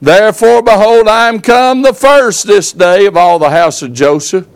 Therefore, 0.00 0.62
behold, 0.62 1.08
I 1.08 1.28
am 1.28 1.40
come 1.40 1.82
the 1.82 1.94
first 1.94 2.46
this 2.46 2.72
day 2.72 3.06
of 3.06 3.16
all 3.16 3.38
the 3.38 3.50
house 3.50 3.82
of 3.82 3.92
Joseph 3.92 4.46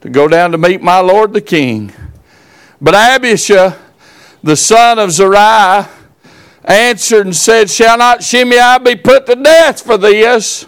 to 0.00 0.10
go 0.10 0.28
down 0.28 0.52
to 0.52 0.58
meet 0.58 0.82
my 0.82 0.98
Lord 0.98 1.32
the 1.32 1.40
king. 1.40 1.92
But 2.80 2.94
Abishai, 2.94 3.76
the 4.42 4.56
son 4.56 4.98
of 4.98 5.12
Zeruiah, 5.12 5.88
answered 6.64 7.26
and 7.26 7.36
said, 7.36 7.70
Shall 7.70 7.98
not 7.98 8.22
Shimei 8.22 8.78
be 8.84 8.96
put 8.96 9.26
to 9.26 9.36
death 9.36 9.82
for 9.82 9.96
this? 9.96 10.66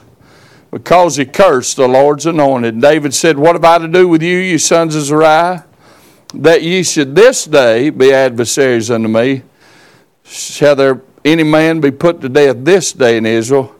Because 0.71 1.17
he 1.17 1.25
cursed 1.25 1.77
the 1.77 1.89
Lord's 1.89 2.27
anointed. 2.27 2.81
David 2.81 3.15
said, 3.15 3.39
What 3.39 3.55
have 3.55 3.65
I 3.65 3.79
to 3.79 3.89
do 3.89 4.09
with 4.09 4.23
you, 4.23 4.39
you 4.39 4.59
sons 4.59 4.95
of 4.95 5.03
Zeruiah? 5.03 5.65
That 6.35 6.63
ye 6.63 6.83
should 6.83 7.15
this 7.15 7.45
day 7.45 7.91
be 7.91 8.13
adversaries 8.13 8.91
unto 8.91 9.09
me. 9.09 9.43
Shall 10.25 10.75
there 10.75 11.01
any 11.25 11.45
man 11.45 11.81
be 11.81 11.91
put 11.91 12.21
to 12.21 12.29
death 12.29 12.57
this 12.61 12.93
day 12.93 13.17
in 13.17 13.27
Israel? 13.27 13.75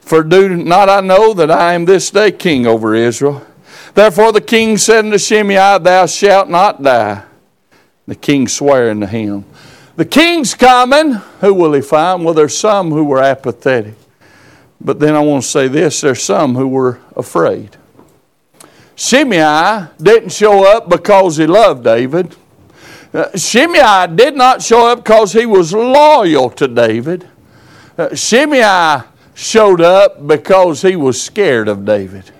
For 0.00 0.22
do 0.22 0.56
not 0.56 0.88
I 0.88 1.00
know 1.00 1.32
that 1.34 1.50
I 1.50 1.74
am 1.74 1.84
this 1.84 2.10
day 2.10 2.32
king 2.32 2.66
over 2.66 2.94
Israel? 2.94 3.46
Therefore 3.94 4.32
the 4.32 4.40
king 4.40 4.76
said 4.76 5.04
unto 5.04 5.18
Shimei, 5.18 5.78
Thou 5.78 6.06
shalt 6.06 6.48
not 6.48 6.82
die. 6.82 7.24
The 8.06 8.14
king 8.14 8.46
sware 8.48 8.90
unto 8.90 9.06
him. 9.06 9.44
The 9.96 10.04
king's 10.04 10.54
coming. 10.54 11.14
Who 11.40 11.54
will 11.54 11.72
he 11.72 11.80
find? 11.80 12.24
Well, 12.24 12.34
there's 12.34 12.56
some 12.56 12.90
who 12.90 13.04
were 13.04 13.22
apathetic. 13.22 13.94
But 14.80 15.00
then 15.00 15.14
I 15.14 15.20
want 15.20 15.42
to 15.42 15.48
say 15.48 15.68
this 15.68 16.00
there's 16.00 16.22
some 16.22 16.54
who 16.54 16.68
were 16.68 17.00
afraid. 17.16 17.76
Shimei 18.96 19.88
didn't 20.02 20.32
show 20.32 20.66
up 20.66 20.88
because 20.88 21.36
he 21.36 21.46
loved 21.46 21.84
David. 21.84 22.34
Uh, 23.12 23.36
Shimei 23.36 24.06
did 24.14 24.34
not 24.34 24.62
show 24.62 24.88
up 24.88 25.04
because 25.04 25.32
he 25.32 25.46
was 25.46 25.72
loyal 25.72 26.50
to 26.50 26.66
David. 26.66 27.28
Uh, 27.96 28.14
Shimei 28.14 29.02
showed 29.34 29.82
up 29.82 30.26
because 30.26 30.82
he 30.82 30.96
was 30.96 31.20
scared 31.20 31.68
of 31.68 31.84
David. 31.84 32.32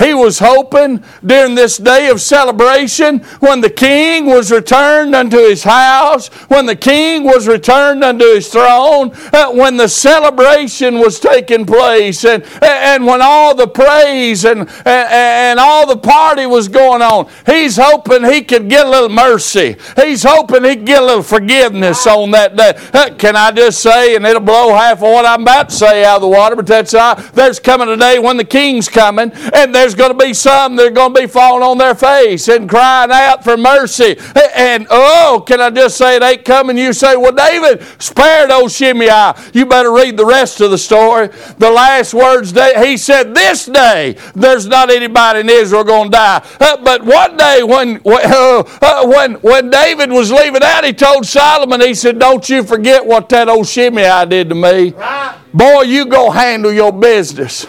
He 0.00 0.14
was 0.14 0.38
hoping 0.38 1.04
during 1.24 1.54
this 1.54 1.76
day 1.76 2.08
of 2.08 2.20
celebration 2.20 3.20
when 3.40 3.60
the 3.60 3.70
king 3.70 4.26
was 4.26 4.50
returned 4.50 5.14
unto 5.14 5.36
his 5.36 5.62
house, 5.62 6.28
when 6.48 6.66
the 6.66 6.76
king 6.76 7.24
was 7.24 7.46
returned 7.46 8.02
unto 8.02 8.24
his 8.24 8.48
throne, 8.48 9.12
uh, 9.32 9.52
when 9.52 9.76
the 9.76 9.88
celebration 9.88 10.98
was 10.98 11.20
taking 11.20 11.66
place, 11.66 12.24
and, 12.24 12.42
and 12.62 13.06
when 13.06 13.20
all 13.22 13.54
the 13.54 13.68
praise 13.68 14.44
and, 14.44 14.60
and, 14.60 14.68
and 14.86 15.60
all 15.60 15.86
the 15.86 15.96
party 15.96 16.46
was 16.46 16.68
going 16.68 17.02
on. 17.02 17.28
He's 17.46 17.76
hoping 17.76 18.24
he 18.24 18.42
could 18.42 18.68
get 18.68 18.86
a 18.86 18.90
little 18.90 19.08
mercy. 19.08 19.76
He's 19.96 20.22
hoping 20.22 20.64
he 20.64 20.76
could 20.76 20.86
get 20.86 21.02
a 21.02 21.06
little 21.06 21.22
forgiveness 21.22 22.06
on 22.06 22.30
that 22.30 22.56
day. 22.56 22.72
Uh, 22.92 23.14
can 23.14 23.36
I 23.36 23.50
just 23.50 23.80
say, 23.82 24.16
and 24.16 24.24
it'll 24.26 24.40
blow 24.40 24.74
half 24.74 24.98
of 24.98 25.02
what 25.02 25.26
I'm 25.26 25.42
about 25.42 25.68
to 25.68 25.74
say 25.74 26.04
out 26.04 26.16
of 26.16 26.22
the 26.22 26.28
water, 26.28 26.56
but 26.56 26.66
that's 26.66 26.94
all. 26.94 27.16
There's 27.34 27.60
coming 27.60 27.88
a 27.88 27.96
day 27.96 28.18
when 28.18 28.36
the 28.36 28.44
king's 28.44 28.88
coming, 28.88 29.32
and 29.52 29.74
there's 29.74 29.89
there's 29.90 30.08
going 30.08 30.16
to 30.16 30.24
be 30.24 30.32
some 30.32 30.76
that 30.76 30.86
are 30.86 30.90
going 30.90 31.12
to 31.14 31.20
be 31.22 31.26
falling 31.26 31.64
on 31.64 31.76
their 31.76 31.96
face 31.96 32.46
and 32.46 32.68
crying 32.68 33.10
out 33.10 33.42
for 33.42 33.56
mercy. 33.56 34.16
And 34.54 34.86
oh, 34.88 35.42
can 35.44 35.60
I 35.60 35.70
just 35.70 35.96
say 35.96 36.16
it 36.16 36.22
ain't 36.22 36.44
coming? 36.44 36.78
You 36.78 36.92
say, 36.92 37.16
well, 37.16 37.32
David 37.32 37.82
spared 38.00 38.52
old 38.52 38.70
Shimei. 38.70 39.32
You 39.52 39.66
better 39.66 39.92
read 39.92 40.16
the 40.16 40.24
rest 40.24 40.60
of 40.60 40.70
the 40.70 40.78
story. 40.78 41.28
The 41.58 41.70
last 41.70 42.14
words 42.14 42.52
that 42.52 42.84
he 42.86 42.96
said, 42.96 43.34
This 43.34 43.66
day 43.66 44.16
there's 44.36 44.66
not 44.66 44.90
anybody 44.90 45.40
in 45.40 45.48
Israel 45.48 45.82
going 45.82 46.10
to 46.12 46.16
die. 46.16 46.46
Uh, 46.60 46.76
but 46.84 47.04
one 47.04 47.36
day 47.36 47.64
when, 47.64 48.00
uh, 48.06 48.62
uh, 48.82 49.06
when, 49.08 49.34
when 49.36 49.70
David 49.70 50.10
was 50.10 50.30
leaving 50.30 50.62
out, 50.62 50.84
he 50.84 50.92
told 50.92 51.26
Solomon, 51.26 51.80
he 51.80 51.94
said, 51.94 52.20
Don't 52.20 52.48
you 52.48 52.62
forget 52.62 53.04
what 53.04 53.28
that 53.30 53.48
old 53.48 53.66
Shimei 53.66 54.26
did 54.26 54.50
to 54.50 54.54
me. 54.54 54.90
Right. 54.90 55.36
Boy, 55.52 55.82
you 55.82 56.06
go 56.06 56.30
handle 56.30 56.72
your 56.72 56.92
business. 56.92 57.66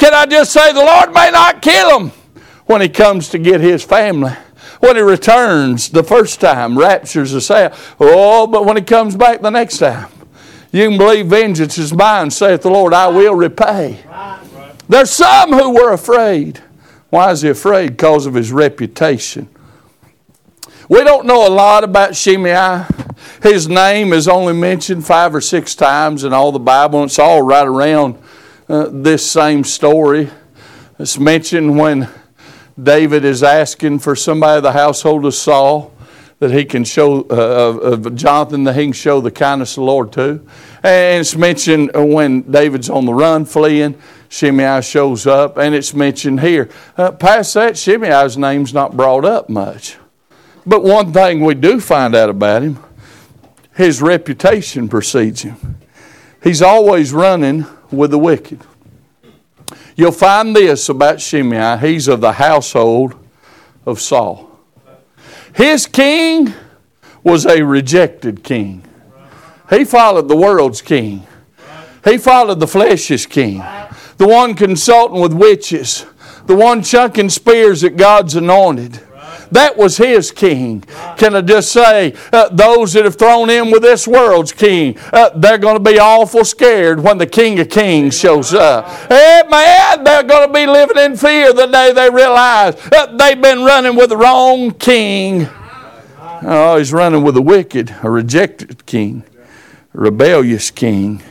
Can 0.00 0.14
I 0.14 0.24
just 0.24 0.50
say 0.50 0.72
the 0.72 0.82
Lord 0.82 1.12
may 1.12 1.30
not 1.30 1.60
kill 1.60 2.00
him 2.00 2.12
when 2.64 2.80
he 2.80 2.88
comes 2.88 3.28
to 3.28 3.38
get 3.38 3.60
his 3.60 3.84
family? 3.84 4.32
When 4.80 4.96
he 4.96 5.02
returns 5.02 5.90
the 5.90 6.02
first 6.02 6.40
time, 6.40 6.78
raptures 6.78 7.34
us 7.34 7.50
out. 7.50 7.74
Oh, 8.00 8.46
but 8.46 8.64
when 8.64 8.78
he 8.78 8.82
comes 8.82 9.14
back 9.14 9.42
the 9.42 9.50
next 9.50 9.76
time, 9.76 10.10
you 10.72 10.88
can 10.88 10.96
believe 10.96 11.26
vengeance 11.26 11.76
is 11.76 11.92
mine, 11.92 12.30
saith 12.30 12.62
the 12.62 12.70
Lord, 12.70 12.94
I 12.94 13.08
will 13.08 13.34
repay. 13.34 14.02
There's 14.88 15.10
some 15.10 15.52
who 15.52 15.74
were 15.74 15.92
afraid. 15.92 16.62
Why 17.10 17.30
is 17.32 17.42
he 17.42 17.50
afraid? 17.50 17.90
Because 17.90 18.24
of 18.24 18.32
his 18.32 18.52
reputation. 18.52 19.50
We 20.88 21.04
don't 21.04 21.26
know 21.26 21.46
a 21.46 21.52
lot 21.52 21.84
about 21.84 22.16
Shimei. 22.16 22.86
His 23.42 23.68
name 23.68 24.14
is 24.14 24.28
only 24.28 24.54
mentioned 24.54 25.04
five 25.04 25.34
or 25.34 25.42
six 25.42 25.74
times 25.74 26.24
in 26.24 26.32
all 26.32 26.52
the 26.52 26.58
Bible. 26.58 27.02
and 27.02 27.10
It's 27.10 27.18
all 27.18 27.42
right 27.42 27.66
around 27.66 28.16
uh, 28.70 28.88
this 28.92 29.28
same 29.28 29.64
story. 29.64 30.30
It's 30.96 31.18
mentioned 31.18 31.76
when 31.76 32.08
David 32.80 33.24
is 33.24 33.42
asking 33.42 33.98
for 33.98 34.14
somebody 34.14 34.58
of 34.58 34.62
the 34.62 34.70
household 34.70 35.26
of 35.26 35.34
Saul 35.34 35.92
that 36.38 36.52
he 36.52 36.64
can 36.64 36.84
show, 36.84 37.22
uh, 37.22 37.80
of 37.80 38.14
Jonathan, 38.14 38.62
that 38.64 38.76
he 38.76 38.84
can 38.84 38.92
show 38.92 39.20
the 39.20 39.32
kindness 39.32 39.72
of 39.72 39.76
the 39.76 39.86
Lord 39.86 40.12
to. 40.12 40.46
And 40.84 41.20
it's 41.20 41.34
mentioned 41.34 41.90
when 41.94 42.42
David's 42.42 42.88
on 42.88 43.06
the 43.06 43.12
run 43.12 43.44
fleeing, 43.44 44.00
Shimei 44.28 44.80
shows 44.82 45.26
up, 45.26 45.56
and 45.56 45.74
it's 45.74 45.92
mentioned 45.92 46.40
here. 46.40 46.68
Uh, 46.96 47.10
past 47.10 47.54
that, 47.54 47.76
Shimei's 47.76 48.38
name's 48.38 48.72
not 48.72 48.96
brought 48.96 49.24
up 49.24 49.48
much. 49.50 49.96
But 50.64 50.84
one 50.84 51.12
thing 51.12 51.44
we 51.44 51.54
do 51.54 51.80
find 51.80 52.14
out 52.14 52.30
about 52.30 52.62
him 52.62 52.78
his 53.74 54.00
reputation 54.00 54.88
precedes 54.88 55.42
him. 55.42 55.78
He's 56.42 56.62
always 56.62 57.12
running 57.12 57.66
with 57.90 58.10
the 58.10 58.18
wicked. 58.18 58.60
You'll 59.96 60.12
find 60.12 60.54
this 60.56 60.88
about 60.88 61.20
Shimei 61.20 61.76
he's 61.78 62.08
of 62.08 62.20
the 62.20 62.32
household 62.32 63.14
of 63.84 64.00
Saul. 64.00 64.58
His 65.54 65.86
king 65.86 66.54
was 67.22 67.46
a 67.46 67.62
rejected 67.62 68.42
king. 68.42 68.82
He 69.68 69.84
followed 69.84 70.28
the 70.28 70.36
world's 70.36 70.82
king. 70.82 71.26
He 72.04 72.18
followed 72.18 72.60
the 72.60 72.66
flesh's 72.66 73.26
king. 73.26 73.62
The 74.16 74.26
one 74.26 74.54
consulting 74.54 75.20
with 75.20 75.32
witches. 75.32 76.06
The 76.46 76.56
one 76.56 76.82
chucking 76.82 77.28
spears 77.28 77.84
at 77.84 77.96
God's 77.96 78.34
anointed. 78.34 79.00
That 79.52 79.76
was 79.76 79.96
his 79.96 80.30
king. 80.30 80.82
Can 81.16 81.34
I 81.34 81.40
just 81.40 81.72
say, 81.72 82.14
uh, 82.32 82.48
those 82.50 82.92
that 82.92 83.04
have 83.04 83.16
thrown 83.16 83.50
in 83.50 83.70
with 83.70 83.82
this 83.82 84.06
world's 84.06 84.52
king, 84.52 84.96
uh, 85.12 85.30
they're 85.30 85.58
going 85.58 85.76
to 85.76 85.90
be 85.90 85.98
awful 85.98 86.44
scared 86.44 87.00
when 87.00 87.18
the 87.18 87.26
King 87.26 87.58
of 87.58 87.68
Kings 87.68 88.18
shows 88.18 88.54
up. 88.54 88.86
Hey, 89.08 89.42
man, 89.50 90.04
they're 90.04 90.22
going 90.22 90.46
to 90.46 90.54
be 90.54 90.66
living 90.66 90.98
in 90.98 91.16
fear 91.16 91.52
the 91.52 91.66
day 91.66 91.92
they 91.92 92.10
realize 92.10 92.76
uh, 92.92 93.06
they've 93.16 93.40
been 93.40 93.64
running 93.64 93.96
with 93.96 94.10
the 94.10 94.16
wrong 94.16 94.70
king. 94.72 95.48
Oh, 96.42 96.76
he's 96.78 96.92
running 96.92 97.22
with 97.22 97.36
a 97.36 97.42
wicked, 97.42 97.94
a 98.02 98.10
rejected 98.10 98.86
king, 98.86 99.24
a 99.94 100.00
rebellious 100.00 100.70
king, 100.70 101.22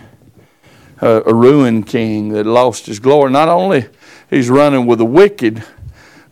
a, 1.01 1.23
a 1.25 1.33
ruined 1.33 1.87
king 1.87 2.29
that 2.29 2.45
lost 2.45 2.85
his 2.85 2.99
glory. 2.99 3.31
Not 3.31 3.47
only 3.47 3.87
he's 4.29 4.49
running 4.49 4.85
with 4.85 4.99
the 4.99 5.05
wicked, 5.05 5.63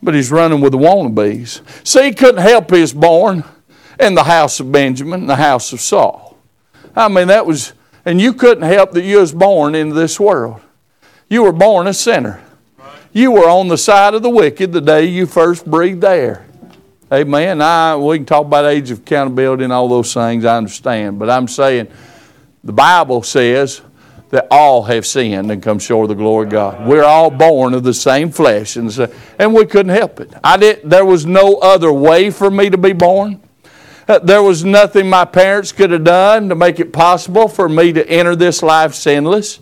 but 0.02 0.14
he's 0.14 0.32
running 0.32 0.62
with 0.62 0.72
the 0.72 0.78
wannabes. 0.78 1.62
See, 1.86 2.04
he 2.06 2.14
couldn't 2.14 2.42
help 2.42 2.70
his 2.70 2.94
born 2.94 3.44
in 4.00 4.16
the 4.16 4.24
house 4.24 4.60
of 4.60 4.72
Benjamin, 4.72 5.28
the 5.28 5.36
house 5.36 5.74
of 5.74 5.82
Saul. 5.82 6.38
I 6.96 7.08
mean, 7.08 7.28
that 7.28 7.46
was, 7.46 7.74
and 8.06 8.20
you 8.22 8.34
couldn't 8.34 8.64
help 8.64 8.92
that 8.92 9.04
you 9.04 9.20
was 9.20 9.34
born 9.34 9.76
into 9.76 9.96
this 9.96 10.20
world. 10.20 10.62
You 11.30 11.44
were 11.44 11.52
born 11.52 11.88
a 11.88 11.94
sinner. 11.94 12.42
You 13.12 13.32
were 13.32 13.50
on 13.50 13.68
the 13.68 13.78
side 13.78 14.14
of 14.14 14.22
the 14.22 14.30
wicked 14.30 14.72
the 14.72 14.82
day 14.82 15.06
you 15.06 15.26
first 15.26 15.66
breathed 15.66 16.04
air. 16.04 16.46
Amen. 17.12 17.62
I, 17.62 17.96
we 17.96 18.18
can 18.18 18.26
talk 18.26 18.46
about 18.46 18.66
age 18.66 18.92
of 18.92 19.00
accountability 19.00 19.64
and 19.64 19.74
all 19.74 19.88
those 19.88 20.14
things, 20.14 20.44
I 20.46 20.58
understand. 20.58 21.18
But 21.18 21.30
I'm 21.30 21.48
saying 21.48 21.88
the 22.64 22.74
Bible 22.74 23.24
says 23.24 23.82
that 24.30 24.48
all 24.52 24.84
have 24.84 25.06
sinned 25.06 25.50
and 25.52 25.64
come 25.64 25.80
short 25.80 26.06
of 26.06 26.18
the 26.18 26.22
glory 26.22 26.46
of 26.46 26.52
God. 26.52 26.88
We're 26.88 27.04
all 27.04 27.30
born 27.30 27.74
of 27.74 27.84
the 27.84 27.94
same 27.94 28.30
flesh, 28.32 28.76
and, 28.76 28.92
and 29.40 29.54
we 29.54 29.66
couldn't 29.66 29.96
help 29.96 30.20
it. 30.20 30.34
I 30.44 30.58
did, 30.58 30.82
there 30.84 31.06
was 31.06 31.26
no 31.26 31.56
other 31.56 31.94
way 31.94 32.30
for 32.30 32.52
me 32.52 32.70
to 32.70 32.78
be 32.78 32.94
born. 32.94 33.42
Uh, 34.08 34.20
there 34.20 34.44
was 34.44 34.64
nothing 34.64 35.10
my 35.10 35.26
parents 35.26 35.72
could 35.72 35.92
have 35.92 36.04
done 36.04 36.50
to 36.50 36.56
make 36.56 36.80
it 36.80 36.94
possible 36.94 37.48
for 37.48 37.68
me 37.68 37.92
to 37.94 38.08
enter 38.10 38.36
this 38.36 38.64
life 38.64 38.94
sinless. 38.94 39.60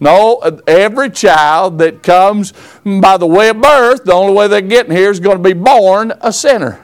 No, 0.00 0.38
every 0.68 1.10
child 1.10 1.78
that 1.78 2.04
comes 2.04 2.52
by 2.84 3.16
the 3.16 3.26
way 3.26 3.48
of 3.48 3.60
birth, 3.60 4.04
the 4.04 4.12
only 4.12 4.32
way 4.32 4.46
they're 4.46 4.60
getting 4.60 4.94
here 4.94 5.10
is 5.10 5.18
going 5.18 5.38
to 5.38 5.42
be 5.42 5.54
born 5.54 6.12
a 6.20 6.32
sinner. 6.32 6.80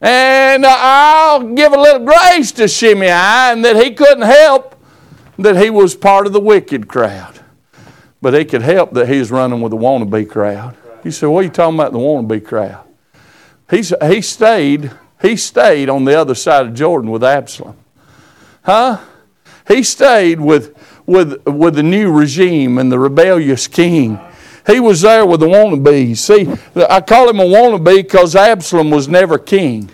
And 0.00 0.66
I'll 0.66 1.54
give 1.54 1.72
a 1.72 1.80
little 1.80 2.04
grace 2.04 2.50
to 2.52 2.66
Shimei 2.66 3.08
and 3.08 3.64
that 3.64 3.76
he 3.76 3.92
couldn't 3.92 4.24
help 4.24 4.71
that 5.38 5.56
he 5.56 5.70
was 5.70 5.94
part 5.94 6.26
of 6.26 6.32
the 6.32 6.40
wicked 6.40 6.88
crowd. 6.88 7.40
But 8.20 8.34
he 8.34 8.44
could 8.44 8.62
help 8.62 8.92
that 8.92 9.08
he's 9.08 9.30
running 9.30 9.60
with 9.60 9.70
the 9.70 9.76
wannabe 9.76 10.28
crowd. 10.28 10.76
You 11.04 11.10
say, 11.10 11.26
what 11.26 11.40
are 11.40 11.42
you 11.44 11.50
talking 11.50 11.74
about 11.74 11.92
the 11.92 11.98
wannabe 11.98 12.44
crowd? 12.44 12.84
He's, 13.68 13.92
he 14.02 14.20
stayed, 14.20 14.92
he 15.20 15.36
stayed 15.36 15.88
on 15.88 16.04
the 16.04 16.18
other 16.18 16.34
side 16.34 16.66
of 16.66 16.74
Jordan 16.74 17.10
with 17.10 17.24
Absalom. 17.24 17.76
Huh? 18.62 19.00
He 19.66 19.82
stayed 19.82 20.40
with, 20.40 20.76
with, 21.06 21.44
with 21.46 21.74
the 21.74 21.82
new 21.82 22.12
regime 22.12 22.78
and 22.78 22.92
the 22.92 22.98
rebellious 22.98 23.66
king. 23.66 24.20
He 24.66 24.78
was 24.78 25.00
there 25.00 25.26
with 25.26 25.40
the 25.40 25.46
wannabes. 25.46 26.18
See, 26.18 26.46
I 26.80 27.00
call 27.00 27.28
him 27.28 27.40
a 27.40 27.44
wannabe 27.44 27.96
because 27.96 28.36
Absalom 28.36 28.90
was 28.90 29.08
never 29.08 29.38
king. 29.38 29.90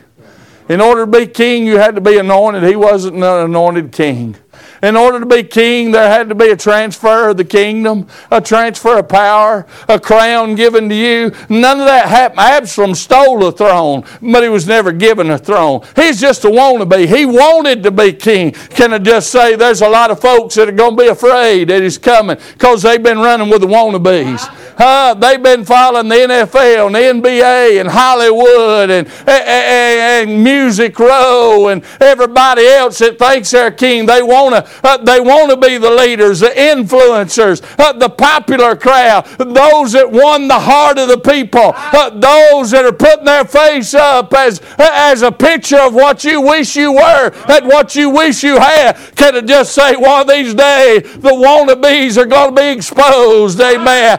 In 0.68 0.82
order 0.82 1.06
to 1.06 1.10
be 1.10 1.26
king, 1.26 1.66
you 1.66 1.78
had 1.78 1.94
to 1.94 2.02
be 2.02 2.18
anointed. 2.18 2.62
He 2.64 2.76
wasn't 2.76 3.16
an 3.16 3.22
anointed 3.22 3.92
king. 3.92 4.36
In 4.82 4.96
order 4.96 5.20
to 5.20 5.26
be 5.26 5.42
king, 5.42 5.90
there 5.90 6.08
had 6.08 6.28
to 6.28 6.34
be 6.34 6.50
a 6.50 6.56
transfer 6.56 7.30
of 7.30 7.36
the 7.36 7.44
kingdom, 7.44 8.06
a 8.30 8.40
transfer 8.40 8.98
of 8.98 9.08
power, 9.08 9.66
a 9.88 9.98
crown 9.98 10.54
given 10.54 10.88
to 10.88 10.94
you. 10.94 11.32
None 11.48 11.80
of 11.80 11.86
that 11.86 12.08
happened. 12.08 12.40
Absalom 12.40 12.94
stole 12.94 13.44
a 13.46 13.52
throne, 13.52 14.04
but 14.22 14.42
he 14.42 14.48
was 14.48 14.66
never 14.66 14.92
given 14.92 15.30
a 15.30 15.38
throne. 15.38 15.84
He's 15.96 16.20
just 16.20 16.44
a 16.44 16.48
wannabe. 16.48 17.06
He 17.06 17.26
wanted 17.26 17.82
to 17.82 17.90
be 17.90 18.12
king. 18.12 18.52
Can 18.52 18.92
I 18.94 18.98
just 18.98 19.30
say 19.30 19.56
there's 19.56 19.82
a 19.82 19.88
lot 19.88 20.10
of 20.10 20.20
folks 20.20 20.54
that 20.54 20.68
are 20.68 20.72
going 20.72 20.96
to 20.96 21.02
be 21.02 21.08
afraid 21.08 21.68
that 21.68 21.82
he's 21.82 21.98
coming 21.98 22.36
because 22.52 22.82
they've 22.82 23.02
been 23.02 23.18
running 23.18 23.50
with 23.50 23.62
the 23.62 23.66
wannabes. 23.66 24.67
Uh, 24.78 25.12
they've 25.14 25.42
been 25.42 25.64
following 25.64 26.08
the 26.08 26.14
NFL 26.14 26.86
and 26.86 26.94
the 26.94 27.28
NBA 27.30 27.80
and 27.80 27.88
Hollywood 27.88 28.90
and, 28.90 29.08
and, 29.26 30.28
and 30.30 30.44
Music 30.44 30.96
Row 30.98 31.68
and 31.68 31.82
everybody 32.00 32.64
else 32.66 32.98
that 32.98 33.18
thinks 33.18 33.50
they're 33.50 33.72
king. 33.72 34.06
They 34.06 34.22
want 34.22 34.54
to 34.54 34.70
uh, 34.84 34.98
they 34.98 35.20
want 35.20 35.50
to 35.50 35.56
be 35.56 35.78
the 35.78 35.90
leaders, 35.90 36.40
the 36.40 36.48
influencers, 36.48 37.62
uh, 37.78 37.92
the 37.94 38.08
popular 38.08 38.76
crowd, 38.76 39.26
those 39.38 39.92
that 39.92 40.10
won 40.10 40.46
the 40.46 40.58
heart 40.58 40.98
of 40.98 41.08
the 41.08 41.18
people, 41.18 41.72
uh, 41.74 42.10
those 42.10 42.70
that 42.70 42.84
are 42.84 42.92
putting 42.92 43.24
their 43.24 43.44
face 43.44 43.94
up 43.94 44.32
as, 44.34 44.60
as 44.78 45.22
a 45.22 45.32
picture 45.32 45.78
of 45.78 45.94
what 45.94 46.24
you 46.24 46.40
wish 46.40 46.76
you 46.76 46.92
were 46.92 47.32
and 47.48 47.66
what 47.66 47.96
you 47.96 48.10
wish 48.10 48.44
you 48.44 48.58
had. 48.58 48.92
Can 49.16 49.34
I 49.34 49.40
just 49.40 49.74
say 49.74 49.96
one 49.96 50.20
of 50.22 50.28
these 50.28 50.54
days 50.54 51.02
the 51.18 51.30
wannabes 51.30 52.16
are 52.16 52.26
going 52.26 52.54
to 52.54 52.60
be 52.60 52.68
exposed? 52.68 53.60
Amen. 53.60 54.18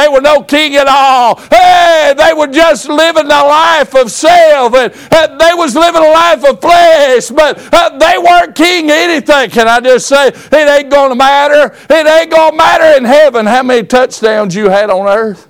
They 0.00 0.08
were 0.08 0.22
no 0.22 0.42
king 0.42 0.76
at 0.76 0.86
all. 0.88 1.36
Hey, 1.50 2.14
they 2.16 2.32
were 2.32 2.46
just 2.46 2.88
living 2.88 3.26
a 3.26 3.28
life 3.28 3.94
of 3.94 4.10
self 4.10 4.74
and 4.74 4.94
they 5.38 5.52
was 5.52 5.74
living 5.74 6.02
a 6.02 6.10
life 6.10 6.42
of 6.42 6.58
flesh, 6.58 7.28
but 7.28 7.58
uh, 7.70 7.98
they 7.98 8.16
weren't 8.16 8.54
king 8.54 8.90
anything. 8.90 9.50
Can 9.50 9.68
I 9.68 9.80
just 9.80 10.06
say 10.06 10.28
it 10.28 10.54
ain't 10.54 10.90
to 10.90 11.14
matter. 11.14 11.76
It 11.90 12.06
ain't 12.06 12.30
to 12.30 12.52
matter 12.56 12.96
in 12.96 13.04
heaven 13.04 13.44
how 13.44 13.62
many 13.62 13.86
touchdowns 13.86 14.54
you 14.54 14.70
had 14.70 14.88
on 14.88 15.06
earth. 15.06 15.46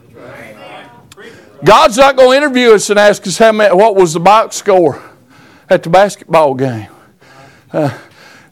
God's 1.63 1.99
not 1.99 2.17
going 2.17 2.41
to 2.41 2.47
interview 2.47 2.73
us 2.73 2.91
and 2.91 2.99
ask 2.99 3.25
us 3.29 3.39
how 3.39 3.53
many, 3.53 3.73
what 3.73 3.95
was 3.95 4.15
the 4.15 4.21
box 4.21 4.57
score 4.57 5.01
at 5.69 5.85
the 5.85 5.91
basketball 5.91 6.55
game. 6.55 6.89
Uh, 7.73 7.97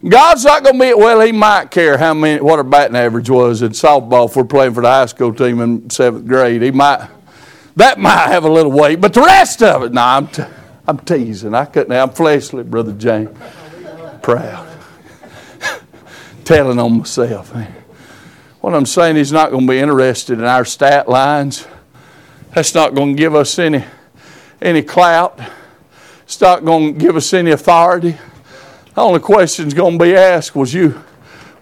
God's 0.07 0.45
not 0.45 0.63
going 0.63 0.79
to 0.79 0.81
be, 0.81 0.95
well, 0.95 1.21
He 1.21 1.33
might 1.33 1.71
care 1.71 1.99
how 1.99 2.15
many, 2.15 2.41
what 2.41 2.59
our 2.59 2.65
batting 2.65 2.97
average 2.97 3.29
was 3.29 3.63
in 3.63 3.73
softball 3.73 4.29
if 4.29 4.37
we're 4.37 4.45
playing 4.45 4.75
for 4.75 4.83
the 4.83 4.89
high 4.89 5.07
school 5.07 5.35
team 5.35 5.61
in 5.61 5.91
seventh 5.91 6.27
grade. 6.27 6.63
He 6.63 6.71
might, 6.71 7.09
that 7.75 7.99
might 7.99 8.29
have 8.29 8.45
a 8.45 8.49
little 8.49 8.71
weight, 8.71 9.01
but 9.01 9.13
the 9.13 9.23
rest 9.23 9.63
of 9.63 9.83
it, 9.83 9.93
no, 9.93 10.01
nah, 10.01 10.17
I'm, 10.19 10.29
I'm 10.87 10.99
teasing. 10.99 11.53
I 11.53 11.65
couldn't, 11.65 11.93
I'm 11.93 12.11
fleshly, 12.11 12.63
Brother 12.63 12.93
James. 12.93 13.37
Proud 14.23 14.69
telling 16.45 16.79
on 16.79 16.99
myself. 16.99 17.53
What 18.61 18.75
I'm 18.75 18.87
saying, 18.87 19.17
he's 19.17 19.33
not 19.33 19.51
going 19.51 19.67
to 19.67 19.73
be 19.73 19.79
interested 19.79 20.39
in 20.39 20.45
our 20.45 20.65
stat 20.65 21.09
lines. 21.09 21.67
That's 22.55 22.75
not 22.75 22.95
going 22.95 23.17
to 23.17 23.19
give 23.19 23.35
us 23.35 23.59
any, 23.59 23.85
any 24.63 24.83
clout. 24.83 25.41
It's 26.23 26.41
not 26.41 26.65
going 26.65 26.95
to 26.95 27.01
give 27.01 27.17
us 27.17 27.33
any 27.33 27.51
authority. 27.51 28.17
The 28.99 29.05
only 29.05 29.21
question 29.21 29.69
is 29.69 29.75
going 29.75 29.97
to 29.97 30.05
be 30.05 30.17
asked 30.17 30.57
was 30.57 30.75
you, 30.75 31.01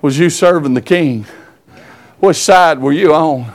was 0.00 0.18
you 0.18 0.30
serving 0.30 0.72
the 0.72 0.80
king? 0.80 1.26
Which 2.18 2.38
side 2.38 2.80
were 2.80 2.94
you 2.94 3.12
on? 3.12 3.52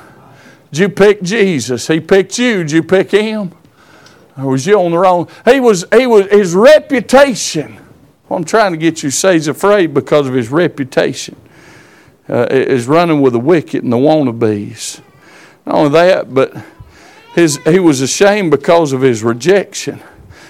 Did 0.71 0.79
you 0.81 0.89
pick 0.89 1.23
Jesus? 1.23 1.87
He 1.87 1.99
picked 1.99 2.37
you. 2.37 2.57
Did 2.57 2.71
you 2.73 2.83
pick 2.83 3.09
him? 3.09 3.51
Or 4.37 4.51
was 4.51 4.67
you 4.67 4.79
on 4.79 4.91
the 4.91 4.99
wrong? 4.99 5.27
He 5.45 5.59
was, 5.59 5.83
he 5.91 6.05
was, 6.05 6.27
his 6.27 6.53
reputation 6.53 7.79
what 8.27 8.37
I'm 8.37 8.43
trying 8.43 8.73
to 8.73 8.77
get 8.77 9.01
you 9.01 9.09
to 9.09 9.17
say 9.17 9.33
he's 9.33 9.47
afraid 9.47 9.95
because 9.95 10.27
of 10.27 10.35
his 10.35 10.49
reputation. 10.49 11.35
Uh, 12.29 12.45
is 12.51 12.87
running 12.87 13.19
with 13.19 13.33
the 13.33 13.39
wicked 13.39 13.83
and 13.83 13.91
the 13.91 13.97
wannabes. 13.97 15.01
Not 15.65 15.75
only 15.75 15.89
that, 15.93 16.31
but 16.31 16.53
his, 17.33 17.57
he 17.63 17.79
was 17.79 18.01
ashamed 18.01 18.51
because 18.51 18.93
of 18.93 19.01
his 19.01 19.23
rejection. 19.23 20.03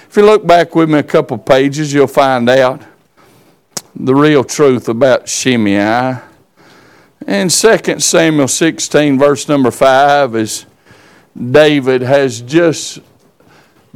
If 0.09 0.17
you 0.17 0.25
look 0.25 0.45
back 0.45 0.75
with 0.75 0.89
me 0.89 0.99
a 0.99 1.03
couple 1.03 1.37
pages, 1.37 1.93
you'll 1.93 2.07
find 2.07 2.49
out 2.49 2.90
the 3.95 4.15
real 4.15 4.43
truth 4.43 4.87
about 4.87 5.27
Shimei. 5.27 6.17
In 7.27 7.49
2 7.49 7.99
Samuel 7.99 8.47
16, 8.47 9.19
verse 9.19 9.47
number 9.47 9.71
5, 9.71 10.35
is 10.35 10.65
David 11.37 12.01
has 12.01 12.41
just 12.41 12.99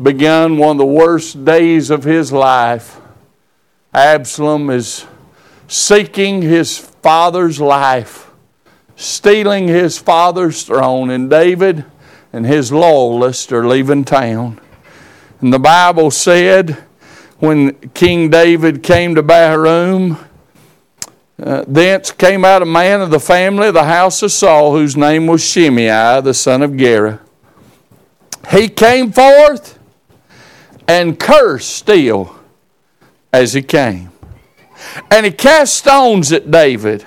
begun 0.02 0.58
one 0.58 0.72
of 0.72 0.78
the 0.78 0.86
worst 0.86 1.43
days 1.46 1.89
of 1.89 2.04
his 2.04 2.32
life. 2.32 3.00
Absalom 3.93 4.70
is 4.70 5.06
seeking 5.68 6.41
his 6.41 6.78
father's 6.78 7.60
life, 7.60 8.30
stealing 8.96 9.68
his 9.68 9.98
father's 9.98 10.64
throne, 10.64 11.10
and 11.10 11.30
David 11.30 11.86
and 12.34 12.46
his 12.46 12.72
loyalists 12.72 13.52
are 13.52 13.68
leaving 13.68 14.04
town. 14.04 14.60
And 15.39 15.54
the 15.54 15.60
Bible 15.60 16.12
said 16.12 16.84
when 17.39 17.73
King 17.89 18.29
David 18.29 18.81
came 18.83 19.15
to 19.15 19.23
Bahurim, 19.23 20.17
uh, 21.41 21.65
thence 21.67 22.11
came 22.11 22.45
out 22.45 22.61
a 22.61 22.65
man 22.65 23.01
of 23.01 23.11
the 23.11 23.19
family 23.19 23.67
of 23.67 23.73
the 23.73 23.83
house 23.83 24.21
of 24.23 24.31
Saul, 24.31 24.71
whose 24.71 24.95
name 24.95 25.27
was 25.27 25.43
Shimei, 25.43 26.21
the 26.21 26.33
son 26.33 26.61
of 26.61 26.77
Gera. 26.77 27.19
He 28.51 28.69
came 28.69 29.11
forth 29.11 29.77
and 30.88 31.19
cursed 31.19 31.69
still 31.71 32.39
as 33.33 33.53
he 33.53 33.61
came. 33.61 34.11
And 35.11 35.25
he 35.25 35.31
cast 35.31 35.75
stones 35.75 36.31
at 36.31 36.51
David 36.51 37.05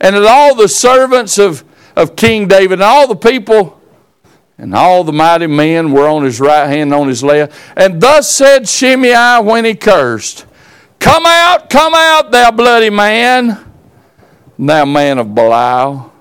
and 0.00 0.14
at 0.14 0.24
all 0.24 0.54
the 0.54 0.68
servants 0.68 1.38
of, 1.38 1.64
of 1.96 2.14
King 2.14 2.46
David 2.46 2.74
and 2.74 2.82
all 2.82 3.08
the 3.08 3.16
people 3.16 3.79
and 4.60 4.74
all 4.74 5.04
the 5.04 5.12
mighty 5.12 5.46
men 5.46 5.90
were 5.90 6.06
on 6.06 6.22
his 6.22 6.38
right 6.38 6.66
hand 6.66 6.92
and 6.92 6.94
on 6.94 7.08
his 7.08 7.24
left. 7.24 7.58
And 7.76 7.98
thus 7.98 8.30
said 8.30 8.68
Shimei 8.68 9.40
when 9.40 9.64
he 9.64 9.74
cursed, 9.74 10.44
Come 10.98 11.24
out, 11.24 11.70
come 11.70 11.94
out, 11.94 12.30
thou 12.30 12.50
bloody 12.50 12.90
man, 12.90 13.58
thou 14.58 14.84
man 14.84 15.18
of 15.18 15.34
Belial. 15.34 16.12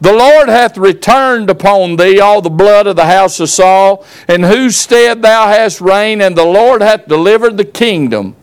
The 0.00 0.14
Lord 0.14 0.48
hath 0.48 0.78
returned 0.78 1.50
upon 1.50 1.96
thee 1.96 2.18
all 2.18 2.40
the 2.40 2.48
blood 2.48 2.86
of 2.86 2.96
the 2.96 3.04
house 3.04 3.38
of 3.38 3.50
Saul, 3.50 4.06
in 4.26 4.44
whose 4.44 4.76
stead 4.76 5.20
thou 5.20 5.48
hast 5.48 5.82
reigned, 5.82 6.22
and 6.22 6.38
the 6.38 6.46
Lord 6.46 6.80
hath 6.80 7.06
delivered 7.06 7.58
the 7.58 7.66
kingdom 7.66 8.34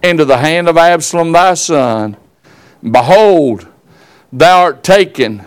into 0.00 0.24
the 0.24 0.38
hand 0.38 0.68
of 0.68 0.76
Absalom 0.76 1.32
thy 1.32 1.54
son. 1.54 2.16
Behold, 2.88 3.66
thou 4.32 4.62
art 4.62 4.84
taken 4.84 5.44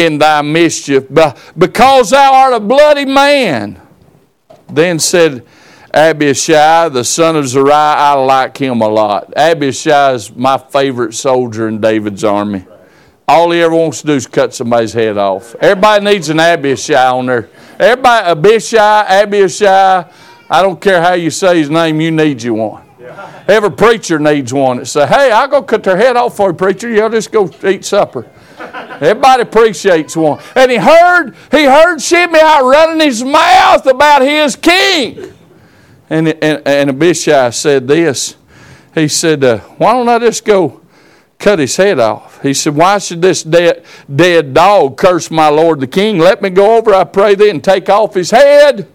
in 0.00 0.18
thy 0.18 0.42
mischief, 0.42 1.06
because 1.56 2.10
thou 2.10 2.32
art 2.32 2.54
a 2.54 2.60
bloody 2.60 3.04
man. 3.04 3.80
Then 4.68 4.98
said 4.98 5.46
Abishai, 5.92 6.88
the 6.88 7.04
son 7.04 7.36
of 7.36 7.46
Zeruiah, 7.46 7.74
I 7.74 8.12
like 8.14 8.56
him 8.56 8.80
a 8.80 8.88
lot. 8.88 9.32
Abishai 9.36 10.14
is 10.14 10.34
my 10.34 10.56
favorite 10.56 11.14
soldier 11.14 11.68
in 11.68 11.80
David's 11.80 12.24
army. 12.24 12.64
All 13.28 13.50
he 13.50 13.60
ever 13.60 13.74
wants 13.74 14.00
to 14.00 14.06
do 14.06 14.12
is 14.14 14.26
cut 14.26 14.54
somebody's 14.54 14.92
head 14.92 15.18
off. 15.18 15.54
Everybody 15.56 16.04
needs 16.04 16.28
an 16.30 16.40
Abishai 16.40 17.10
on 17.10 17.26
there. 17.26 17.48
Everybody, 17.78 18.30
Abishai, 18.30 19.22
Abishai, 19.22 20.10
I 20.48 20.62
don't 20.62 20.80
care 20.80 21.02
how 21.02 21.12
you 21.14 21.30
say 21.30 21.58
his 21.58 21.70
name, 21.70 22.00
you 22.00 22.10
need 22.10 22.42
you 22.42 22.54
one. 22.54 22.84
Every 23.46 23.70
preacher 23.70 24.18
needs 24.18 24.52
one 24.52 24.78
that 24.78 24.86
say, 24.86 25.06
hey, 25.06 25.32
I'll 25.32 25.48
go 25.48 25.62
cut 25.62 25.82
their 25.82 25.96
head 25.96 26.16
off 26.16 26.36
for 26.36 26.50
you, 26.50 26.54
preacher. 26.54 26.88
You'll 26.88 27.10
just 27.10 27.32
go 27.32 27.50
eat 27.66 27.84
supper. 27.84 28.30
Everybody 29.00 29.42
appreciates 29.42 30.14
one. 30.14 30.42
And 30.54 30.70
he 30.70 30.76
heard, 30.76 31.34
he 31.50 31.64
heard 31.64 32.00
Shimei 32.00 32.38
running 32.38 33.00
his 33.00 33.24
mouth 33.24 33.86
about 33.86 34.20
his 34.20 34.56
king. 34.56 35.32
And, 36.10 36.28
and, 36.28 36.62
and 36.66 36.90
Abishai 36.90 37.50
said 37.50 37.88
this. 37.88 38.36
He 38.94 39.08
said, 39.08 39.42
uh, 39.42 39.58
Why 39.78 39.92
don't 39.92 40.08
I 40.08 40.18
just 40.18 40.44
go 40.44 40.82
cut 41.38 41.60
his 41.60 41.76
head 41.76 41.98
off? 41.98 42.42
He 42.42 42.52
said, 42.52 42.74
Why 42.74 42.98
should 42.98 43.22
this 43.22 43.42
dead, 43.42 43.84
dead 44.14 44.52
dog 44.52 44.98
curse 44.98 45.30
my 45.30 45.48
lord 45.48 45.80
the 45.80 45.86
king? 45.86 46.18
Let 46.18 46.42
me 46.42 46.50
go 46.50 46.76
over, 46.76 46.92
I 46.92 47.04
pray 47.04 47.34
thee, 47.34 47.48
and 47.48 47.64
take 47.64 47.88
off 47.88 48.14
his 48.14 48.30
head. 48.30 48.86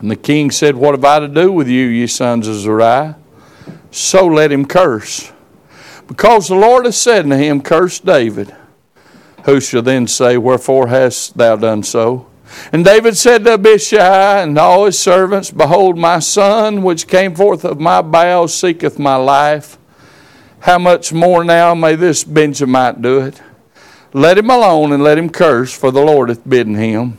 And 0.00 0.10
the 0.10 0.16
king 0.16 0.50
said, 0.50 0.74
What 0.74 0.94
have 0.94 1.04
I 1.04 1.20
to 1.20 1.28
do 1.28 1.52
with 1.52 1.68
you, 1.68 1.86
ye 1.86 2.08
sons 2.08 2.48
of 2.48 2.56
Zeruiah? 2.56 3.16
So 3.92 4.26
let 4.26 4.50
him 4.50 4.64
curse. 4.64 5.30
Because 6.08 6.48
the 6.48 6.56
Lord 6.56 6.86
has 6.86 7.00
said 7.00 7.26
unto 7.26 7.36
him, 7.36 7.60
Curse 7.62 8.00
David. 8.00 8.56
Who 9.44 9.60
shall 9.60 9.82
then 9.82 10.06
say, 10.06 10.38
Wherefore 10.38 10.88
hast 10.88 11.36
thou 11.36 11.56
done 11.56 11.82
so? 11.82 12.26
And 12.72 12.84
David 12.84 13.16
said 13.16 13.44
to 13.44 13.54
Abishai 13.54 14.42
and 14.42 14.58
all 14.58 14.84
his 14.86 14.98
servants, 14.98 15.50
Behold, 15.50 15.98
my 15.98 16.18
son, 16.18 16.82
which 16.82 17.08
came 17.08 17.34
forth 17.34 17.64
of 17.64 17.80
my 17.80 18.02
bowels, 18.02 18.54
seeketh 18.54 18.98
my 18.98 19.16
life. 19.16 19.78
How 20.60 20.78
much 20.78 21.12
more 21.12 21.42
now 21.42 21.74
may 21.74 21.96
this 21.96 22.24
Benjamite 22.24 23.02
do 23.02 23.20
it? 23.20 23.40
Let 24.12 24.38
him 24.38 24.50
alone 24.50 24.92
and 24.92 25.02
let 25.02 25.18
him 25.18 25.30
curse, 25.30 25.76
for 25.76 25.90
the 25.90 26.02
Lord 26.02 26.28
hath 26.28 26.48
bidden 26.48 26.74
him. 26.74 27.16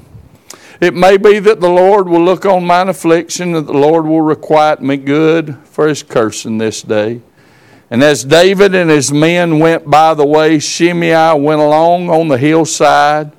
It 0.80 0.94
may 0.94 1.18
be 1.18 1.40
that 1.40 1.60
the 1.60 1.70
Lord 1.70 2.08
will 2.08 2.24
look 2.24 2.46
on 2.46 2.66
mine 2.66 2.88
affliction, 2.88 3.56
and 3.56 3.68
the 3.68 3.74
Lord 3.74 4.06
will 4.06 4.22
requite 4.22 4.82
me 4.82 4.98
good 4.98 5.58
for 5.66 5.88
his 5.88 6.04
cursing 6.04 6.58
this 6.58 6.82
day. 6.82 7.22
And 7.94 8.02
as 8.02 8.24
David 8.24 8.74
and 8.74 8.90
his 8.90 9.14
men 9.14 9.60
went 9.60 9.88
by 9.88 10.16
the 10.16 10.26
way, 10.26 10.58
Shimei 10.58 11.36
went 11.36 11.62
along 11.62 12.10
on 12.10 12.28
the 12.28 12.40
hillside 12.40 13.32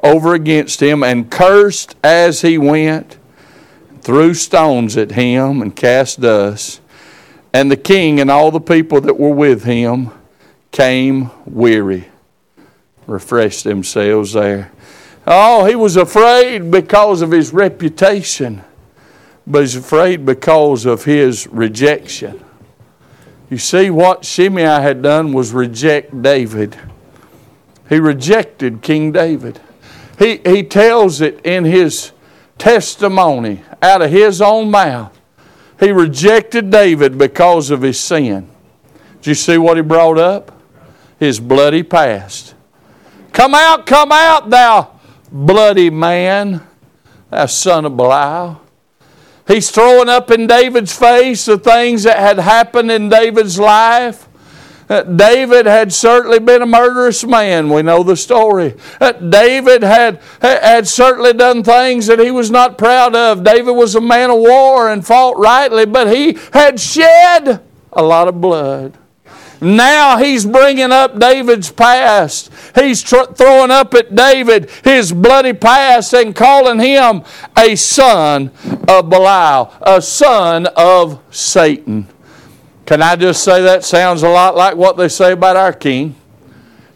over 0.00 0.32
against 0.32 0.80
him 0.80 1.02
and 1.02 1.28
cursed 1.28 1.96
as 2.04 2.40
he 2.42 2.56
went, 2.56 3.18
threw 4.02 4.32
stones 4.32 4.96
at 4.96 5.10
him 5.10 5.60
and 5.60 5.74
cast 5.74 6.20
dust. 6.20 6.80
And 7.52 7.68
the 7.68 7.76
king 7.76 8.20
and 8.20 8.30
all 8.30 8.52
the 8.52 8.60
people 8.60 9.00
that 9.00 9.18
were 9.18 9.34
with 9.34 9.64
him 9.64 10.12
came 10.70 11.32
weary, 11.44 12.06
refreshed 13.08 13.64
themselves 13.64 14.34
there. 14.34 14.70
Oh, 15.26 15.64
he 15.64 15.74
was 15.74 15.96
afraid 15.96 16.70
because 16.70 17.22
of 17.22 17.32
his 17.32 17.52
reputation, 17.52 18.62
but 19.48 19.62
he's 19.62 19.74
afraid 19.74 20.24
because 20.24 20.86
of 20.86 21.04
his 21.04 21.48
rejection. 21.48 22.45
You 23.48 23.58
see, 23.58 23.90
what 23.90 24.24
Shimei 24.24 24.62
had 24.62 25.02
done 25.02 25.32
was 25.32 25.52
reject 25.52 26.22
David. 26.22 26.76
He 27.88 27.98
rejected 27.98 28.82
King 28.82 29.12
David. 29.12 29.60
He, 30.18 30.38
he 30.44 30.62
tells 30.62 31.20
it 31.20 31.44
in 31.44 31.64
his 31.64 32.12
testimony 32.58 33.62
out 33.82 34.02
of 34.02 34.10
his 34.10 34.40
own 34.40 34.70
mouth. 34.70 35.16
He 35.78 35.92
rejected 35.92 36.70
David 36.70 37.18
because 37.18 37.70
of 37.70 37.82
his 37.82 38.00
sin. 38.00 38.48
Did 39.16 39.26
you 39.26 39.34
see 39.34 39.58
what 39.58 39.76
he 39.76 39.82
brought 39.82 40.18
up? 40.18 40.52
His 41.18 41.38
bloody 41.38 41.82
past. 41.82 42.54
Come 43.32 43.54
out, 43.54 43.86
come 43.86 44.10
out, 44.10 44.50
thou 44.50 44.98
bloody 45.30 45.90
man, 45.90 46.62
thou 47.30 47.46
son 47.46 47.84
of 47.84 47.96
Belial. 47.96 48.60
He's 49.46 49.70
throwing 49.70 50.08
up 50.08 50.30
in 50.30 50.46
David's 50.46 50.96
face 50.96 51.44
the 51.44 51.58
things 51.58 52.02
that 52.02 52.18
had 52.18 52.38
happened 52.38 52.90
in 52.90 53.08
David's 53.08 53.58
life. 53.58 54.28
Uh, 54.88 55.02
David 55.02 55.66
had 55.66 55.92
certainly 55.92 56.38
been 56.38 56.62
a 56.62 56.66
murderous 56.66 57.24
man. 57.24 57.68
We 57.70 57.82
know 57.82 58.02
the 58.02 58.16
story. 58.16 58.74
Uh, 59.00 59.12
David 59.12 59.82
had, 59.82 60.20
had 60.40 60.86
certainly 60.86 61.32
done 61.32 61.64
things 61.64 62.06
that 62.06 62.20
he 62.20 62.30
was 62.30 62.50
not 62.50 62.78
proud 62.78 63.14
of. 63.16 63.42
David 63.42 63.72
was 63.72 63.96
a 63.96 64.00
man 64.00 64.30
of 64.30 64.38
war 64.38 64.88
and 64.88 65.04
fought 65.04 65.38
rightly, 65.38 65.86
but 65.86 66.12
he 66.14 66.38
had 66.52 66.78
shed 66.78 67.62
a 67.92 68.02
lot 68.02 68.28
of 68.28 68.40
blood. 68.40 68.96
Now 69.60 70.18
he's 70.18 70.44
bringing 70.44 70.92
up 70.92 71.18
David's 71.18 71.70
past. 71.70 72.50
He's 72.74 73.02
tr- 73.02 73.32
throwing 73.34 73.70
up 73.70 73.94
at 73.94 74.14
David 74.14 74.70
his 74.84 75.12
bloody 75.12 75.52
past 75.52 76.12
and 76.12 76.34
calling 76.34 76.78
him 76.78 77.22
a 77.56 77.74
son 77.74 78.50
of 78.88 79.08
Belial, 79.08 79.72
a 79.80 80.02
son 80.02 80.66
of 80.76 81.22
Satan. 81.30 82.06
Can 82.84 83.02
I 83.02 83.16
just 83.16 83.42
say 83.42 83.62
that 83.62 83.84
sounds 83.84 84.22
a 84.22 84.28
lot 84.28 84.56
like 84.56 84.76
what 84.76 84.96
they 84.96 85.08
say 85.08 85.32
about 85.32 85.56
our 85.56 85.72
king? 85.72 86.14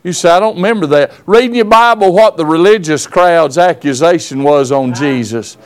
You 0.03 0.13
say, 0.13 0.31
I 0.31 0.41
don't 0.41 0.57
remember 0.57 0.87
that. 0.89 1.13
Reading 1.27 1.57
your 1.57 1.65
Bible, 1.67 2.13
what 2.13 2.37
the 2.37 2.47
religious 2.47 3.07
crowd's 3.07 3.59
accusation 3.59 4.43
was 4.43 4.73
on 4.73 4.95
Jesus. 4.95 5.59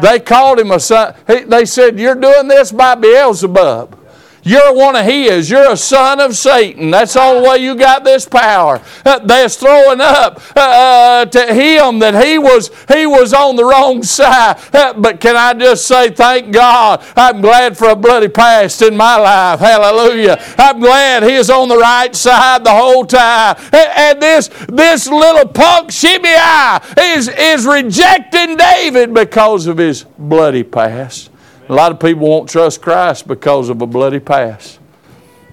They 0.00 0.18
called 0.18 0.60
him 0.60 0.70
a 0.70 0.80
son. 0.80 1.14
They 1.26 1.66
said, 1.66 1.98
You're 1.98 2.14
doing 2.14 2.48
this 2.48 2.72
by 2.72 2.94
Beelzebub. 2.94 3.98
You're 4.44 4.74
one 4.74 4.96
of 4.96 5.04
his. 5.04 5.48
You're 5.48 5.70
a 5.70 5.76
son 5.76 6.18
of 6.18 6.36
Satan. 6.36 6.90
That's 6.90 7.14
the 7.14 7.20
only 7.20 7.48
way 7.48 7.58
you 7.58 7.76
got 7.76 8.02
this 8.02 8.26
power. 8.26 8.82
Uh, 9.04 9.20
they're 9.20 9.48
throwing 9.48 10.00
up 10.00 10.42
uh, 10.56 10.60
uh, 10.60 11.24
to 11.26 11.54
him 11.54 12.00
that 12.00 12.24
he 12.24 12.38
was 12.38 12.70
he 12.88 13.06
was 13.06 13.32
on 13.32 13.54
the 13.54 13.64
wrong 13.64 14.02
side. 14.02 14.56
Uh, 14.74 14.94
but 14.94 15.20
can 15.20 15.36
I 15.36 15.54
just 15.54 15.86
say, 15.86 16.10
thank 16.10 16.52
God. 16.52 17.04
I'm 17.16 17.40
glad 17.40 17.78
for 17.78 17.90
a 17.90 17.96
bloody 17.96 18.28
past 18.28 18.82
in 18.82 18.96
my 18.96 19.16
life. 19.16 19.60
Hallelujah. 19.60 20.42
I'm 20.58 20.80
glad 20.80 21.22
he 21.22 21.34
is 21.34 21.48
on 21.48 21.68
the 21.68 21.78
right 21.78 22.14
side 22.14 22.64
the 22.64 22.72
whole 22.72 23.04
time. 23.04 23.56
And, 23.72 23.90
and 23.96 24.22
this 24.22 24.48
this 24.68 25.06
little 25.06 25.48
punk 25.48 25.92
Shimei 25.92 26.78
is 26.98 27.28
is 27.28 27.64
rejecting 27.64 28.56
David 28.56 29.14
because 29.14 29.68
of 29.68 29.78
his 29.78 30.02
bloody 30.18 30.64
past. 30.64 31.31
A 31.72 31.74
lot 31.74 31.90
of 31.90 31.98
people 31.98 32.28
won't 32.28 32.50
trust 32.50 32.82
Christ 32.82 33.26
because 33.26 33.70
of 33.70 33.80
a 33.80 33.86
bloody 33.86 34.20
past. 34.20 34.78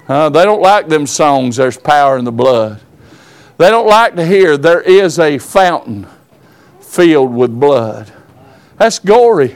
Uh, 0.06 0.28
they 0.28 0.44
don't 0.44 0.62
like 0.62 0.90
them 0.90 1.08
songs, 1.08 1.56
there's 1.56 1.78
power 1.78 2.18
in 2.18 2.26
the 2.26 2.32
blood. 2.32 2.82
They 3.58 3.70
don't 3.70 3.88
like 3.88 4.18
to 4.18 4.26
hear 4.26 4.58
there 4.58 4.82
is 4.82 5.18
a 5.18 5.38
fountain 5.38 6.06
filled 6.82 7.34
with 7.34 7.58
blood. 7.58 8.12
That's 8.76 9.00
gory. 9.00 9.56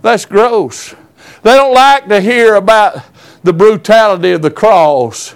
That's 0.00 0.24
gross. 0.24 0.94
They 1.42 1.54
don't 1.56 1.74
like 1.74 2.06
to 2.06 2.20
hear 2.20 2.54
about 2.54 3.02
the 3.42 3.52
brutality 3.52 4.30
of 4.30 4.42
the 4.42 4.50
cross. 4.52 5.34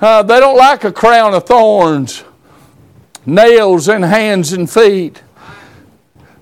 Uh, 0.00 0.22
they 0.22 0.38
don't 0.38 0.56
like 0.56 0.84
a 0.84 0.92
crown 0.92 1.34
of 1.34 1.46
thorns, 1.46 2.22
nails 3.26 3.88
in 3.88 4.04
hands 4.04 4.52
and 4.52 4.70
feet, 4.70 5.20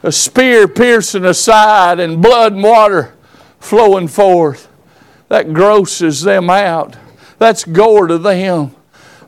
a 0.03 0.13
spear 0.13 0.69
piercing 0.69 1.25
a 1.25 1.33
side, 1.33 1.99
and 1.99 2.21
blood 2.21 2.53
and 2.53 2.63
water 2.63 3.15
flowing 3.61 4.09
forth. 4.09 4.69
That 5.29 5.53
grosses 5.53 6.23
them 6.23 6.49
out. 6.49 6.97
That's 7.39 7.65
gore 7.65 8.07
to 8.07 8.19
them. 8.19 8.75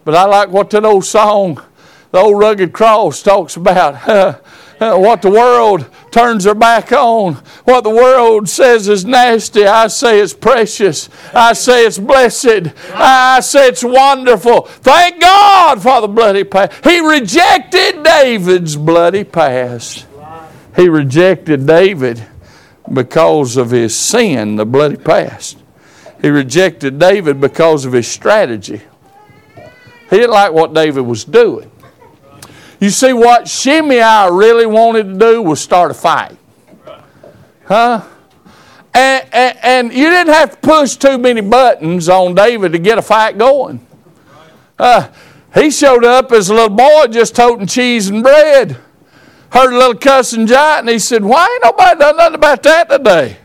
But 0.04 0.14
I 0.14 0.24
like 0.24 0.48
what 0.48 0.70
that 0.70 0.84
old 0.84 1.04
song, 1.04 1.62
the 2.10 2.18
old 2.18 2.38
rugged 2.38 2.72
cross, 2.72 3.22
talks 3.22 3.56
about. 3.56 4.40
what 4.80 5.20
the 5.20 5.30
world 5.30 5.84
turns 6.10 6.44
their 6.44 6.54
back 6.54 6.90
on, 6.90 7.34
what 7.64 7.84
the 7.84 7.90
world 7.90 8.48
says 8.48 8.88
is 8.88 9.04
nasty, 9.04 9.66
I 9.66 9.88
say 9.88 10.20
it's 10.20 10.32
precious. 10.32 11.10
I 11.34 11.52
say 11.52 11.84
it's 11.84 11.98
blessed. 11.98 12.72
I 12.94 13.40
say 13.40 13.68
it's 13.68 13.84
wonderful. 13.84 14.62
Thank 14.62 15.20
God 15.20 15.82
for 15.82 16.00
the 16.00 16.08
bloody 16.08 16.44
past. 16.44 16.82
He 16.82 16.98
rejected 17.00 18.02
David's 18.02 18.74
bloody 18.74 19.24
past. 19.24 20.06
He 20.76 20.88
rejected 20.88 21.66
David 21.66 22.26
because 22.92 23.56
of 23.56 23.70
his 23.70 23.96
sin, 23.96 24.56
the 24.56 24.66
bloody 24.66 24.96
past. 24.96 25.58
He 26.20 26.28
rejected 26.28 26.98
David 26.98 27.40
because 27.40 27.84
of 27.84 27.92
his 27.92 28.06
strategy. 28.06 28.82
He 30.10 30.16
didn't 30.16 30.32
like 30.32 30.52
what 30.52 30.74
David 30.74 31.02
was 31.02 31.24
doing. 31.24 31.70
You 32.80 32.90
see, 32.90 33.12
what 33.12 33.46
Shimei 33.46 34.28
really 34.30 34.66
wanted 34.66 35.04
to 35.04 35.18
do 35.18 35.42
was 35.42 35.60
start 35.60 35.90
a 35.90 35.94
fight. 35.94 36.36
Huh? 37.64 38.04
And, 38.92 39.28
and, 39.32 39.58
and, 39.62 39.92
you 39.92 40.10
didn't 40.10 40.32
have 40.32 40.52
to 40.52 40.56
push 40.56 40.96
too 40.96 41.16
many 41.16 41.40
buttons 41.40 42.08
on 42.08 42.34
David 42.34 42.72
to 42.72 42.78
get 42.78 42.98
a 42.98 43.02
fight 43.02 43.38
going. 43.38 43.86
Uh, 44.76 45.08
he 45.54 45.70
showed 45.70 46.04
up 46.04 46.32
as 46.32 46.50
a 46.50 46.54
little 46.54 46.76
boy 46.76 47.06
just 47.06 47.36
toting 47.36 47.68
cheese 47.68 48.08
and 48.08 48.22
bread. 48.22 48.76
Heard 49.50 49.72
a 49.72 49.78
little 49.78 49.94
cussing 49.94 50.46
giant, 50.46 50.80
and 50.80 50.90
he 50.90 50.98
said, 50.98 51.24
Why 51.24 51.48
ain't 51.52 51.64
nobody 51.64 51.98
done 51.98 52.16
nothing 52.16 52.34
about 52.34 52.62
that 52.62 52.88
today? 52.88 53.36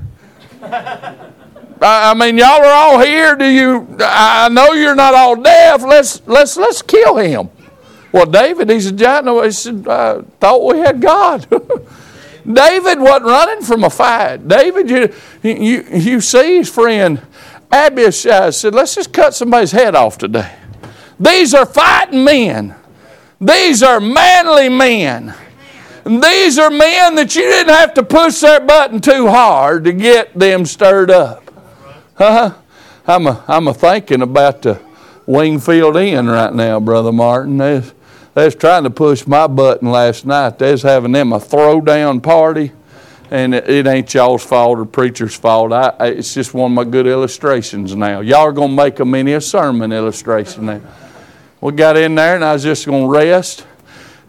I 1.81 2.13
mean, 2.13 2.37
y'all 2.37 2.63
are 2.63 2.65
all 2.65 2.99
here. 2.99 3.35
Do 3.35 3.45
you? 3.45 3.87
I 3.99 4.49
know 4.49 4.73
you're 4.73 4.95
not 4.95 5.13
all 5.13 5.35
deaf. 5.35 5.83
Let's 5.83 6.25
let's 6.25 6.57
let's 6.57 6.81
kill 6.81 7.17
him. 7.17 7.49
Well, 8.11 8.25
David, 8.25 8.69
he's 8.69 8.87
a 8.87 8.91
giant. 8.91 9.27
He 9.45 9.51
said, 9.51 9.87
I 9.87 10.21
thought 10.39 10.73
we 10.73 10.79
had 10.79 11.01
God. 11.01 11.47
David 12.51 12.99
wasn't 12.99 13.25
running 13.25 13.61
from 13.61 13.83
a 13.83 13.89
fight. 13.89 14.47
David, 14.47 14.89
you, 14.89 15.13
you, 15.43 15.83
you 15.91 16.21
see 16.21 16.57
his 16.57 16.69
friend 16.69 17.21
Abishai 17.71 18.51
said, 18.51 18.73
let's 18.73 18.95
just 18.95 19.11
cut 19.11 19.33
somebody's 19.33 19.71
head 19.71 19.95
off 19.95 20.17
today. 20.17 20.55
These 21.19 21.53
are 21.53 21.65
fighting 21.65 22.23
men. 22.23 22.75
These 23.41 23.83
are 23.83 23.99
manly 23.99 24.69
men. 24.69 25.33
These 26.05 26.59
are 26.59 26.69
men 26.69 27.15
that 27.15 27.35
you 27.35 27.41
didn't 27.41 27.73
have 27.73 27.95
to 27.95 28.03
push 28.03 28.39
their 28.39 28.59
button 28.59 29.01
too 29.01 29.27
hard 29.27 29.85
to 29.85 29.91
get 29.91 30.37
them 30.37 30.65
stirred 30.65 31.09
up. 31.09 31.51
Huh? 32.13 32.53
I'm 33.07 33.25
a, 33.25 33.43
I'm 33.47 33.67
a 33.67 33.73
thinking 33.73 34.21
about 34.21 34.61
the 34.61 34.79
Wingfield 35.25 35.97
Inn 35.97 36.27
right 36.27 36.53
now, 36.53 36.79
Brother 36.79 37.11
Martin. 37.11 37.57
There's, 37.57 37.91
they 38.35 38.45
was 38.45 38.53
trying 38.53 38.83
to 38.83 38.91
push 38.91 39.25
my 39.25 39.47
button 39.47 39.89
last 39.89 40.27
night. 40.27 40.59
They 40.59 40.73
was 40.73 40.83
having 40.83 41.11
them 41.11 41.33
a 41.33 41.39
throwdown 41.39 42.21
party, 42.21 42.71
and 43.31 43.55
it, 43.55 43.67
it 43.67 43.87
ain't 43.87 44.13
y'all's 44.13 44.45
fault 44.45 44.77
or 44.77 44.85
preacher's 44.85 45.35
fault. 45.35 45.73
I, 45.73 45.95
it's 46.01 46.35
just 46.35 46.53
one 46.53 46.71
of 46.71 46.75
my 46.75 46.83
good 46.83 47.07
illustrations 47.07 47.95
now. 47.95 48.19
Y'all 48.19 48.41
are 48.41 48.51
going 48.51 48.69
to 48.69 48.75
make 48.75 48.99
a 48.99 49.05
mini 49.05 49.33
a 49.33 49.41
sermon 49.41 49.91
illustration 49.91 50.67
now. 50.67 50.81
We 51.61 51.71
got 51.71 51.97
in 51.97 52.13
there, 52.13 52.35
and 52.35 52.45
I 52.45 52.53
was 52.53 52.61
just 52.61 52.85
going 52.85 53.05
to 53.05 53.09
rest. 53.09 53.65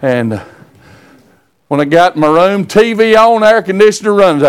And 0.01 0.41
when 1.69 1.81
I 1.81 1.85
got 1.85 2.17
my 2.17 2.29
room, 2.29 2.64
TV 2.64 3.17
on, 3.17 3.43
air 3.43 3.61
conditioner 3.61 4.12
running, 4.12 4.45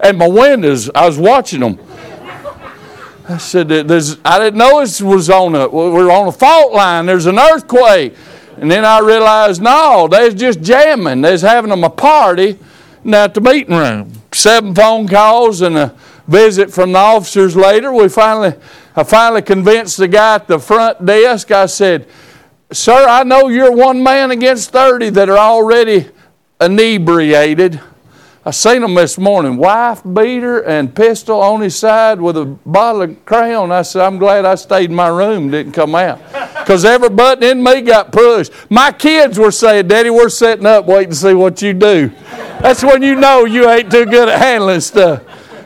and 0.00 0.18
my 0.18 0.28
windows, 0.28 0.90
I 0.94 1.06
was 1.06 1.18
watching 1.18 1.60
them. 1.60 1.78
I 3.28 3.36
said, 3.38 3.68
There's, 3.68 4.16
I 4.24 4.38
didn't 4.38 4.58
know 4.58 4.80
it 4.80 5.00
was 5.02 5.28
on 5.28 5.54
a, 5.54 5.68
we 5.68 5.90
were 5.90 6.10
on 6.10 6.28
a 6.28 6.32
fault 6.32 6.72
line. 6.72 7.06
There's 7.06 7.26
an 7.26 7.38
earthquake. 7.38 8.14
And 8.56 8.70
then 8.70 8.84
I 8.84 9.00
realized, 9.00 9.60
no, 9.60 10.08
they're 10.10 10.30
just 10.30 10.62
jamming. 10.62 11.20
They're 11.20 11.38
having 11.38 11.70
them 11.70 11.84
a 11.84 11.90
party 11.90 12.58
now 13.04 13.24
at 13.24 13.34
the 13.34 13.40
meeting 13.40 13.76
room. 13.76 14.12
Seven 14.32 14.74
phone 14.74 15.06
calls 15.06 15.60
and 15.62 15.76
a 15.76 15.94
visit 16.26 16.72
from 16.72 16.92
the 16.92 16.98
officers 16.98 17.54
later. 17.54 17.92
We 17.92 18.08
finally, 18.08 18.54
I 18.96 19.02
finally 19.04 19.42
convinced 19.42 19.98
the 19.98 20.08
guy 20.08 20.36
at 20.36 20.48
the 20.48 20.58
front 20.58 21.04
desk. 21.04 21.50
I 21.50 21.66
said, 21.66 22.08
Sir, 22.70 23.06
I 23.08 23.22
know 23.22 23.48
you're 23.48 23.72
one 23.72 24.02
man 24.02 24.30
against 24.30 24.72
30 24.72 25.08
that 25.10 25.30
are 25.30 25.38
already 25.38 26.10
inebriated. 26.60 27.80
I 28.44 28.50
seen 28.50 28.82
him 28.82 28.94
this 28.94 29.16
morning, 29.16 29.56
wife 29.56 30.02
beater 30.04 30.60
and 30.60 30.94
pistol 30.94 31.40
on 31.40 31.62
his 31.62 31.76
side 31.76 32.20
with 32.20 32.36
a 32.36 32.44
bottle 32.44 33.02
of 33.02 33.24
Crown. 33.24 33.72
I 33.72 33.80
said, 33.80 34.02
I'm 34.02 34.18
glad 34.18 34.44
I 34.44 34.54
stayed 34.56 34.90
in 34.90 34.96
my 34.96 35.08
room, 35.08 35.50
didn't 35.50 35.72
come 35.72 35.94
out. 35.94 36.20
Because 36.68 36.84
every 36.84 37.08
button 37.08 37.44
in 37.44 37.62
me 37.62 37.80
got 37.80 38.12
pushed. 38.12 38.52
My 38.68 38.92
kids 38.92 39.38
were 39.38 39.50
saying, 39.50 39.88
Daddy, 39.88 40.10
we're 40.10 40.28
setting 40.28 40.66
up 40.66 40.84
waiting 40.84 41.12
to 41.12 41.16
see 41.16 41.32
what 41.32 41.62
you 41.62 41.72
do. 41.72 42.12
That's 42.60 42.84
when 42.84 43.02
you 43.02 43.14
know 43.14 43.46
you 43.46 43.70
ain't 43.70 43.90
too 43.90 44.04
good 44.04 44.28
at 44.28 44.38
handling 44.38 44.82
stuff. 44.82 45.22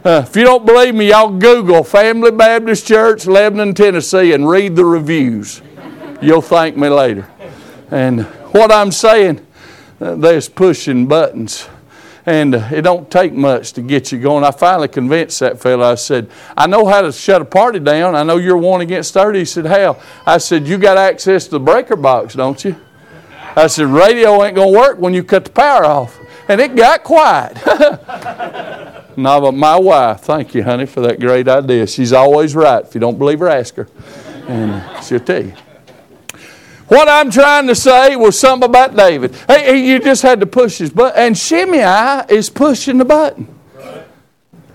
Uh, 0.07 0.25
if 0.25 0.37
you 0.37 0.45
don't 0.45 0.65
believe 0.65 0.95
me, 0.95 1.09
y'all 1.09 1.37
Google 1.37 1.83
Family 1.83 2.31
Baptist 2.31 2.87
Church, 2.87 3.27
Lebanon, 3.27 3.75
Tennessee, 3.75 4.33
and 4.33 4.49
read 4.49 4.77
the 4.77 4.85
reviews. 4.85 5.61
You'll 6.23 6.43
thank 6.43 6.77
me 6.77 6.89
later. 6.89 7.29
And 7.91 8.23
what 8.53 8.73
I'm 8.73 8.93
saying, 8.93 9.47
there's 9.99 10.49
pushing 10.49 11.07
buttons 11.07 11.69
and 12.25 12.55
uh, 12.55 12.69
it 12.73 12.83
don't 12.83 13.11
take 13.11 13.33
much 13.33 13.73
to 13.73 13.83
get 13.83 14.13
you 14.13 14.21
going. 14.21 14.45
I 14.45 14.53
finally 14.53 14.89
convinced 14.89 15.41
that 15.41 15.61
fellow. 15.61 15.85
I 15.85 15.97
said, 15.97 16.31
I 16.57 16.67
know 16.67 16.87
how 16.87 17.03
to 17.03 17.11
shut 17.11 17.43
a 17.43 17.45
party 17.45 17.81
down. 17.81 18.15
I 18.15 18.23
know 18.23 18.37
you're 18.37 18.57
one 18.57 18.81
against 18.81 19.13
30. 19.15 19.41
He 19.41 19.45
said, 19.45 19.67
How? 19.67 20.01
I 20.25 20.39
said, 20.39 20.67
You 20.67 20.79
got 20.79 20.97
access 20.97 21.45
to 21.45 21.51
the 21.53 21.61
breaker 21.61 21.97
box, 21.97 22.35
don't 22.35 22.65
you? 22.65 22.77
I 23.57 23.67
said, 23.67 23.87
Radio 23.87 24.43
ain't 24.45 24.55
going 24.55 24.73
to 24.73 24.79
work 24.79 24.99
when 24.99 25.15
you 25.15 25.25
cut 25.25 25.45
the 25.45 25.51
power 25.51 25.85
off. 25.85 26.19
And 26.49 26.61
it 26.61 26.75
got 26.75 27.03
quiet. 27.03 27.57
no, 29.17 29.41
but 29.41 29.53
my 29.53 29.79
wife, 29.79 30.21
thank 30.21 30.55
you, 30.55 30.63
honey, 30.63 30.87
for 30.87 31.01
that 31.03 31.21
great 31.21 31.49
idea. 31.49 31.87
She's 31.87 32.13
always 32.13 32.55
right. 32.55 32.85
If 32.85 32.95
you 32.95 33.01
don't 33.01 33.19
believe 33.19 33.41
her, 33.41 33.49
ask 33.49 33.75
her. 33.77 33.89
And 34.49 35.05
she'll 35.05 35.21
tell 35.21 35.45
you. 35.45 35.55
What 36.93 37.09
I'm 37.09 37.31
trying 37.31 37.69
to 37.69 37.75
say 37.75 38.17
was 38.17 38.39
something 38.39 38.69
about 38.69 38.95
David. 38.95 39.35
Hey, 39.49 39.83
you 39.83 39.99
just 39.99 40.21
had 40.21 40.41
to 40.41 40.47
push 40.47 40.77
his 40.77 40.91
button. 40.91 41.19
And 41.19 41.39
Shimei 41.39 42.27
is 42.29 42.51
pushing 42.51 42.99
the 42.99 43.07
button. 43.07 43.49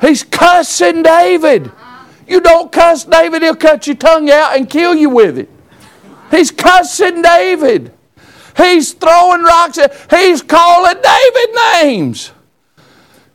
He's 0.02 0.24
cussing 0.24 1.04
David. 1.04 1.72
You 2.28 2.42
don't 2.42 2.72
cuss 2.72 3.04
David, 3.04 3.44
he'll 3.44 3.56
cut 3.56 3.86
your 3.86 3.98
tongue 3.98 4.32
out 4.32 4.58
and 4.58 4.68
kill 4.68 4.96
you 4.96 5.12
with 5.12 5.38
it. 5.38 5.48
He's 6.32 6.50
cussing 6.50 7.22
David. 7.22 7.94
He's 8.58 8.94
throwing 8.94 9.44
rocks. 9.44 9.78
At, 9.78 9.96
he's 10.10 10.42
calling 10.42 10.96
David 10.96 11.56
names. 11.84 12.32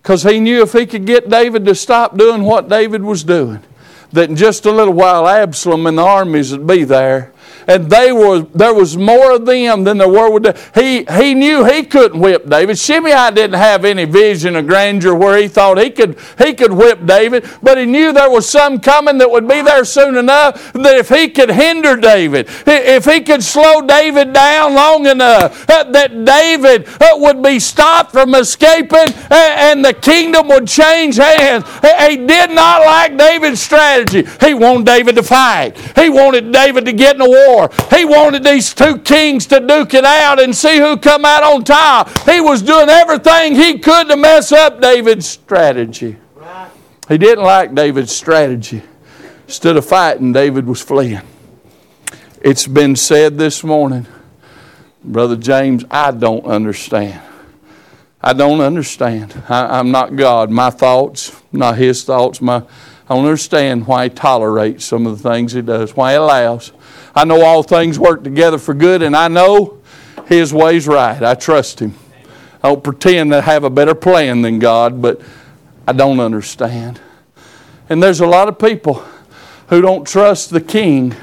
Because 0.03 0.25
he 0.25 0.41
knew 0.41 0.61
if 0.61 0.73
he 0.73 0.87
could 0.87 1.05
get 1.05 1.31
David 1.31 1.65
to 1.67 1.77
stop 1.77 2.19
doing 2.19 2.43
what 2.43 2.69
David 2.69 3.05
was 3.05 3.23
doing, 3.23 3.63
that 4.11 4.29
in 4.29 4.35
just 4.35 4.67
a 4.67 4.73
little 4.73 4.95
while 4.95 5.29
Absalom 5.29 5.87
and 5.87 5.99
the 5.99 6.03
armies 6.03 6.51
would 6.51 6.67
be 6.67 6.83
there 6.83 7.32
and 7.67 7.91
they 7.91 8.13
were 8.13 8.41
there 8.55 8.75
was 8.75 8.97
more 8.97 9.33
of 9.33 9.47
them 9.47 9.85
than 9.85 9.99
there 9.99 10.09
were 10.09 10.31
with 10.31 10.75
he 10.75 11.05
he 11.05 11.35
knew 11.35 11.65
he 11.65 11.83
couldn't 11.83 12.21
whip 12.21 12.49
David. 12.49 12.79
Shimei 12.79 13.31
didn't 13.33 13.59
have 13.59 13.85
any 13.85 14.05
vision 14.05 14.57
of 14.57 14.67
grandeur 14.67 15.15
where 15.15 15.39
he 15.39 15.49
thought 15.49 15.79
he 15.79 15.91
could 15.91 16.19
he 16.39 16.55
could 16.55 16.73
whip 16.73 17.07
David, 17.07 17.49
but 17.63 17.79
he 17.79 17.87
knew 17.87 18.13
there 18.13 18.31
was 18.31 18.49
some 18.49 18.81
coming 18.81 19.19
that 19.19 19.31
would 19.31 19.49
be 19.49 19.63
there 19.63 19.85
soon 19.85 20.17
enough 20.17 20.73
that 20.73 20.97
if 20.97 21.09
he 21.09 21.29
could 21.29 21.51
hinder 21.51 21.97
David, 21.97 22.49
if 22.67 23.05
he 23.05 23.21
could 23.21 23.43
slow 23.43 23.81
David 23.81 24.33
down 24.33 24.75
long 24.75 25.07
enough, 25.07 25.69
uh, 25.69 25.85
that 25.85 26.25
David 26.25 26.89
uh, 27.01 27.17
would 27.17 27.43
be 27.43 27.59
stopped 27.59 28.13
from 28.13 28.35
escaping 28.35 29.13
and 29.31 29.85
the 29.85 29.95
kingdom 29.95 30.49
would 30.49 30.67
change 30.67 31.17
hands. 31.17 31.65
He 31.83 32.17
did 32.17 32.51
not 32.51 32.85
like 32.85 33.17
David's 33.17 33.63
strategy. 33.63 34.27
He 34.41 34.55
wanted 34.55 34.87
David 34.87 35.17
to 35.17 35.23
fight. 35.23 35.77
He 35.97 36.09
wanted 36.09 36.53
David 36.53 36.85
to 36.87 36.93
get 36.93 37.17
in 37.17 37.23
a 37.23 37.29
war 37.29 37.52
war. 37.53 37.71
He 37.91 38.05
wanted 38.05 38.45
these 38.45 38.75
two 38.75 38.99
kings 38.99 39.47
to 39.47 39.61
duke 39.61 39.95
it 39.95 40.05
out 40.05 40.41
and 40.41 40.55
see 40.55 40.79
who 40.79 40.97
come 40.97 41.25
out 41.25 41.43
on 41.43 41.65
top. 41.65 42.09
He 42.29 42.41
was 42.41 42.63
doing 42.63 42.89
everything 42.89 43.55
he 43.55 43.79
could 43.79 44.09
to 44.09 44.17
mess 44.17 44.53
up 44.53 44.81
David's 44.81 45.27
strategy. 45.27 46.17
He 47.09 47.19
didn't 47.19 47.45
like 47.45 47.75
David's 47.75 48.15
strategy. 48.15 48.83
Instead 49.47 49.77
of 49.77 49.85
fighting, 49.85 50.33
David 50.33 50.67
was 50.67 50.81
fleeing. 50.81 51.21
It's 52.41 52.67
been 52.67 52.97
said 52.97 53.39
this 53.39 53.63
morning 53.63 54.07
Brother 55.05 55.37
James, 55.37 55.85
I 55.91 56.13
don't 56.13 56.45
understand. 56.45 57.21
I 58.21 58.33
don't 58.33 58.61
understand. 58.61 59.43
I, 59.49 59.81
am 59.81 59.91
not 59.91 60.15
God. 60.15 60.49
My 60.49 60.71
thoughts, 60.71 61.37
not 61.51 61.77
His 61.77 62.05
thoughts. 62.05 62.41
My, 62.41 62.59
I 63.09 63.15
don't 63.15 63.25
understand 63.25 63.87
why 63.87 64.05
He 64.05 64.11
tolerates 64.11 64.85
some 64.85 65.07
of 65.07 65.21
the 65.21 65.29
things 65.29 65.53
He 65.53 65.63
does, 65.63 65.97
why 65.97 66.13
He 66.13 66.17
allows. 66.17 66.73
I 67.15 67.25
know 67.25 67.45
all 67.45 67.63
things 67.63 67.99
work 67.99 68.25
together 68.25 68.59
for 68.59 68.75
good, 68.75 69.03
and 69.03 69.15
I 69.15 69.29
know 69.29 69.79
His 70.27 70.53
way's 70.53 70.89
right. 70.89 71.23
I 71.23 71.35
trust 71.35 71.81
Him. 71.81 71.95
I 72.63 72.69
don't 72.69 72.83
pretend 72.83 73.33
to 73.33 73.41
have 73.41 73.65
a 73.65 73.71
better 73.71 73.95
plan 73.95 74.43
than 74.43 74.59
God, 74.59 75.03
but 75.03 75.21
I 75.87 75.93
don't 75.93 76.21
understand. 76.21 77.01
And 77.89 78.03
there's 78.03 78.21
a 78.21 78.27
lot 78.27 78.49
of 78.49 78.59
people 78.59 79.05
who 79.69 79.81
don't 79.81 80.07
trust 80.07 80.51
the 80.51 80.61
King 80.61 81.15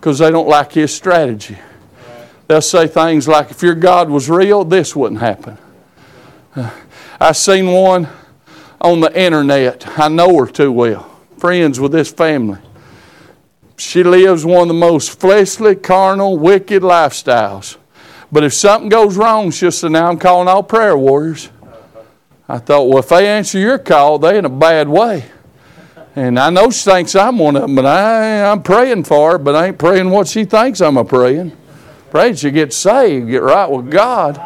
because 0.00 0.18
they 0.18 0.30
don't 0.30 0.48
like 0.48 0.72
His 0.72 0.94
strategy. 0.94 1.58
They'll 2.48 2.62
say 2.62 2.86
things 2.86 3.28
like, 3.28 3.50
if 3.50 3.62
your 3.62 3.74
God 3.74 4.08
was 4.08 4.30
real, 4.30 4.64
this 4.64 4.96
wouldn't 4.96 5.20
happen. 5.20 5.58
Uh, 6.56 6.70
I 7.20 7.32
seen 7.32 7.70
one 7.70 8.08
on 8.80 9.00
the 9.00 9.20
internet. 9.20 9.98
I 9.98 10.08
know 10.08 10.34
her 10.38 10.46
too 10.46 10.72
well. 10.72 11.20
Friends 11.36 11.78
with 11.78 11.92
this 11.92 12.10
family. 12.10 12.58
She 13.78 14.02
lives 14.02 14.44
one 14.44 14.62
of 14.62 14.68
the 14.68 14.74
most 14.74 15.20
fleshly, 15.20 15.76
carnal, 15.76 16.36
wicked 16.36 16.82
lifestyles. 16.82 17.76
But 18.30 18.44
if 18.44 18.52
something 18.52 18.88
goes 18.88 19.16
wrong, 19.16 19.50
she'll 19.50 19.72
say, 19.72 19.88
Now 19.88 20.08
I'm 20.08 20.18
calling 20.18 20.48
all 20.48 20.62
prayer 20.62 20.98
warriors. 20.98 21.48
I 22.48 22.58
thought, 22.58 22.88
well, 22.88 22.98
if 22.98 23.08
they 23.08 23.26
answer 23.28 23.58
your 23.58 23.78
call, 23.78 24.18
they 24.18 24.38
in 24.38 24.44
a 24.44 24.50
bad 24.50 24.88
way. 24.88 25.26
And 26.16 26.38
I 26.38 26.50
know 26.50 26.70
she 26.70 26.90
thinks 26.90 27.14
I'm 27.14 27.38
one 27.38 27.56
of 27.56 27.62
them, 27.62 27.74
but 27.74 27.84
I, 27.84 28.50
I'm 28.50 28.62
praying 28.62 29.04
for 29.04 29.32
her, 29.32 29.38
but 29.38 29.54
I 29.54 29.68
ain't 29.68 29.78
praying 29.78 30.10
what 30.10 30.26
she 30.28 30.44
thinks 30.44 30.80
I'm 30.80 30.96
a 30.96 31.04
praying. 31.04 31.56
Praying 32.10 32.36
she 32.36 32.50
gets 32.50 32.76
saved, 32.76 33.28
get 33.28 33.42
right 33.42 33.70
with 33.70 33.90
God. 33.90 34.40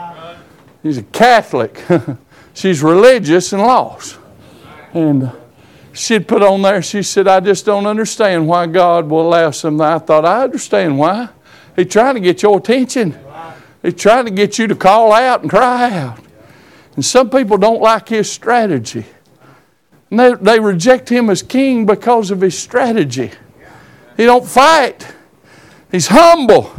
She's 0.83 0.99
a 0.99 1.05
Catholic. 1.05 1.83
She's 2.55 2.83
religious 2.83 3.53
and 3.53 3.63
lost. 3.63 4.19
And 4.93 5.23
uh, 5.23 5.33
she'd 5.93 6.29
put 6.29 6.43
on 6.43 6.63
there, 6.63 6.83
she 6.83 7.03
said, 7.03 7.29
I 7.29 7.41
just 7.41 7.65
don't 7.65 7.87
understand 7.87 8.47
why 8.47 8.67
God 8.67 9.09
will 9.09 9.29
allow 9.29 9.51
something. 9.51 9.81
I 9.81 9.99
thought, 9.99 10.25
I 10.25 10.43
understand 10.45 10.99
why. 10.99 11.29
He's 11.77 11.89
trying 11.89 12.15
to 12.15 12.21
get 12.21 12.43
your 12.43 12.59
attention. 12.59 13.19
He's 13.83 13.95
trying 13.95 14.27
to 14.27 14.31
get 14.31 14.59
you 14.59 14.67
to 14.67 14.75
call 14.75 15.13
out 15.13 15.43
and 15.43 15.51
cry 15.51 15.91
out. 15.91 16.19
And 16.95 17.05
some 17.05 17.31
people 17.31 17.57
don't 17.57 17.81
like 17.81 18.09
his 18.09 18.31
strategy. 18.31 19.07
And 20.11 20.21
they, 20.21 20.35
they 20.35 20.61
reject 20.61 21.09
him 21.09 21.31
as 21.31 21.43
king 21.43 21.87
because 21.87 22.31
of 22.31 22.41
his 22.41 22.59
strategy. 22.59 23.31
He 24.17 24.25
don't 24.25 24.47
fight. 24.47 25.07
He's 25.91 26.09
humble. 26.09 26.71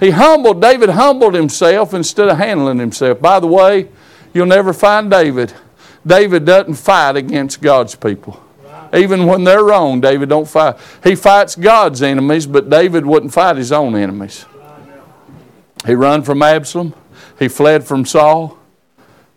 He 0.00 0.10
humbled, 0.10 0.62
David 0.62 0.90
humbled 0.90 1.34
himself 1.34 1.92
instead 1.94 2.28
of 2.28 2.38
handling 2.38 2.78
himself. 2.78 3.20
By 3.20 3.38
the 3.38 3.46
way, 3.46 3.88
you'll 4.32 4.46
never 4.46 4.72
find 4.72 5.10
David. 5.10 5.52
David 6.06 6.44
doesn't 6.44 6.74
fight 6.74 7.16
against 7.16 7.60
God's 7.60 7.94
people. 7.94 8.40
Even 8.92 9.26
when 9.26 9.44
they're 9.44 9.62
wrong, 9.62 10.00
David 10.00 10.28
don't 10.30 10.48
fight. 10.48 10.76
He 11.04 11.14
fights 11.14 11.54
God's 11.54 12.02
enemies, 12.02 12.46
but 12.46 12.68
David 12.68 13.06
wouldn't 13.06 13.32
fight 13.32 13.56
his 13.56 13.70
own 13.70 13.94
enemies. 13.94 14.46
He 15.86 15.94
run 15.94 16.22
from 16.22 16.42
Absalom. 16.42 16.94
He 17.38 17.48
fled 17.48 17.84
from 17.84 18.04
Saul. 18.04 18.58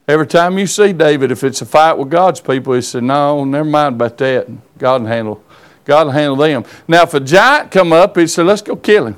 Every 0.08 0.28
time 0.28 0.58
you 0.58 0.68
see 0.68 0.92
David, 0.92 1.32
if 1.32 1.44
it's 1.44 1.62
a 1.62 1.66
fight 1.66 1.98
with 1.98 2.10
God's 2.10 2.42
people, 2.42 2.74
he 2.74 2.82
said, 2.82 3.04
"No, 3.04 3.46
never 3.46 3.70
mind 3.70 3.96
about 3.96 4.18
that. 4.18 4.48
God 4.78 5.02
will 5.02 5.08
handle. 5.08 5.44
God 5.86 6.08
will 6.08 6.14
handle 6.14 6.36
them." 6.36 6.66
Now, 6.88 7.04
if 7.04 7.14
a 7.14 7.20
giant 7.20 7.72
come 7.72 7.94
up, 7.94 8.18
he 8.18 8.28
said, 8.28 8.46
"Let's 8.46 8.62
go 8.62 8.76
kill 8.76 9.08
him." 9.08 9.16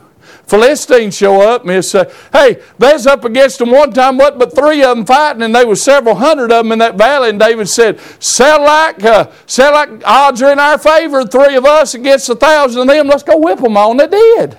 Philistines 0.47 1.17
show 1.17 1.41
up 1.41 1.61
and 1.61 1.71
they 1.71 1.81
say, 1.81 2.11
hey, 2.31 2.61
there's 2.77 3.07
up 3.07 3.25
against 3.25 3.59
them 3.59 3.71
one 3.71 3.91
time, 3.91 4.17
what 4.17 4.37
but 4.37 4.55
three 4.55 4.83
of 4.83 4.95
them 4.95 5.05
fighting, 5.05 5.41
and 5.41 5.55
there 5.55 5.67
was 5.67 5.81
several 5.81 6.15
hundred 6.15 6.51
of 6.51 6.63
them 6.63 6.71
in 6.71 6.79
that 6.79 6.95
valley. 6.95 7.29
And 7.29 7.39
David 7.39 7.67
said, 7.67 7.99
sound 8.19 8.63
like, 8.63 9.03
uh, 9.03 9.31
sound 9.47 9.73
like 9.73 10.07
odds 10.07 10.41
are 10.41 10.51
in 10.51 10.59
our 10.59 10.77
favor, 10.77 11.25
three 11.25 11.55
of 11.55 11.65
us 11.65 11.95
against 11.95 12.29
a 12.29 12.35
thousand 12.35 12.81
of 12.81 12.87
them. 12.87 13.07
Let's 13.07 13.23
go 13.23 13.37
whip 13.37 13.59
them 13.59 13.75
on. 13.75 13.97
They 13.97 14.07
did. 14.07 14.57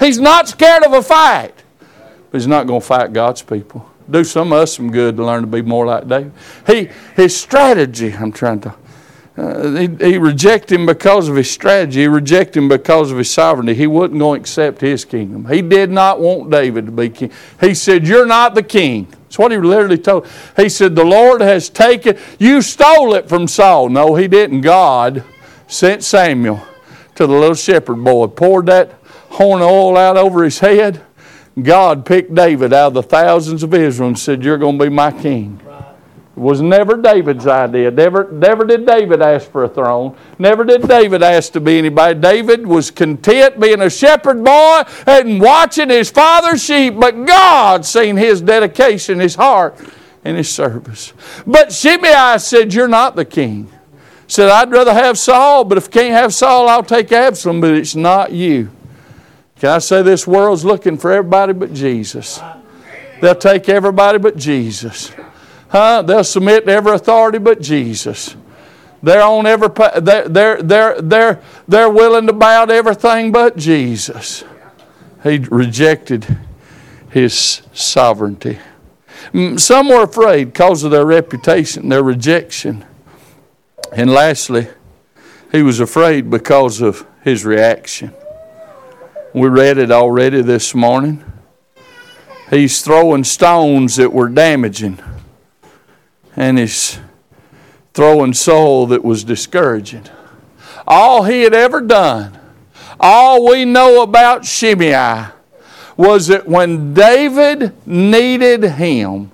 He's 0.00 0.18
not 0.18 0.48
scared 0.48 0.84
of 0.84 0.92
a 0.92 1.02
fight, 1.02 1.54
but 2.30 2.40
he's 2.40 2.48
not 2.48 2.66
going 2.66 2.80
to 2.80 2.86
fight 2.86 3.12
God's 3.12 3.42
people. 3.42 3.88
Do 4.10 4.24
some 4.24 4.52
of 4.52 4.58
us 4.58 4.74
some 4.74 4.90
good 4.90 5.16
to 5.16 5.24
learn 5.24 5.42
to 5.42 5.46
be 5.46 5.62
more 5.62 5.86
like 5.86 6.08
David. 6.08 6.32
He, 6.66 6.88
his 7.14 7.36
strategy, 7.36 8.12
I'm 8.12 8.32
trying 8.32 8.60
to 8.62 8.74
uh, 9.34 9.70
he, 9.70 9.88
he 9.98 10.18
rejected 10.18 10.78
him 10.78 10.84
because 10.84 11.28
of 11.28 11.36
his 11.36 11.50
strategy. 11.50 12.00
He 12.00 12.06
rejected 12.06 12.58
him 12.58 12.68
because 12.68 13.10
of 13.10 13.16
his 13.16 13.30
sovereignty. 13.30 13.74
He 13.74 13.86
wasn't 13.86 14.18
going 14.18 14.38
to 14.38 14.42
accept 14.42 14.80
his 14.80 15.06
kingdom. 15.06 15.46
He 15.46 15.62
did 15.62 15.90
not 15.90 16.20
want 16.20 16.50
David 16.50 16.86
to 16.86 16.92
be 16.92 17.08
king. 17.08 17.32
He 17.60 17.74
said, 17.74 18.06
You're 18.06 18.26
not 18.26 18.54
the 18.54 18.62
king. 18.62 19.06
That's 19.06 19.38
what 19.38 19.50
he 19.50 19.56
literally 19.56 19.96
told. 19.96 20.28
He 20.56 20.68
said, 20.68 20.94
The 20.94 21.04
Lord 21.04 21.40
has 21.40 21.70
taken, 21.70 22.18
you 22.38 22.60
stole 22.60 23.14
it 23.14 23.28
from 23.28 23.48
Saul. 23.48 23.88
No, 23.88 24.14
he 24.16 24.28
didn't. 24.28 24.60
God 24.60 25.24
sent 25.66 26.04
Samuel 26.04 26.60
to 27.14 27.26
the 27.26 27.32
little 27.32 27.54
shepherd 27.54 28.04
boy, 28.04 28.26
poured 28.26 28.66
that 28.66 28.92
horn 29.30 29.62
of 29.62 29.68
oil 29.70 29.96
out 29.96 30.18
over 30.18 30.44
his 30.44 30.58
head. 30.58 31.00
God 31.60 32.04
picked 32.04 32.34
David 32.34 32.74
out 32.74 32.88
of 32.88 32.94
the 32.94 33.02
thousands 33.02 33.62
of 33.62 33.72
Israel 33.72 34.08
and 34.08 34.18
said, 34.18 34.44
You're 34.44 34.58
going 34.58 34.78
to 34.78 34.84
be 34.84 34.90
my 34.90 35.10
king. 35.10 35.58
Was 36.42 36.60
never 36.60 36.96
David's 36.96 37.46
idea. 37.46 37.92
Never, 37.92 38.28
never 38.32 38.64
did 38.64 38.84
David 38.84 39.22
ask 39.22 39.48
for 39.48 39.62
a 39.62 39.68
throne. 39.68 40.16
Never 40.40 40.64
did 40.64 40.88
David 40.88 41.22
ask 41.22 41.52
to 41.52 41.60
be 41.60 41.78
anybody. 41.78 42.18
David 42.18 42.66
was 42.66 42.90
content 42.90 43.60
being 43.60 43.80
a 43.80 43.88
shepherd 43.88 44.42
boy 44.42 44.82
and 45.06 45.40
watching 45.40 45.88
his 45.88 46.10
father's 46.10 46.60
sheep, 46.60 46.98
but 46.98 47.24
God 47.26 47.84
seen 47.86 48.16
his 48.16 48.40
dedication, 48.40 49.20
his 49.20 49.36
heart, 49.36 49.78
and 50.24 50.36
his 50.36 50.52
service. 50.52 51.12
But 51.46 51.72
Shimei 51.72 52.38
said, 52.38 52.74
You're 52.74 52.88
not 52.88 53.14
the 53.14 53.24
king. 53.24 53.70
Said, 54.26 54.48
I'd 54.48 54.72
rather 54.72 54.94
have 54.94 55.18
Saul, 55.18 55.62
but 55.62 55.78
if 55.78 55.86
I 55.86 55.90
can't 55.92 56.14
have 56.14 56.34
Saul, 56.34 56.68
I'll 56.68 56.82
take 56.82 57.12
Absalom, 57.12 57.60
but 57.60 57.70
it's 57.70 57.94
not 57.94 58.32
you. 58.32 58.70
Can 59.60 59.68
I 59.70 59.78
say 59.78 60.02
this 60.02 60.26
world's 60.26 60.64
looking 60.64 60.98
for 60.98 61.12
everybody 61.12 61.52
but 61.52 61.72
Jesus? 61.72 62.40
They'll 63.20 63.36
take 63.36 63.68
everybody 63.68 64.18
but 64.18 64.36
Jesus. 64.36 65.12
Huh? 65.72 66.02
They'll 66.02 66.22
submit 66.22 66.66
to 66.66 66.72
every 66.72 66.92
authority 66.92 67.38
but 67.38 67.62
Jesus. 67.62 68.36
They're 69.02 69.22
on 69.22 69.46
every 69.46 69.68
they're, 70.02 70.28
they're, 70.28 70.62
they're, 70.62 71.00
they're, 71.00 71.42
they're 71.66 71.88
willing 71.88 72.26
to 72.26 72.34
bow 72.34 72.66
to 72.66 72.74
everything 72.74 73.32
but 73.32 73.56
Jesus. 73.56 74.44
He 75.22 75.38
rejected 75.38 76.36
his 77.08 77.62
sovereignty. 77.72 78.58
Some 79.56 79.88
were 79.88 80.02
afraid 80.02 80.52
because 80.52 80.84
of 80.84 80.90
their 80.90 81.06
reputation, 81.06 81.88
their 81.88 82.02
rejection. 82.02 82.84
And 83.92 84.10
lastly, 84.10 84.68
he 85.52 85.62
was 85.62 85.80
afraid 85.80 86.28
because 86.28 86.82
of 86.82 87.06
his 87.22 87.46
reaction. 87.46 88.12
We 89.32 89.48
read 89.48 89.78
it 89.78 89.90
already 89.90 90.42
this 90.42 90.74
morning. 90.74 91.24
He's 92.50 92.82
throwing 92.82 93.24
stones 93.24 93.96
that 93.96 94.12
were 94.12 94.28
damaging 94.28 95.00
and 96.36 96.58
his 96.58 96.98
throwing 97.94 98.32
soul 98.32 98.86
that 98.88 99.04
was 99.04 99.24
discouraging. 99.24 100.04
All 100.86 101.24
he 101.24 101.42
had 101.42 101.54
ever 101.54 101.80
done, 101.80 102.38
all 102.98 103.48
we 103.48 103.64
know 103.64 104.02
about 104.02 104.44
Shimei 104.44 105.26
was 105.96 106.28
that 106.28 106.48
when 106.48 106.94
David 106.94 107.74
needed 107.86 108.64
him, 108.64 109.30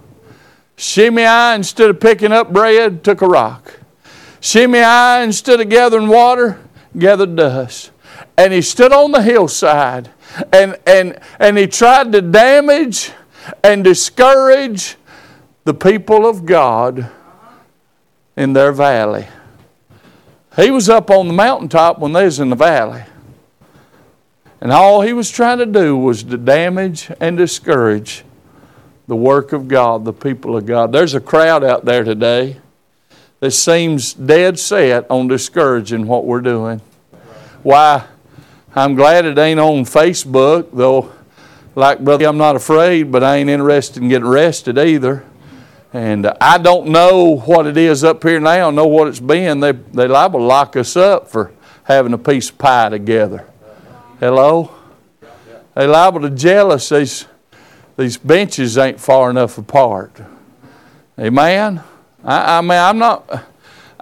Shimei, 0.77 1.55
instead 1.55 1.91
of 1.91 2.01
picking 2.01 2.33
up 2.33 2.53
bread, 2.53 3.03
took 3.03 3.23
a 3.23 3.27
rock. 3.27 3.81
Shimei, 4.41 5.23
instead 5.23 5.61
of 5.61 5.69
gathering 5.69 6.09
water, 6.09 6.61
gathered 6.97 7.37
dust. 7.37 7.91
And 8.37 8.53
he 8.53 8.63
stood 8.63 8.93
on 8.93 9.13
the 9.13 9.23
hillside 9.23 10.11
and, 10.53 10.79
and, 10.87 11.19
and 11.39 11.59
he 11.59 11.67
tried 11.67 12.13
to 12.13 12.23
damage 12.23 13.13
and 13.65 13.83
discourage 13.83 14.97
the 15.69 15.75
people 15.75 16.27
of 16.27 16.47
God 16.47 17.11
in 18.39 18.55
their 18.55 18.73
valley. 18.73 19.29
He 20.57 20.71
was 20.71 20.89
up 20.89 21.11
on 21.11 21.27
the 21.27 21.35
mountaintop 21.35 21.99
when 21.99 22.15
they 22.15 22.25
was 22.25 22.41
in 22.41 22.49
the 22.49 22.57
valley. 22.57 23.03
And 24.63 24.73
all 24.73 25.03
he 25.03 25.13
was 25.13 25.31
trying 25.31 25.59
to 25.59 25.67
do 25.67 25.95
was 25.95 26.23
to 26.23 26.39
damage 26.39 27.11
and 27.21 27.37
discourage 27.37 28.25
the 29.09 29.15
work 29.15 29.53
of 29.53 29.69
God, 29.69 30.07
the 30.07 30.13
people 30.15 30.57
of 30.57 30.65
God. 30.65 30.91
There's 30.91 31.13
a 31.13 31.21
crowd 31.21 31.63
out 31.63 31.85
there 31.85 32.03
today 32.03 32.57
that 33.41 33.51
seems 33.51 34.15
dead 34.15 34.59
set 34.59 35.05
on 35.11 35.29
discouraging 35.29 36.07
what 36.07 36.25
we're 36.25 36.41
doing. 36.41 36.81
Why? 37.63 38.07
I'm 38.75 38.95
glad 38.95 39.27
it 39.27 39.37
ain't 39.37 39.61
on 39.61 39.85
Facebook, 39.85 40.71
though, 40.73 41.13
like 41.75 41.99
Brother, 41.99 42.25
I'm 42.25 42.39
not 42.39 42.57
afraid, 42.57 43.13
but 43.13 43.23
I 43.23 43.37
ain't 43.37 43.51
interested 43.51 44.03
in 44.03 44.09
getting 44.09 44.27
arrested 44.27 44.79
either. 44.79 45.27
And 45.93 46.27
I 46.41 46.59
don't 46.59 46.89
know 46.89 47.37
what 47.37 47.67
it 47.67 47.77
is 47.77 48.05
up 48.05 48.23
here 48.23 48.41
now, 48.41 48.71
know 48.71 48.87
what 48.87 49.09
it's 49.09 49.21
been. 49.21 49.61
They, 49.61 49.73
they 49.73 50.07
liable 50.07 50.41
to 50.41 50.45
lock 50.45 50.77
us 50.77 50.97
up 50.97 51.29
for 51.29 51.53
having 51.85 52.13
a 52.13 52.19
piece 52.19 52.51
of 52.51 52.59
pie 52.59 52.91
together. 52.91 53.49
Hello? 54.21 54.75
They 55.75 55.87
liable 55.87 56.21
to 56.21 56.31
jail 56.31 56.73
us. 56.73 56.89
These, 56.91 57.27
these 57.97 58.17
benches 58.19 58.77
ain't 58.77 59.01
far 59.01 59.31
enough 59.31 59.57
apart. 59.57 60.21
Amen. 61.19 61.83
I, 62.23 62.59
I 62.59 62.61
mean, 62.61 62.73
I'm 62.73 62.99
not. 62.99 63.45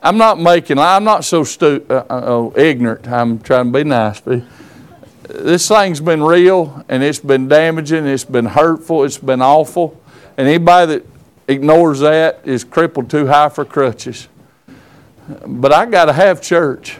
I'm 0.02 0.18
not 0.18 0.38
making. 0.38 0.78
I'm 0.78 1.04
not 1.04 1.24
so 1.24 1.42
stu- 1.42 1.84
uh, 1.88 2.04
uh, 2.08 2.50
ignorant. 2.54 3.08
I'm 3.08 3.40
trying 3.40 3.72
to 3.72 3.78
be 3.78 3.84
nice, 3.84 4.20
but 4.20 4.42
this 5.22 5.66
thing's 5.66 6.00
been 6.00 6.22
real 6.22 6.84
and 6.88 7.02
it's 7.02 7.18
been 7.18 7.48
damaging. 7.48 8.06
It's 8.06 8.24
been 8.24 8.46
hurtful. 8.46 9.04
It's 9.04 9.18
been 9.18 9.42
awful. 9.42 10.00
And 10.36 10.46
anybody 10.46 10.96
that 10.98 11.15
ignores 11.48 12.00
that 12.00 12.40
is 12.44 12.64
crippled 12.64 13.10
too 13.10 13.26
high 13.26 13.48
for 13.48 13.64
crutches. 13.64 14.28
But 15.46 15.72
I 15.72 15.86
got 15.86 16.06
to 16.06 16.12
have 16.12 16.40
church. 16.40 16.98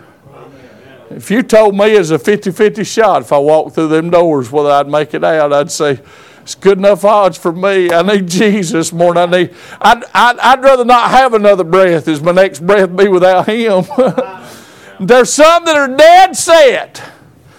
If 1.11 1.30
you 1.30 1.42
told 1.42 1.76
me 1.76 1.97
as 1.97 2.11
a 2.11 2.18
50 2.18 2.51
50 2.51 2.82
shot 2.84 3.22
if 3.22 3.32
I 3.32 3.38
walked 3.38 3.76
through 3.76 3.88
them 3.88 4.11
doors 4.11 4.51
whether 4.51 4.70
I'd 4.70 4.88
make 4.88 5.14
it 5.14 5.22
out, 5.22 5.53
I'd 5.53 5.70
say, 5.70 6.01
it's 6.42 6.55
good 6.55 6.78
enough 6.78 7.05
odds 7.05 7.36
for 7.36 7.53
me. 7.53 7.90
I 7.90 8.03
need 8.03 8.28
Jesus 8.28 8.92
more 8.92 9.14
than 9.14 9.34
I 9.34 9.38
need. 9.38 9.55
I'd, 9.80 10.05
I'd, 10.14 10.38
I'd 10.38 10.62
rather 10.62 10.84
not 10.84 11.11
have 11.11 11.34
another 11.34 11.64
breath 11.64 12.07
as 12.09 12.22
my 12.22 12.32
next 12.32 12.64
breath 12.64 12.94
be 12.94 13.09
without 13.09 13.49
Him. 13.49 13.84
There's 15.01 15.32
some 15.32 15.64
that 15.64 15.76
are 15.76 15.97
dead 15.97 16.36
set. 16.36 17.03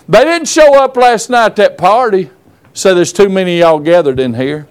They 0.07 0.23
didn't 0.23 0.47
show 0.47 0.81
up 0.81 0.95
last 0.95 1.29
night 1.29 1.47
at 1.47 1.55
that 1.57 1.77
party. 1.77 2.29
So 2.73 2.93
there's 2.95 3.11
too 3.11 3.27
many 3.27 3.59
y'all 3.59 3.79
gathered 3.79 4.19
in 4.19 4.35
here. 4.35 4.67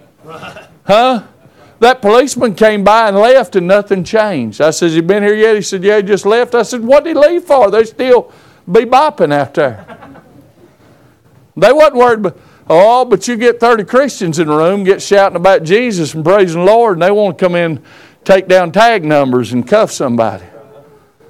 Huh? 0.85 1.23
That 1.79 2.01
policeman 2.01 2.55
came 2.55 2.83
by 2.83 3.07
and 3.07 3.17
left 3.17 3.55
and 3.55 3.67
nothing 3.67 4.03
changed. 4.03 4.61
I 4.61 4.71
said, 4.71 4.91
You 4.91 5.03
been 5.03 5.23
here 5.23 5.35
yet? 5.35 5.55
He 5.55 5.61
said, 5.61 5.83
Yeah, 5.83 5.97
he 5.97 6.03
just 6.03 6.25
left. 6.25 6.55
I 6.55 6.63
said, 6.63 6.81
What'd 6.81 7.05
he 7.05 7.13
leave 7.13 7.43
for? 7.43 7.69
They 7.69 7.83
still 7.83 8.31
be 8.71 8.81
bopping 8.81 9.31
out 9.31 9.53
there. 9.53 9.85
They 11.55 11.71
wasn't 11.71 11.95
worried 11.95 12.19
about, 12.19 12.39
oh, 12.69 13.05
but 13.05 13.27
you 13.27 13.35
get 13.35 13.59
30 13.59 13.85
Christians 13.85 14.39
in 14.39 14.47
the 14.47 14.55
room, 14.55 14.83
get 14.83 15.01
shouting 15.01 15.35
about 15.35 15.63
Jesus 15.63 16.13
and 16.13 16.23
praising 16.23 16.65
the 16.65 16.71
Lord, 16.71 16.97
and 16.97 17.01
they 17.01 17.11
want 17.11 17.37
to 17.37 17.45
come 17.45 17.55
in, 17.55 17.83
take 18.23 18.47
down 18.47 18.71
tag 18.71 19.05
numbers 19.05 19.53
and 19.53 19.67
cuff 19.67 19.91
somebody. 19.91 20.45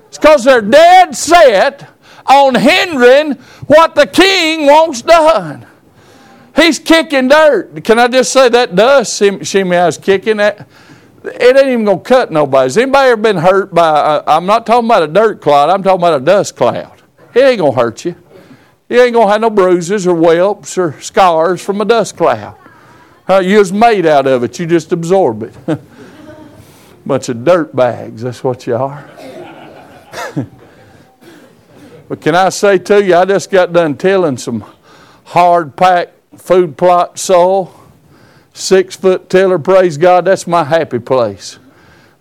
It's 0.07 0.17
because 0.17 0.43
they're 0.43 0.61
dead 0.61 1.15
set 1.15 1.89
on 2.25 2.55
hindering 2.55 3.33
what 3.67 3.95
the 3.95 4.07
king 4.07 4.65
wants 4.65 5.01
done. 5.01 5.66
He's 6.57 6.79
kicking 6.79 7.27
dirt. 7.27 7.83
Can 7.83 7.99
I 7.99 8.07
just 8.07 8.33
say 8.33 8.49
that 8.49 8.75
dust 8.75 9.21
Shimei 9.43 9.87
is 9.87 9.97
kicking 9.99 10.37
that? 10.37 10.67
It 11.23 11.55
ain't 11.55 11.67
even 11.67 11.85
gonna 11.85 11.99
cut 11.99 12.31
nobody. 12.31 12.65
Has 12.65 12.77
anybody 12.77 13.11
ever 13.11 13.21
been 13.21 13.37
hurt 13.37 13.71
by? 13.73 13.87
Uh, 13.87 14.23
I'm 14.25 14.47
not 14.47 14.65
talking 14.65 14.87
about 14.87 15.03
a 15.03 15.07
dirt 15.07 15.39
cloud. 15.39 15.69
I'm 15.69 15.83
talking 15.83 15.99
about 15.99 16.19
a 16.19 16.25
dust 16.25 16.55
cloud. 16.55 16.99
It 17.35 17.41
ain't 17.41 17.59
gonna 17.59 17.75
hurt 17.75 18.05
you. 18.05 18.15
You 18.89 19.01
ain't 19.01 19.13
gonna 19.13 19.31
have 19.31 19.41
no 19.41 19.51
bruises 19.51 20.07
or 20.07 20.15
whelps 20.15 20.77
or 20.79 20.99
scars 20.99 21.63
from 21.63 21.79
a 21.79 21.85
dust 21.85 22.17
cloud. 22.17 22.57
Uh, 23.29 23.39
you 23.39 23.59
was 23.59 23.71
made 23.71 24.07
out 24.07 24.25
of 24.25 24.43
it. 24.43 24.57
You 24.57 24.65
just 24.65 24.91
absorb 24.91 25.43
it. 25.43 25.53
Bunch 27.05 27.29
of 27.29 27.43
dirt 27.43 27.75
bags. 27.75 28.23
That's 28.23 28.43
what 28.43 28.65
you 28.65 28.77
are. 28.77 29.07
but 32.09 32.19
can 32.21 32.33
I 32.35 32.49
say 32.49 32.79
to 32.79 33.03
you, 33.03 33.15
I 33.15 33.25
just 33.25 33.51
got 33.51 33.73
done 33.73 33.95
tilling 33.95 34.37
some 34.37 34.65
hard 35.25 35.75
packed 35.75 36.16
food 36.37 36.77
plot 36.77 37.19
soil, 37.19 37.73
six 38.53 38.95
foot 38.95 39.29
tiller, 39.29 39.59
praise 39.59 39.97
God, 39.97 40.25
that's 40.25 40.47
my 40.47 40.63
happy 40.63 40.99
place 40.99 41.59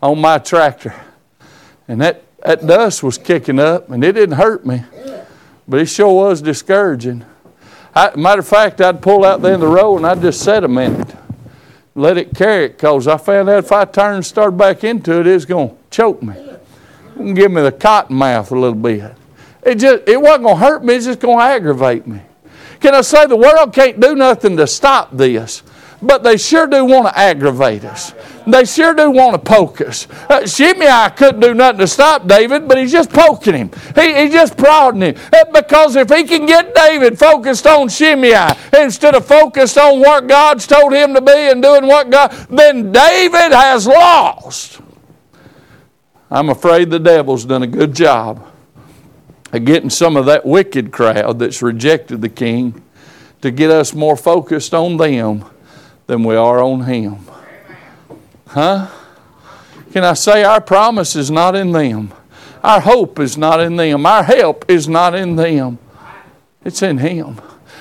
on 0.03 0.21
my 0.21 0.39
tractor. 0.39 0.95
And 1.89 2.01
that, 2.01 2.23
that 2.43 2.67
dust 2.67 3.03
was 3.03 3.19
kicking 3.19 3.59
up, 3.59 3.91
and 3.91 4.03
it 4.05 4.13
didn't 4.13 4.37
hurt 4.37 4.67
me, 4.67 4.85
but 5.69 5.81
it 5.81 5.87
sure 5.87 6.15
was 6.15 6.43
discouraging. 6.43 7.25
I, 7.95 8.15
matter 8.15 8.41
of 8.41 8.49
fact, 8.49 8.81
I'd 8.81 9.01
pull 9.01 9.25
out 9.25 9.41
the 9.41 9.49
end 9.49 9.63
of 9.63 9.69
the 9.71 9.75
road 9.75 9.97
and 9.99 10.07
I'd 10.07 10.21
just 10.21 10.43
set 10.43 10.65
a 10.65 10.69
minute, 10.69 11.15
let 11.95 12.19
it 12.19 12.35
carry 12.35 12.67
it, 12.67 12.77
because 12.77 13.09
I 13.09 13.17
found 13.17 13.49
out 13.49 13.65
if 13.65 13.73
I 13.73 13.87
turned 13.87 14.17
and 14.17 14.27
started 14.27 14.59
back 14.59 14.85
into 14.85 15.21
it, 15.21 15.27
it 15.27 15.33
was 15.33 15.47
going 15.47 15.71
to 15.71 15.77
choke 15.91 16.23
me. 16.23 16.35
Give 17.33 17.51
me 17.51 17.63
the 17.63 17.73
cotton 17.73 18.17
mouth 18.17 18.51
a 18.51 18.55
little 18.55 18.75
bit. 18.75 19.15
It 19.63 19.77
just 19.77 20.07
it 20.07 20.21
wasn't 20.21 20.49
to 20.49 20.57
hurt 20.57 20.85
me, 20.85 20.95
it's 20.95 21.07
just 21.07 21.21
to 21.23 21.33
aggravate 21.33 22.07
me. 22.07 22.21
Can 22.81 22.95
I 22.95 23.01
say 23.01 23.27
the 23.27 23.37
world 23.37 23.73
can't 23.73 24.01
do 24.01 24.15
nothing 24.15 24.57
to 24.57 24.67
stop 24.67 25.17
this? 25.17 25.63
But 26.03 26.23
they 26.23 26.37
sure 26.37 26.67
do 26.67 26.85
want 26.85 27.07
to 27.09 27.19
aggravate 27.19 27.85
us. 27.85 28.13
They 28.47 28.65
sure 28.65 28.95
do 28.95 29.11
want 29.11 29.33
to 29.33 29.39
poke 29.39 29.81
us. 29.81 30.07
Uh, 30.29 30.47
Shimei 30.47 31.09
couldn't 31.17 31.41
do 31.41 31.55
nothing 31.55 31.79
to 31.79 31.87
stop 31.87 32.29
David, 32.29 32.69
but 32.69 32.77
he's 32.77 32.93
just 32.93 33.11
poking 33.11 33.55
him. 33.55 33.71
He, 33.95 34.15
he's 34.15 34.33
just 34.33 34.59
prodding 34.59 35.01
him. 35.01 35.17
Uh, 35.33 35.45
because 35.53 35.97
if 35.97 36.11
he 36.11 36.25
can 36.25 36.45
get 36.45 36.75
David 36.75 37.19
focused 37.19 37.67
on 37.67 37.89
Shimei 37.89 38.55
instead 38.79 39.15
of 39.15 39.27
focused 39.27 39.79
on 39.79 40.01
what 40.01 40.27
God's 40.27 40.67
told 40.67 40.93
him 40.93 41.15
to 41.15 41.21
be 41.21 41.33
and 41.33 41.63
doing 41.63 41.87
what 41.87 42.11
God, 42.11 42.31
then 42.51 42.93
David 42.93 43.53
has 43.53 43.87
lost. 43.87 44.81
I'm 46.31 46.51
afraid 46.51 46.91
the 46.91 46.99
devil's 46.99 47.45
done 47.45 47.63
a 47.63 47.67
good 47.67 47.95
job 47.95 48.47
getting 49.59 49.91
some 49.91 50.17
of 50.17 50.27
that 50.27 50.45
wicked 50.45 50.93
crowd 50.93 51.39
that's 51.39 51.63
rejected 51.63 52.21
the 52.21 52.29
king 52.29 52.83
to 53.43 53.51
get 53.51 53.71
us 53.71 53.95
more 53.95 54.17
focused 54.17 54.75
on 54.75 54.97
them 54.97 55.45
than 56.07 56.25
we 56.25 56.35
are 56.35 56.63
on 56.63 56.83
him. 56.85 57.19
Huh? 58.49 58.89
Can 59.93 60.05
I 60.05 60.15
say 60.15 60.45
our 60.45 60.61
promise 60.61 61.17
is 61.17 61.31
not 61.31 61.55
in 61.55 61.73
them? 61.73 62.13
Our 62.63 62.81
hope 62.81 63.19
is 63.21 63.37
not 63.39 63.61
in 63.61 63.77
them. 63.77 64.05
Our 64.05 64.25
help 64.25 64.65
is 64.69 64.89
not 64.89 65.15
in 65.15 65.37
them. 65.37 65.79
It's 66.65 66.83
in 66.83 66.99
him. 66.99 67.41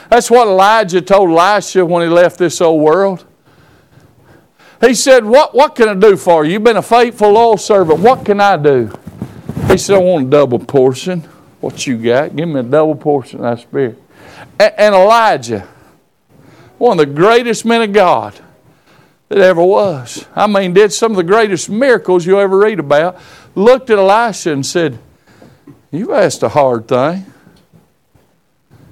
That's 0.09 0.30
what 0.30 0.47
Elijah 0.47 1.01
told 1.01 1.32
Elisha 1.32 1.86
when 1.86 2.03
he 2.03 2.13
left 2.13 2.38
this 2.38 2.61
old 2.61 2.82
world. 2.82 3.26
He 4.82 4.93
said, 4.93 5.26
What, 5.26 5.55
what 5.55 5.76
can 5.76 5.89
I 5.89 5.93
do 5.95 6.15
for 6.15 6.45
you? 6.45 6.53
You've 6.53 6.63
been 6.63 6.78
a 6.78 6.82
faithful, 6.82 7.32
loyal 7.32 7.57
servant. 7.57 8.01
What 8.01 8.26
can 8.26 8.39
I 8.39 8.57
do? 8.57 8.93
He 9.67 9.78
said, 9.78 9.95
I 9.95 9.99
want 9.99 10.28
a 10.28 10.30
double 10.30 10.59
portion 10.59 11.28
what 11.62 11.86
you 11.88 11.97
got. 11.97 12.36
Give 12.36 12.47
me 12.47 12.60
a 12.60 12.64
double 12.64 12.95
portion 12.95 13.43
of 13.43 13.58
that 13.58 13.62
spirit. 13.62 14.01
And 14.60 14.95
Elijah, 14.95 15.68
one 16.78 16.99
of 16.99 17.08
the 17.08 17.14
greatest 17.14 17.66
men 17.66 17.82
of 17.82 17.93
God 17.93 18.39
that 19.30 19.39
ever 19.39 19.64
was. 19.64 20.26
I 20.36 20.47
mean, 20.47 20.74
did 20.74 20.93
some 20.93 21.12
of 21.12 21.18
the 21.18 21.24
greatest 21.24 21.70
miracles 21.70 22.26
you 22.26 22.39
ever 22.39 22.58
read 22.58 22.80
about. 22.80 23.18
Looked 23.56 23.89
at 23.89 23.97
Elisha 23.97 24.51
and 24.51 24.66
said, 24.66 24.99
You've 25.91 26.12
asked 26.12 26.43
a 26.43 26.49
hard 26.49 26.88
thing. 26.88 27.26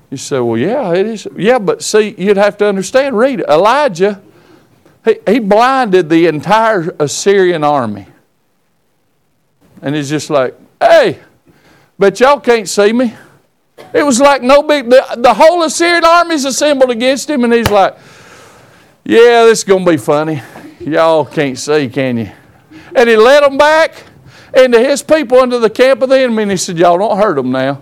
You 0.09 0.17
say, 0.17 0.39
Well, 0.39 0.57
yeah, 0.57 0.93
it 0.93 1.05
is. 1.05 1.27
Yeah, 1.35 1.59
but 1.59 1.83
see, 1.83 2.15
you'd 2.17 2.37
have 2.37 2.57
to 2.57 2.65
understand, 2.65 3.17
read 3.17 3.41
it. 3.41 3.49
Elijah, 3.49 4.21
he, 5.05 5.17
he 5.27 5.39
blinded 5.39 6.09
the 6.09 6.27
entire 6.27 6.95
Assyrian 6.99 7.63
army. 7.63 8.07
And 9.81 9.95
he's 9.95 10.09
just 10.09 10.29
like, 10.29 10.55
Hey, 10.79 11.19
but 11.97 12.19
y'all 12.19 12.39
can't 12.39 12.67
see 12.67 12.93
me. 12.93 13.13
It 13.93 14.03
was 14.03 14.19
like 14.19 14.41
no 14.41 14.63
big, 14.63 14.89
the, 14.89 15.05
the 15.17 15.33
whole 15.33 15.63
Assyrian 15.63 16.05
army's 16.05 16.45
assembled 16.45 16.91
against 16.91 17.29
him, 17.29 17.43
and 17.43 17.53
he's 17.53 17.69
like, 17.69 17.97
Yeah, 19.03 19.45
this 19.45 19.59
is 19.59 19.63
going 19.63 19.85
to 19.85 19.91
be 19.91 19.97
funny. 19.97 20.41
Y'all 20.79 21.25
can't 21.25 21.57
see, 21.57 21.89
can 21.89 22.17
you? 22.17 22.31
And 22.95 23.09
he 23.09 23.15
led 23.15 23.43
them 23.43 23.57
back 23.57 24.03
into 24.55 24.79
his 24.79 25.01
people 25.01 25.41
into 25.41 25.59
the 25.59 25.69
camp 25.69 26.01
of 26.01 26.09
the 26.09 26.19
enemy, 26.19 26.43
and 26.43 26.51
he 26.51 26.57
said, 26.57 26.77
Y'all 26.77 26.97
don't 26.97 27.17
hurt 27.17 27.35
them 27.35 27.51
now. 27.51 27.81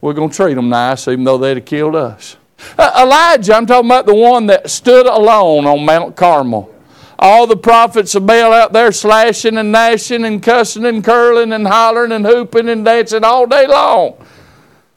We're 0.00 0.12
going 0.12 0.30
to 0.30 0.36
treat 0.36 0.54
them 0.54 0.68
nice, 0.68 1.08
even 1.08 1.24
though 1.24 1.38
they'd 1.38 1.56
have 1.56 1.64
killed 1.64 1.96
us. 1.96 2.36
Uh, 2.78 3.02
Elijah, 3.02 3.54
I'm 3.54 3.66
talking 3.66 3.88
about 3.88 4.06
the 4.06 4.14
one 4.14 4.46
that 4.46 4.70
stood 4.70 5.06
alone 5.06 5.66
on 5.66 5.84
Mount 5.84 6.16
Carmel 6.16 6.72
all 7.18 7.46
the 7.46 7.56
prophets 7.56 8.14
of 8.14 8.26
Baal 8.26 8.52
out 8.52 8.72
there 8.72 8.92
slashing 8.92 9.56
and 9.56 9.72
gnashing 9.72 10.24
and 10.24 10.42
cussing 10.42 10.84
and 10.84 11.02
curling 11.02 11.52
and 11.52 11.66
hollering 11.66 12.12
and 12.12 12.26
hooping 12.26 12.68
and 12.68 12.84
dancing 12.84 13.24
all 13.24 13.46
day 13.46 13.66
long 13.66 14.16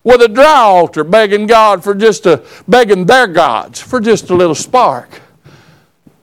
with 0.04 0.22
a 0.22 0.28
dry 0.28 0.60
altar 0.60 1.04
begging 1.04 1.48
God 1.48 1.84
for 1.84 1.94
just 1.94 2.26
a 2.26 2.44
begging 2.68 3.06
their 3.06 3.28
gods 3.28 3.80
for 3.80 4.00
just 4.00 4.30
a 4.30 4.36
little 4.36 4.56
spark 4.56 5.22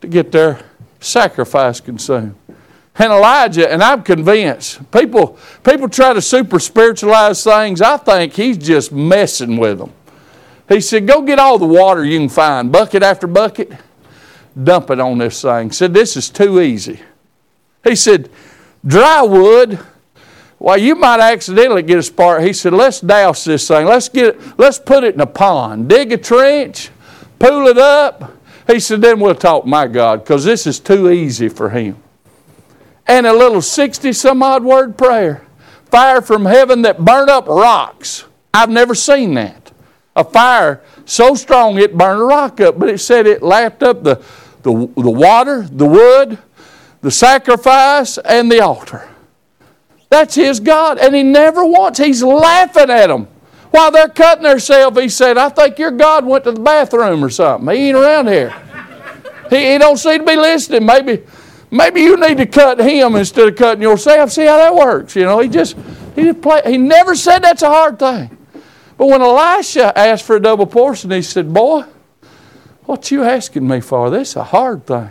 to 0.01 0.07
get 0.07 0.33
their 0.33 0.61
sacrifice 1.01 1.81
consumed. 1.81 2.35
And 2.99 3.13
Elijah, 3.13 3.71
and 3.71 3.83
I'm 3.83 4.03
convinced, 4.03 4.91
people, 4.91 5.39
people 5.63 5.87
try 5.87 6.15
to 6.15 6.23
super 6.23 6.59
spiritualize 6.59 7.45
things. 7.45 7.83
I 7.83 7.99
think 7.99 8.33
he's 8.33 8.57
just 8.57 8.91
messing 8.91 9.59
with 9.59 9.79
them. 9.79 9.93
He 10.67 10.81
said, 10.81 11.07
Go 11.07 11.21
get 11.21 11.39
all 11.39 11.59
the 11.59 11.67
water 11.67 12.05
you 12.05 12.19
can 12.19 12.31
find, 12.31 12.73
bucket 12.73 13.03
after 13.03 13.27
bucket 13.27 13.73
dump 14.63 14.91
it 14.91 15.01
on 15.01 15.19
this 15.19 15.43
thing. 15.43 15.71
Said, 15.71 15.95
This 15.95 16.17
is 16.17 16.31
too 16.31 16.61
easy. 16.61 17.01
He 17.85 17.95
said, 17.95 18.31
Dry 18.87 19.23
wood, 19.23 19.79
well, 20.59 20.79
you 20.79 20.95
might 20.95 21.21
accidentally 21.21 21.83
get 21.83 21.99
a 21.99 22.03
spark. 22.03 22.43
He 22.43 22.53
said, 22.53 22.73
Let's 22.73 23.01
douse 23.01 23.45
this 23.45 23.69
thing. 23.69 23.87
Let's 23.87 24.09
get 24.09 24.37
it, 24.37 24.59
let's 24.59 24.79
put 24.79 25.05
it 25.05 25.15
in 25.15 25.21
a 25.21 25.27
pond. 25.27 25.89
Dig 25.89 26.13
a 26.13 26.17
trench, 26.17 26.91
pull 27.39 27.67
it 27.67 27.79
up. 27.79 28.33
He 28.67 28.81
said, 28.81 29.01
Then 29.01 29.21
we'll 29.21 29.35
talk, 29.35 29.67
my 29.67 29.87
God, 29.87 30.21
because 30.21 30.45
this 30.45 30.67
is 30.67 30.81
too 30.81 31.11
easy 31.11 31.49
for 31.49 31.71
him. 31.71 32.03
And 33.07 33.27
a 33.27 33.33
little 33.33 33.63
60 33.63 34.13
some 34.13 34.43
odd 34.43 34.65
word 34.65 34.99
prayer. 34.99 35.47
Fire 35.85 36.21
from 36.21 36.47
heaven 36.47 36.83
that 36.83 37.05
burned 37.05 37.31
up 37.31 37.47
rocks. 37.47 38.25
I've 38.53 38.71
never 38.71 38.95
seen 38.95 39.35
that. 39.35 39.71
A 40.17 40.25
fire 40.25 40.83
so 41.05 41.35
strong 41.35 41.79
it 41.79 41.97
burned 41.97 42.21
a 42.21 42.25
rock 42.25 42.61
up, 42.61 42.79
but 42.79 42.89
it 42.89 42.99
said 42.99 43.27
it 43.27 43.43
lapped 43.43 43.83
up 43.83 44.03
the 44.03 44.25
the, 44.67 45.01
the 45.01 45.11
water, 45.11 45.62
the 45.62 45.87
wood, 45.87 46.39
the 47.01 47.11
sacrifice, 47.11 48.19
and 48.19 48.51
the 48.51 48.61
altar. 48.61 49.09
That's 50.09 50.35
his 50.35 50.59
God. 50.59 50.99
And 50.99 51.14
he 51.14 51.23
never 51.23 51.64
wants, 51.64 51.99
he's 51.99 52.23
laughing 52.23 52.91
at 52.91 53.07
them. 53.07 53.29
While 53.71 53.93
they're 53.93 54.09
cutting 54.09 54.43
themselves, 54.43 54.99
he 54.99 55.09
said, 55.09 55.39
I 55.39 55.51
think 55.51 55.79
your 55.79 55.93
God 55.93 56.25
went 56.25 56.45
to 56.45 56.53
the 56.53 56.61
bathroom 56.61 57.25
or 57.25 57.31
something. 57.31 57.77
He 57.77 57.89
ain't 57.89 57.97
around 57.97 58.27
here. 58.27 58.55
He, 59.51 59.73
he 59.73 59.79
don't 59.79 59.99
seem 59.99 60.21
to 60.21 60.27
be 60.27 60.37
listening. 60.37 60.85
Maybe, 60.85 61.23
maybe 61.71 62.01
you 62.01 62.17
need 62.17 62.39
to 62.39 62.47
cut 62.47 62.81
him 62.81 63.14
instead 63.14 63.49
of 63.49 63.57
cutting 63.57 63.83
yourself. 63.83 64.33
See 64.33 64.47
how 64.47 64.57
that 64.57 64.75
works. 64.75 65.14
You 65.14 65.25
know, 65.25 65.39
he 65.39 65.49
just 65.49 65.77
he 66.17 66.25
just 66.25 66.41
play, 66.41 66.62
he 66.64 66.79
never 66.79 67.14
said 67.14 67.41
that's 67.41 67.62
a 67.62 67.69
hard 67.69 67.99
thing. 67.99 68.37
But 68.97 69.09
when 69.09 69.21
Elisha 69.21 69.97
asked 69.97 70.25
for 70.25 70.37
a 70.37 70.41
double 70.41 70.67
portion, 70.67 71.11
he 71.11 71.23
said, 71.23 71.53
Boy, 71.53 71.85
what 72.87 73.11
you 73.11 73.24
asking 73.24 73.66
me 73.66 73.80
for? 73.80 74.11
This 74.11 74.30
is 74.30 74.37
a 74.37 74.45
hard 74.45 74.87
thing. 74.87 75.11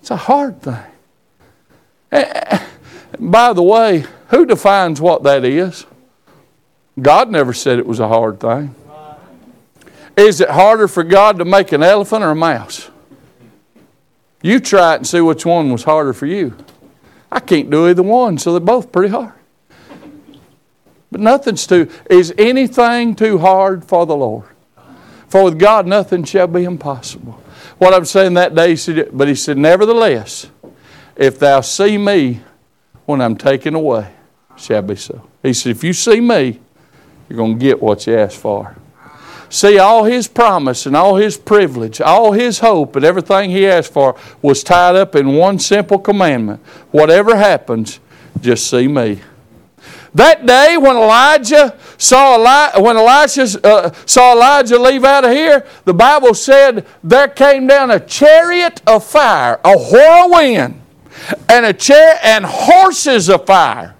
It's 0.00 0.10
a 0.10 0.16
hard 0.16 0.62
thing. 0.62 0.84
Eh, 2.12 2.20
eh, 2.20 2.40
eh, 2.50 2.66
by 3.18 3.52
the 3.52 3.62
way, 3.62 4.04
who 4.28 4.46
defines 4.46 5.00
what 5.00 5.22
that 5.22 5.44
is? 5.44 5.86
God 7.00 7.30
never 7.30 7.52
said 7.52 7.78
it 7.78 7.86
was 7.86 8.00
a 8.00 8.08
hard 8.08 8.40
thing. 8.40 8.74
Is 10.16 10.40
it 10.40 10.50
harder 10.50 10.88
for 10.88 11.02
God 11.02 11.38
to 11.38 11.44
make 11.44 11.72
an 11.72 11.82
elephant 11.82 12.22
or 12.22 12.30
a 12.30 12.34
mouse? 12.34 12.90
You 14.42 14.60
try 14.60 14.94
it 14.94 14.96
and 14.96 15.06
see 15.06 15.20
which 15.20 15.46
one 15.46 15.72
was 15.72 15.84
harder 15.84 16.12
for 16.12 16.26
you. 16.26 16.54
I 17.30 17.40
can't 17.40 17.70
do 17.70 17.88
either 17.88 18.02
one, 18.02 18.36
so 18.36 18.52
they're 18.52 18.60
both 18.60 18.92
pretty 18.92 19.08
hard. 19.08 19.32
But 21.10 21.20
nothing's 21.20 21.66
too, 21.66 21.90
is 22.10 22.34
anything 22.36 23.14
too 23.14 23.38
hard 23.38 23.84
for 23.84 24.04
the 24.04 24.16
Lord? 24.16 24.51
For 25.32 25.44
with 25.44 25.58
God 25.58 25.86
nothing 25.86 26.24
shall 26.24 26.46
be 26.46 26.64
impossible. 26.64 27.42
What 27.78 27.94
I'm 27.94 28.04
saying 28.04 28.34
that 28.34 28.54
day, 28.54 28.68
he 28.68 28.76
said, 28.76 29.08
but 29.14 29.28
he 29.28 29.34
said, 29.34 29.56
Nevertheless, 29.56 30.50
if 31.16 31.38
thou 31.38 31.62
see 31.62 31.96
me 31.96 32.42
when 33.06 33.22
I'm 33.22 33.38
taken 33.38 33.74
away, 33.74 34.12
shall 34.58 34.82
be 34.82 34.94
so. 34.94 35.26
He 35.42 35.54
said, 35.54 35.70
If 35.70 35.82
you 35.84 35.94
see 35.94 36.20
me, 36.20 36.60
you're 37.30 37.38
going 37.38 37.58
to 37.58 37.64
get 37.64 37.80
what 37.80 38.06
you 38.06 38.18
ask 38.18 38.38
for. 38.38 38.76
See, 39.48 39.78
all 39.78 40.04
his 40.04 40.28
promise 40.28 40.84
and 40.84 40.94
all 40.94 41.16
his 41.16 41.38
privilege, 41.38 42.02
all 42.02 42.32
his 42.32 42.58
hope 42.58 42.96
and 42.96 43.04
everything 43.06 43.48
he 43.48 43.66
asked 43.66 43.94
for 43.94 44.14
was 44.42 44.62
tied 44.62 44.96
up 44.96 45.16
in 45.16 45.32
one 45.32 45.58
simple 45.58 45.98
commandment. 45.98 46.60
Whatever 46.90 47.36
happens, 47.36 48.00
just 48.42 48.68
see 48.68 48.86
me. 48.86 49.22
That 50.14 50.44
day 50.44 50.76
when 50.76 50.96
Elijah 50.96 51.76
saw 51.96 52.36
Eli- 52.36 52.78
when 52.78 52.96
Elisha 52.96 53.46
uh, 53.64 53.92
saw 54.04 54.34
Elijah 54.34 54.78
leave 54.78 55.04
out 55.04 55.24
of 55.24 55.30
here, 55.30 55.64
the 55.84 55.94
Bible 55.94 56.34
said 56.34 56.86
there 57.02 57.28
came 57.28 57.66
down 57.66 57.90
a 57.90 57.98
chariot 57.98 58.82
of 58.86 59.04
fire, 59.04 59.58
a 59.64 59.78
whirlwind, 59.78 60.80
and 61.48 61.64
a 61.64 61.72
chair 61.72 62.18
and 62.22 62.44
horses 62.44 63.30
of 63.30 63.46
fire. 63.46 63.94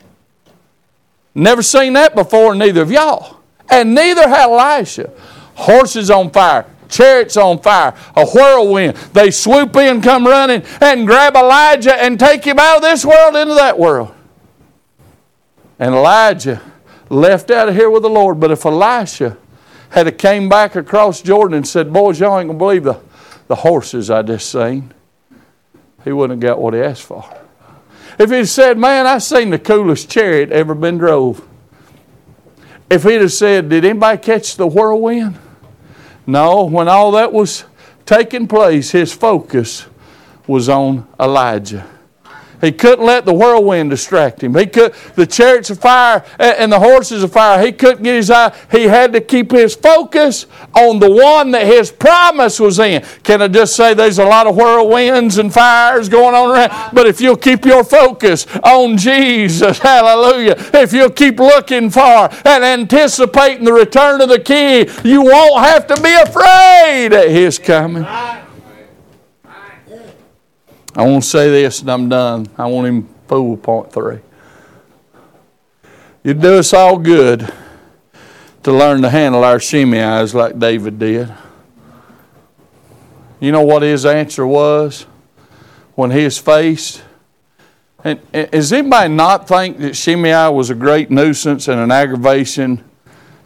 Never 1.34 1.62
seen 1.62 1.94
that 1.94 2.14
before, 2.14 2.54
neither 2.54 2.82
of 2.82 2.90
y'all. 2.90 3.38
And 3.70 3.94
neither 3.94 4.28
had 4.28 4.50
Elisha 4.50 5.10
horses 5.54 6.10
on 6.10 6.30
fire, 6.30 6.66
chariots 6.90 7.38
on 7.38 7.58
fire, 7.62 7.94
a 8.14 8.26
whirlwind. 8.26 8.96
They 9.14 9.30
swoop 9.30 9.74
in, 9.76 10.02
come 10.02 10.26
running, 10.26 10.62
and 10.82 11.06
grab 11.06 11.36
Elijah 11.36 11.94
and 11.94 12.20
take 12.20 12.44
him 12.44 12.58
out 12.58 12.76
of 12.76 12.82
this 12.82 13.04
world 13.06 13.34
into 13.34 13.54
that 13.54 13.78
world. 13.78 14.11
And 15.82 15.96
Elijah 15.96 16.62
left 17.10 17.50
out 17.50 17.68
of 17.68 17.74
here 17.74 17.90
with 17.90 18.04
the 18.04 18.08
Lord. 18.08 18.38
But 18.38 18.52
if 18.52 18.64
Elisha 18.64 19.36
had 19.90 20.06
a 20.06 20.12
came 20.12 20.48
back 20.48 20.76
across 20.76 21.20
Jordan 21.20 21.56
and 21.56 21.66
said, 21.66 21.92
Boys, 21.92 22.20
y'all 22.20 22.38
ain't 22.38 22.46
gonna 22.46 22.56
believe 22.56 22.84
the, 22.84 23.00
the 23.48 23.56
horses 23.56 24.08
I 24.08 24.22
just 24.22 24.48
seen, 24.48 24.94
he 26.04 26.12
wouldn't 26.12 26.40
have 26.40 26.50
got 26.50 26.60
what 26.60 26.74
he 26.74 26.80
asked 26.80 27.02
for. 27.02 27.24
If 28.16 28.30
he'd 28.30 28.46
said, 28.46 28.78
Man, 28.78 29.08
I 29.08 29.18
seen 29.18 29.50
the 29.50 29.58
coolest 29.58 30.08
chariot 30.08 30.52
ever 30.52 30.76
been 30.76 30.98
drove. 30.98 31.44
If 32.88 33.02
he'd 33.02 33.20
have 33.20 33.32
said, 33.32 33.68
Did 33.68 33.84
anybody 33.84 34.18
catch 34.18 34.54
the 34.54 34.68
whirlwind? 34.68 35.36
No, 36.28 36.62
when 36.62 36.86
all 36.86 37.10
that 37.10 37.32
was 37.32 37.64
taking 38.06 38.46
place, 38.46 38.92
his 38.92 39.12
focus 39.12 39.86
was 40.46 40.68
on 40.68 41.08
Elijah. 41.18 41.84
He 42.62 42.70
couldn't 42.70 43.04
let 43.04 43.24
the 43.24 43.34
whirlwind 43.34 43.90
distract 43.90 44.42
him. 44.42 44.54
He 44.54 44.66
could 44.66 44.94
the 45.16 45.26
chariots 45.26 45.68
of 45.70 45.80
fire 45.80 46.24
and 46.38 46.70
the 46.70 46.78
horses 46.78 47.24
of 47.24 47.32
fire. 47.32 47.60
He 47.60 47.72
couldn't 47.72 48.04
get 48.04 48.14
his 48.14 48.30
eye. 48.30 48.56
He 48.70 48.84
had 48.84 49.12
to 49.14 49.20
keep 49.20 49.50
his 49.50 49.74
focus 49.74 50.46
on 50.72 51.00
the 51.00 51.10
one 51.10 51.50
that 51.50 51.66
his 51.66 51.90
promise 51.90 52.60
was 52.60 52.78
in. 52.78 53.02
Can 53.24 53.42
I 53.42 53.48
just 53.48 53.74
say 53.74 53.94
there's 53.94 54.20
a 54.20 54.24
lot 54.24 54.46
of 54.46 54.54
whirlwinds 54.54 55.38
and 55.38 55.52
fires 55.52 56.08
going 56.08 56.36
on 56.36 56.50
around? 56.50 56.94
But 56.94 57.08
if 57.08 57.20
you'll 57.20 57.36
keep 57.36 57.64
your 57.64 57.82
focus 57.82 58.46
on 58.62 58.96
Jesus, 58.96 59.78
hallelujah. 59.80 60.54
If 60.72 60.92
you'll 60.92 61.10
keep 61.10 61.40
looking 61.40 61.90
for 61.90 62.30
and 62.44 62.62
anticipating 62.62 63.64
the 63.64 63.72
return 63.72 64.20
of 64.20 64.28
the 64.28 64.38
King, 64.38 64.88
you 65.02 65.22
won't 65.22 65.64
have 65.64 65.88
to 65.88 66.00
be 66.00 66.14
afraid 66.14 67.12
at 67.12 67.28
his 67.28 67.58
coming. 67.58 68.06
I 70.94 71.06
want 71.06 71.22
to 71.24 71.28
say 71.28 71.50
this 71.50 71.80
and 71.80 71.90
I'm 71.90 72.08
done. 72.08 72.48
I 72.58 72.66
want 72.66 72.86
him 72.86 73.08
fool 73.26 73.56
point 73.56 73.92
three. 73.92 74.18
You'd 76.22 76.40
do 76.40 76.58
us 76.58 76.72
all 76.72 76.98
good 76.98 77.52
to 78.62 78.72
learn 78.72 79.02
to 79.02 79.08
handle 79.08 79.42
our 79.42 79.58
Shimei's 79.58 80.34
like 80.34 80.58
David 80.58 80.98
did. 80.98 81.32
You 83.40 83.50
know 83.50 83.62
what 83.62 83.82
his 83.82 84.06
answer 84.06 84.46
was 84.46 85.06
when 85.94 86.10
he 86.10 86.24
was 86.24 86.38
faced? 86.38 87.02
And, 88.04 88.20
and 88.32 88.50
does 88.50 88.72
anybody 88.72 89.12
not 89.12 89.48
think 89.48 89.78
that 89.78 89.96
Shimei 89.96 90.48
was 90.50 90.70
a 90.70 90.74
great 90.74 91.10
nuisance 91.10 91.68
and 91.68 91.80
an 91.80 91.90
aggravation 91.90 92.84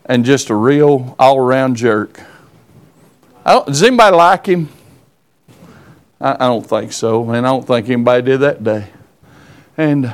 and 0.04 0.24
just 0.24 0.50
a 0.50 0.54
real 0.54 1.14
all 1.18 1.38
around 1.38 1.76
jerk? 1.76 2.20
does 3.44 3.82
anybody 3.82 4.16
like 4.16 4.46
him? 4.46 4.68
I, 6.26 6.34
I 6.34 6.48
don't 6.48 6.66
think 6.66 6.92
so, 6.92 7.30
and 7.30 7.46
I 7.46 7.50
don't 7.50 7.66
think 7.66 7.88
anybody 7.88 8.22
did 8.22 8.40
that 8.40 8.64
day. 8.64 8.88
And 9.76 10.12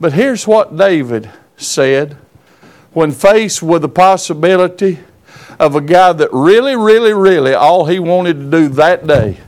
but 0.00 0.12
here's 0.12 0.46
what 0.46 0.76
David 0.76 1.30
said 1.56 2.16
when 2.92 3.10
faced 3.10 3.62
with 3.62 3.82
the 3.82 3.88
possibility 3.88 5.00
of 5.58 5.74
a 5.74 5.80
guy 5.80 6.12
that 6.12 6.28
really, 6.32 6.76
really, 6.76 7.12
really 7.12 7.54
all 7.54 7.86
he 7.86 7.98
wanted 7.98 8.34
to 8.34 8.50
do 8.50 8.68
that 8.68 9.06
day 9.06 9.38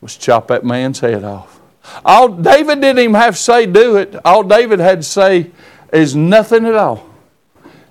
was 0.00 0.16
chop 0.16 0.48
that 0.48 0.64
man's 0.64 1.00
head 1.00 1.24
off. 1.24 1.60
All 2.04 2.28
David 2.28 2.82
didn't 2.82 2.98
even 2.98 3.14
have 3.14 3.34
to 3.34 3.40
say 3.40 3.64
do 3.64 3.96
it. 3.96 4.14
All 4.24 4.42
David 4.42 4.78
had 4.78 4.98
to 4.98 5.08
say 5.08 5.50
is 5.92 6.14
nothing 6.14 6.66
at 6.66 6.74
all. 6.74 7.08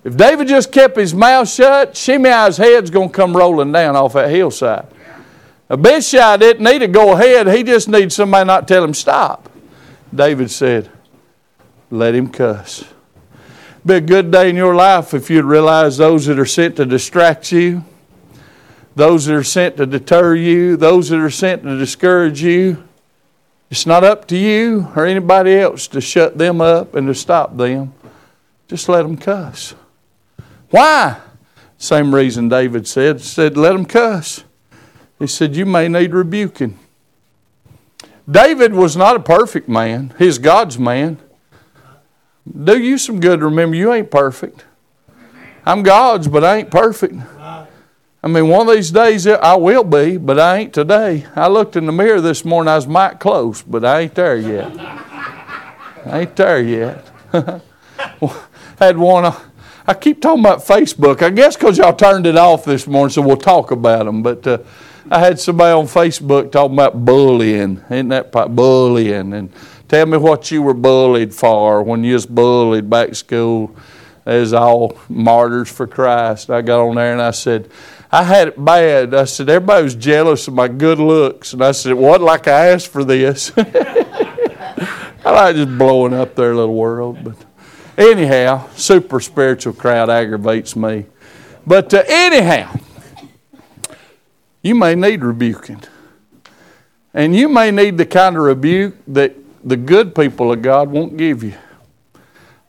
If 0.04 0.16
David 0.16 0.48
just 0.48 0.72
kept 0.72 0.96
his 0.96 1.14
mouth 1.14 1.50
shut, 1.50 1.94
Shimei's 1.94 2.58
head's 2.58 2.92
to 2.92 3.10
come 3.10 3.36
rolling 3.36 3.72
down 3.72 3.96
off 3.96 4.14
that 4.14 4.30
hillside. 4.30 4.88
Abishai 5.70 6.38
didn't 6.38 6.64
need 6.64 6.80
to 6.80 6.88
go 6.88 7.14
ahead, 7.14 7.48
he 7.48 7.64
just 7.64 7.90
needs 7.90 8.16
somebody 8.16 8.46
not 8.46 8.68
tell 8.68 8.84
him 8.84 8.94
stop. 8.94 9.50
David 10.14 10.50
said, 10.50 10.90
Let 11.92 12.16
him 12.16 12.30
cuss. 12.30 12.86
Be 13.86 13.96
a 13.96 14.02
good 14.02 14.32
day 14.32 14.50
in 14.50 14.56
your 14.56 14.76
life 14.76 15.14
if 15.14 15.30
you'd 15.30 15.46
realize 15.46 15.98
those 15.98 16.26
that 16.26 16.40
are 16.40 16.46
sent 16.46 16.76
to 16.78 16.86
distract 16.86 17.52
you, 17.52 17.84
those 18.96 19.26
that 19.26 19.36
are 19.36 19.44
sent 19.44 19.78
to 19.78 19.86
deter 19.86 20.36
you, 20.36 20.76
those 20.76 21.10
that 21.10 21.20
are 21.20 21.30
sent 21.30 21.64
to 21.64 21.78
discourage 21.78 22.42
you. 22.42 22.84
It's 23.70 23.86
not 23.86 24.04
up 24.04 24.28
to 24.30 24.38
you 24.38 24.92
or 24.96 25.06
anybody 25.06 25.56
else 25.56 25.88
to 25.90 26.02
shut 26.02 26.38
them 26.38 26.62
up 26.62 26.96
and 26.96 27.08
to 27.08 27.16
stop 27.16 27.58
them. 27.58 27.94
Just 28.68 28.90
let 28.90 29.04
them 29.04 29.18
cuss. 29.18 29.76
Why? 30.70 31.20
Same 31.78 32.14
reason 32.14 32.50
David 32.50 32.88
said, 32.88 33.22
said, 33.22 33.56
let 33.56 33.74
them 33.74 33.86
cuss. 33.86 34.44
He 35.20 35.28
said, 35.28 35.56
You 35.56 35.66
may 35.66 35.88
need 35.88 36.14
rebuking. 36.14 36.78
David 38.30 38.74
was 38.74 38.98
not 38.98 39.16
a 39.16 39.22
perfect 39.22 39.70
man, 39.70 40.14
he's 40.20 40.38
God's 40.38 40.78
man. 40.78 41.18
Do 42.64 42.80
you 42.80 42.98
some 42.98 43.20
good. 43.20 43.42
Remember, 43.42 43.76
you 43.76 43.92
ain't 43.92 44.10
perfect. 44.10 44.64
I'm 45.66 45.84
God's, 45.84 46.30
but 46.30 46.46
I 46.46 46.58
ain't 46.58 46.72
perfect. 46.72 47.16
I 48.24 48.30
mean, 48.30 48.48
one 48.48 48.68
of 48.68 48.76
these 48.76 48.92
days 48.92 49.28
I 49.28 49.56
will 49.56 49.84
be, 49.84 50.18
but 50.18 50.40
I 50.40 50.58
ain't 50.58 50.74
today. 50.74 51.26
I 51.36 51.48
looked 51.48 51.76
in 51.76 51.86
the 51.86 51.92
mirror 51.92 52.20
this 52.22 52.44
morning, 52.44 52.70
I 52.70 52.76
was 52.76 52.88
might 52.88 53.20
close, 53.20 53.62
but 53.62 53.86
I 53.86 54.02
ain't 54.02 54.16
there 54.16 54.38
yet. 54.38 54.72
I 56.06 56.22
ain't 56.22 56.36
there 56.36 56.62
yet. 56.62 57.06
Had 58.80 58.98
one. 58.98 59.26
Uh, 59.26 59.40
I 59.86 59.94
keep 59.94 60.22
talking 60.22 60.42
about 60.42 60.60
Facebook. 60.60 61.22
I 61.22 61.30
guess 61.30 61.56
because 61.56 61.78
y'all 61.78 61.96
turned 61.96 62.26
it 62.28 62.38
off 62.38 62.66
this 62.66 62.88
morning, 62.88 63.12
so 63.12 63.22
we'll 63.22 63.38
talk 63.38 63.72
about 63.72 64.06
them. 64.06 64.24
But 64.24 64.46
uh, 64.48 64.58
I 65.10 65.20
had 65.20 65.40
somebody 65.40 65.72
on 65.72 65.86
Facebook 65.86 66.52
talking 66.52 66.76
about 66.76 67.06
bullying. 67.06 67.82
Isn't 67.90 68.10
that 68.10 68.32
bullying? 68.32 69.34
And 69.34 69.54
tell 69.88 70.06
me 70.06 70.18
what 70.18 70.52
you 70.52 70.62
were 70.62 70.74
bullied 70.74 71.34
for 71.34 71.82
when 71.82 72.04
you 72.04 72.14
was 72.14 72.26
bullied 72.26 72.90
back 72.90 73.16
school 73.16 73.74
as 74.26 74.54
all 74.54 74.98
martyrs 75.08 75.70
for 75.70 75.88
Christ. 75.88 76.50
I 76.50 76.62
got 76.62 76.86
on 76.86 76.96
there 76.96 77.14
and 77.14 77.22
I 77.22 77.32
said, 77.32 77.70
I 78.12 78.24
had 78.24 78.50
it 78.50 78.66
bad. 78.66 79.14
I 79.14 79.24
said, 79.24 79.50
everybody 79.50 79.84
was 79.84 79.96
jealous 79.96 80.48
of 80.50 80.54
my 80.54 80.68
good 80.68 81.00
looks. 81.00 81.54
And 81.54 81.64
I 81.64 81.72
said, 81.72 81.92
it 81.92 81.98
wasn't 81.98 82.24
like 82.24 82.48
I 82.50 82.68
asked 82.68 82.90
for 82.90 83.06
this. 83.06 83.54
I 83.58 85.32
like 85.32 85.56
just 85.56 85.78
blowing 85.78 86.14
up 86.14 86.36
their 86.36 86.54
little 86.54 86.76
world. 86.76 87.24
But 87.24 87.46
anyhow, 87.98 88.68
super 88.76 89.22
spiritual 89.22 89.74
crowd 89.74 90.10
aggravates 90.10 90.76
me. 90.76 91.06
But 91.66 91.94
uh, 91.94 92.04
anyhow, 92.08 92.78
you 94.62 94.76
may 94.76 94.96
need 94.96 95.24
rebuking. 95.24 95.82
And 97.14 97.36
you 97.36 97.50
may 97.50 97.72
need 97.72 97.98
the 97.98 98.06
kind 98.06 98.36
of 98.38 98.44
rebuke 98.44 98.96
that 99.08 99.36
the 99.64 99.78
good 99.78 100.14
people 100.14 100.52
of 100.52 100.62
God 100.62 100.90
won't 100.90 101.18
give 101.18 101.44
you. 101.44 101.56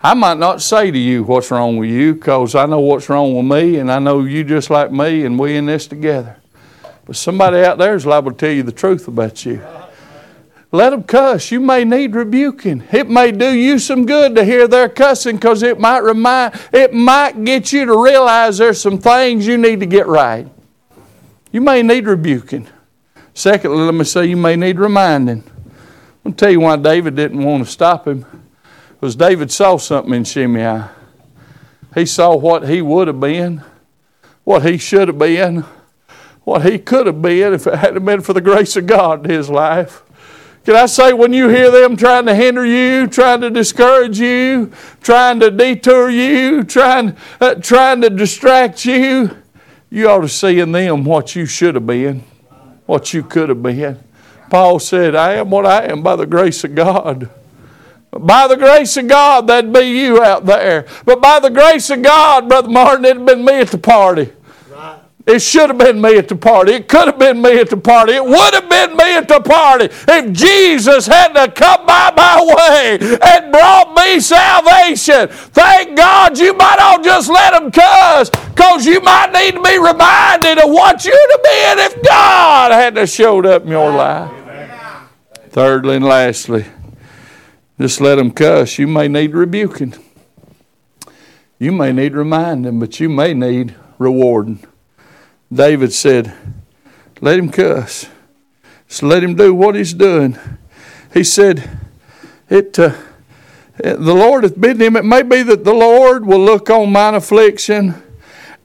I 0.01 0.15
might 0.15 0.39
not 0.39 0.63
say 0.63 0.91
to 0.91 0.99
you 0.99 1.25
what's 1.25 1.51
wrong 1.51 1.77
with 1.77 1.91
you 1.91 2.15
because 2.15 2.55
I 2.55 2.67
know 2.67 2.81
what's 2.81 3.09
wrong 3.09 3.35
with 3.35 3.45
me 3.45 3.79
and 3.79 3.91
I 3.91 3.99
know 3.99 4.25
you 4.25 4.45
just 4.45 4.71
like 4.71 4.93
me 4.93 5.25
and 5.25 5.39
we 5.39 5.57
in 5.57 5.67
this 5.67 5.87
together. 5.89 6.37
But 7.05 7.17
somebody 7.17 7.59
out 7.59 7.79
there 7.79 7.97
is 7.97 8.07
liable 8.07 8.31
to 8.31 8.37
tell 8.37 8.53
you 8.53 8.63
the 8.63 8.73
truth 8.73 9.09
about 9.09 9.45
you. 9.45 9.61
Let 10.71 10.91
them 10.91 11.03
cuss. 11.03 11.51
You 11.51 11.61
may 11.61 11.85
need 11.85 12.15
rebuking. 12.15 12.85
It 12.93 13.09
may 13.09 13.33
do 13.33 13.51
you 13.51 13.79
some 13.79 14.05
good 14.05 14.35
to 14.37 14.45
hear 14.45 14.69
their 14.69 14.89
cussing 14.89 15.37
because 15.37 15.63
it 15.63 15.81
might 15.81 16.03
remind, 16.03 16.55
it 16.73 16.93
might 16.93 17.45
get 17.45 17.73
you 17.73 17.87
to 17.87 18.03
realize 18.03 18.59
there's 18.59 18.81
some 18.81 18.99
things 18.99 19.47
you 19.47 19.57
need 19.57 19.81
to 19.81 19.87
get 19.87 20.07
right. 20.07 20.47
You 21.51 21.61
may 21.61 21.83
need 21.83 22.07
rebuking. 22.07 22.69
Secondly, 23.33 23.79
let 23.79 23.95
me 23.95 24.05
say 24.05 24.27
you 24.27 24.37
may 24.37 24.57
need 24.57 24.79
reminding. 24.79 25.45
I'll 26.27 26.33
tell 26.33 26.51
you 26.51 26.61
why 26.61 26.77
David 26.77 27.17
didn't 27.17 27.43
want 27.43 27.65
to 27.65 27.71
stop 27.71 28.07
him 28.07 28.27
was 29.01 29.15
David 29.15 29.51
saw 29.51 29.77
something 29.77 30.13
in 30.13 30.25
Shimei. 30.25 30.85
He 31.95 32.05
saw 32.05 32.37
what 32.37 32.69
he 32.69 32.83
would 32.83 33.07
have 33.07 33.21
been, 33.21 33.63
what 34.45 34.65
he 34.65 34.77
should 34.77 35.09
have 35.09 35.19
been, 35.19 35.65
what 36.45 36.65
he 36.65 36.79
could 36.79 37.07
have 37.07 37.23
been 37.23 37.55
if 37.55 37.67
it 37.67 37.75
hadn't 37.77 38.05
been 38.05 38.21
for 38.21 38.33
the 38.33 38.41
grace 38.41 38.77
of 38.77 38.87
God 38.87 39.25
in 39.25 39.31
his 39.31 39.49
life. 39.49 40.03
Can 40.65 40.77
I 40.77 40.87
say, 40.87 41.13
when 41.13 41.33
you 41.33 41.49
hear 41.49 41.71
them 41.71 41.97
trying 41.97 42.27
to 42.27 42.35
hinder 42.35 42.67
you, 42.67 43.07
trying 43.07 43.41
to 43.41 43.49
discourage 43.49 44.19
you, 44.19 44.71
trying 45.01 45.41
to 45.41 45.51
detour 45.51 46.11
you, 46.11 46.63
trying, 46.63 47.17
uh, 47.41 47.55
trying 47.55 48.03
to 48.03 48.11
distract 48.11 48.85
you, 48.85 49.43
you 49.91 50.09
ought 50.09 50.21
to 50.21 50.29
see 50.29 50.61
in 50.61 50.73
them 50.73 51.05
what 51.05 51.35
you 51.35 51.47
should 51.47 51.75
have 51.75 51.87
been, 51.87 52.23
what 52.87 53.15
you 53.15 53.23
could 53.23 53.49
have 53.49 53.63
been. 53.63 53.99
Paul 54.51 54.79
said, 54.79 55.15
I 55.15 55.35
am 55.35 55.51
what 55.51 55.67
I 55.67 55.85
am 55.85 56.03
by 56.03 56.17
the 56.17 56.27
grace 56.27 56.65
of 56.65 56.75
God. 56.75 57.31
By 58.11 58.49
the 58.49 58.57
grace 58.57 58.97
of 58.97 59.07
God, 59.07 59.47
that'd 59.47 59.73
be 59.73 59.81
you 59.81 60.23
out 60.23 60.47
there. 60.47 60.87
But 61.05 61.21
by 61.21 61.41
the 61.41 61.51
grace 61.51 61.91
of 61.91 62.03
God, 62.03 62.49
Brother 62.49 62.69
Martin, 62.69 63.05
it'd 63.05 63.27
been 63.27 63.45
me 63.45 63.61
at 63.61 63.69
the 63.69 63.79
party. 63.79 64.33
It 65.29 65.43
should 65.43 65.69
have 65.69 65.77
been 65.77 66.01
me 66.01 66.17
at 66.17 66.27
the 66.27 66.37
party. 66.37 66.73
It 66.73 66.89
could 66.89 67.07
have 67.07 67.19
been 67.19 67.43
me 67.43 67.61
at 67.61 67.69
the 67.69 67.77
party. 67.77 68.15
It 68.15 68.25
would 68.25 68.55
have 68.55 68.67
been 68.67 68.97
me 68.97 69.15
at 69.15 69.29
the 69.29 69.41
party 69.41 69.91
if 70.09 70.33
Jesus 70.33 71.07
had 71.07 71.35
to 71.35 71.53
come 71.53 71.85
by 71.85 72.11
my 72.17 72.43
way 72.43 72.99
and 72.99 73.53
brought 73.53 73.93
me 73.95 74.21
salvation. 74.21 75.29
Thank 75.29 75.99
God 75.99 76.39
you 76.39 76.55
might 76.55 76.79
all 76.81 77.03
just 77.03 77.29
let 77.29 77.53
him 77.53 77.71
cuss 77.71 78.31
because 78.31 78.87
you 78.87 79.03
might 79.03 79.31
need 79.33 79.53
to 79.53 79.63
be 79.63 79.77
reminded 79.77 80.65
of 80.65 80.71
what 80.71 81.05
you'd 81.05 81.31
have 81.31 81.43
been 81.43 81.79
if 81.79 82.03
God 82.03 82.73
hadn't 82.73 83.11
showed 83.11 83.45
up 83.45 83.65
in 83.65 83.69
your 83.69 83.93
life. 83.93 84.33
Thirdly 85.51 85.97
and 85.97 86.07
lastly, 86.07 86.65
just 87.79 88.01
let 88.01 88.15
them 88.15 88.31
cuss. 88.31 88.79
You 88.79 88.87
may 88.87 89.09
need 89.09 89.35
rebuking. 89.35 89.95
You 91.59 91.73
may 91.73 91.93
need 91.93 92.15
reminding, 92.15 92.81
but 92.81 92.99
you 92.99 93.11
may 93.11 93.35
need 93.35 93.75
rewarding. 93.99 94.65
David 95.53 95.93
said, 95.93 96.33
Let 97.21 97.39
him 97.39 97.51
cuss. 97.51 98.09
Just 98.89 99.03
let 99.03 99.23
him 99.23 99.35
do 99.35 99.55
what 99.55 99.75
he's 99.75 99.95
doing. 99.95 100.39
He 101.13 101.25
said, 101.25 101.69
It 102.49 102.79
uh, 102.79 102.95
the 103.83 104.15
Lord 104.15 104.45
hath 104.45 104.61
bidden 104.61 104.83
him. 104.83 104.97
It 104.97 105.05
may 105.05 105.23
be 105.23 105.43
that 105.43 105.65
the 105.65 105.75
Lord 105.75 106.27
will 106.27 106.41
look 106.41 106.69
on 106.69 106.93
mine 106.93 107.15
affliction 107.15 107.95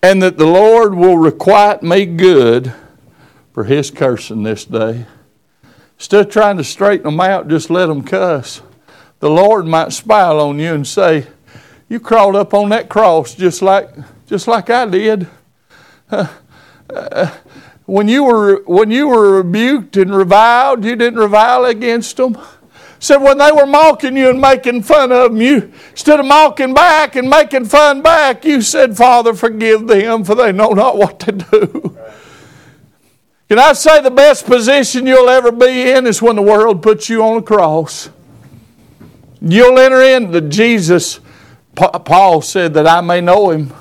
and 0.01 0.21
that 0.21 0.37
the 0.37 0.45
Lord 0.47 0.95
will 0.95 1.17
requite 1.17 1.83
me 1.83 2.05
good 2.05 2.73
for 3.53 3.65
his 3.65 3.91
cursing 3.91 4.43
this 4.43 4.65
day. 4.65 5.05
Of 6.11 6.29
trying 6.29 6.57
to 6.57 6.63
straighten 6.63 7.05
them 7.05 7.21
out, 7.21 7.47
just 7.47 7.69
let 7.69 7.85
them 7.85 8.03
cuss 8.03 8.61
the 9.23 9.29
Lord 9.29 9.65
might 9.65 9.93
smile 9.93 10.37
on 10.41 10.59
you 10.59 10.73
and 10.73 10.85
say, 10.85 11.27
You 11.87 12.01
crawled 12.01 12.35
up 12.35 12.53
on 12.53 12.67
that 12.71 12.89
cross 12.89 13.33
just 13.33 13.61
like, 13.61 13.89
just 14.27 14.49
like 14.49 14.69
I 14.69 14.85
did. 14.85 15.27
Uh, 16.11 16.27
uh, 16.89 17.31
when, 17.85 18.07
you 18.07 18.23
were, 18.23 18.63
when 18.65 18.91
you 18.91 19.07
were 19.07 19.37
rebuked 19.37 19.97
and 19.97 20.15
reviled, 20.15 20.83
you 20.85 20.95
didn't 20.95 21.19
revile 21.19 21.65
against 21.65 22.17
them. 22.17 22.37
Said 22.99 23.17
when 23.17 23.37
they 23.37 23.51
were 23.51 23.65
mocking 23.65 24.15
you 24.15 24.29
and 24.29 24.39
making 24.39 24.83
fun 24.83 25.11
of 25.11 25.31
them, 25.31 25.41
you 25.41 25.73
instead 25.91 26.21
of 26.21 26.25
mocking 26.25 26.73
back 26.73 27.17
and 27.17 27.29
making 27.29 27.65
fun 27.65 28.01
back, 28.01 28.45
you 28.45 28.61
said, 28.61 28.95
Father, 28.95 29.33
forgive 29.33 29.87
them, 29.87 30.23
for 30.23 30.35
they 30.35 30.53
know 30.53 30.69
not 30.69 30.97
what 30.97 31.19
to 31.19 31.33
do. 31.33 31.97
Can 33.49 33.59
I 33.59 33.73
say 33.73 34.01
the 34.01 34.09
best 34.09 34.45
position 34.45 35.05
you'll 35.05 35.29
ever 35.29 35.51
be 35.51 35.91
in 35.91 36.07
is 36.07 36.21
when 36.21 36.37
the 36.37 36.41
world 36.41 36.81
puts 36.81 37.09
you 37.09 37.21
on 37.21 37.37
a 37.37 37.41
cross? 37.41 38.09
You'll 39.41 39.77
enter 39.77 40.01
into 40.01 40.39
Jesus. 40.39 41.19
Paul 41.75 42.41
said 42.41 42.73
that 42.75 42.87
I 42.87 43.01
may 43.01 43.19
know 43.19 43.49
him, 43.49 43.73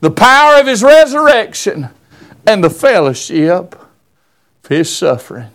the 0.00 0.10
power 0.10 0.60
of 0.60 0.66
his 0.66 0.82
resurrection, 0.82 1.88
and 2.46 2.62
the 2.62 2.70
fellowship 2.70 3.74
of 3.74 4.68
his 4.68 4.94
suffering. 4.94 5.50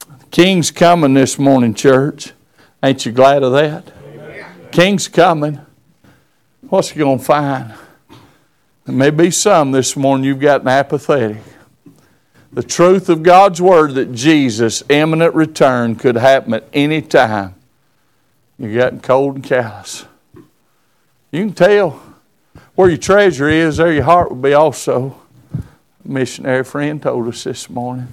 The 0.00 0.26
King's 0.30 0.70
coming 0.70 1.14
this 1.14 1.38
morning, 1.38 1.74
church. 1.74 2.32
Ain't 2.82 3.04
you 3.06 3.12
glad 3.12 3.42
of 3.42 3.52
that? 3.52 3.92
Amen. 4.06 4.46
King's 4.70 5.08
coming. 5.08 5.60
What's 6.68 6.90
he 6.90 6.98
going 6.98 7.18
to 7.18 7.24
find? 7.24 7.74
There 8.84 8.94
may 8.94 9.10
be 9.10 9.30
some 9.30 9.72
this 9.72 9.96
morning 9.96 10.24
you've 10.24 10.40
gotten 10.40 10.68
apathetic. 10.68 11.38
The 12.52 12.62
truth 12.62 13.08
of 13.08 13.22
God's 13.22 13.60
Word 13.60 13.94
that 13.94 14.12
Jesus' 14.12 14.82
imminent 14.88 15.34
return 15.34 15.96
could 15.96 16.16
happen 16.16 16.54
at 16.54 16.68
any 16.72 17.02
time 17.02 17.54
you're 18.58 18.72
getting 18.72 19.00
cold 19.00 19.36
and 19.36 19.44
callous. 19.44 20.06
You 21.32 21.46
can 21.46 21.52
tell 21.52 22.00
where 22.74 22.88
your 22.88 22.98
treasure 22.98 23.48
is, 23.48 23.78
there 23.78 23.92
your 23.92 24.04
heart 24.04 24.30
will 24.30 24.36
be 24.36 24.54
also. 24.54 25.20
Missionary 26.04 26.64
friend 26.64 27.02
told 27.02 27.28
us 27.28 27.44
this 27.44 27.70
morning. 27.70 28.08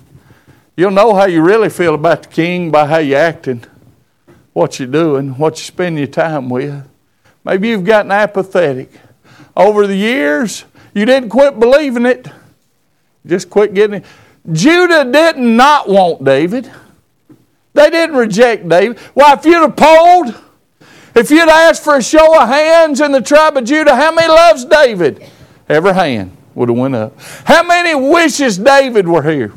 You'll 0.78 0.92
know 0.92 1.14
how 1.14 1.26
you 1.26 1.42
really 1.42 1.70
feel 1.70 1.94
about 1.94 2.24
the 2.24 2.30
king 2.30 2.72
by 2.72 2.88
how 2.88 3.00
you're 3.00 3.20
acting, 3.20 3.66
what 4.54 4.80
you're 4.80 4.88
doing, 4.88 5.38
what 5.38 5.58
you 5.58 5.64
spend 5.64 5.98
your 5.98 6.08
time 6.08 6.50
with. 6.50 6.88
Maybe 7.44 7.68
you've 7.70 7.84
gotten 7.84 8.12
apathetic. 8.12 8.92
Over 9.58 9.88
the 9.88 9.96
years, 9.96 10.64
you 10.94 11.06
didn't 11.06 11.30
quit 11.30 11.60
believing 11.60 12.06
it. 12.06 12.28
just 13.28 13.50
quit 13.50 13.74
getting 13.74 13.98
it. 13.98 14.06
Judah 14.52 15.04
did 15.04 15.38
not 15.38 15.62
not 15.62 15.90
want 15.90 16.24
David. 16.24 16.72
They 17.74 17.90
didn't 17.90 18.16
reject 18.16 18.68
David. 18.68 18.98
Why, 19.14 19.34
if 19.34 19.46
you'd 19.46 19.56
have 19.56 19.76
polled, 19.76 20.36
if 21.14 21.30
you'd 21.30 21.50
asked 21.50 21.84
for 21.84 21.98
a 21.98 22.02
show 22.04 22.42
of 22.42 22.48
hands 22.48 23.02
in 23.02 23.12
the 23.12 23.22
tribe 23.22 23.58
of 23.58 23.66
Judah, 23.66 23.96
how 23.96 24.14
many 24.14 24.28
loves 24.28 24.66
David? 24.66 25.24
Every 25.68 25.94
hand 25.94 26.38
would 26.56 26.70
have 26.70 26.78
went 26.78 26.96
up. 26.96 27.20
How 27.46 27.64
many 27.64 27.96
wishes 27.96 28.58
David 28.58 29.08
were 29.08 29.24
here? 29.24 29.54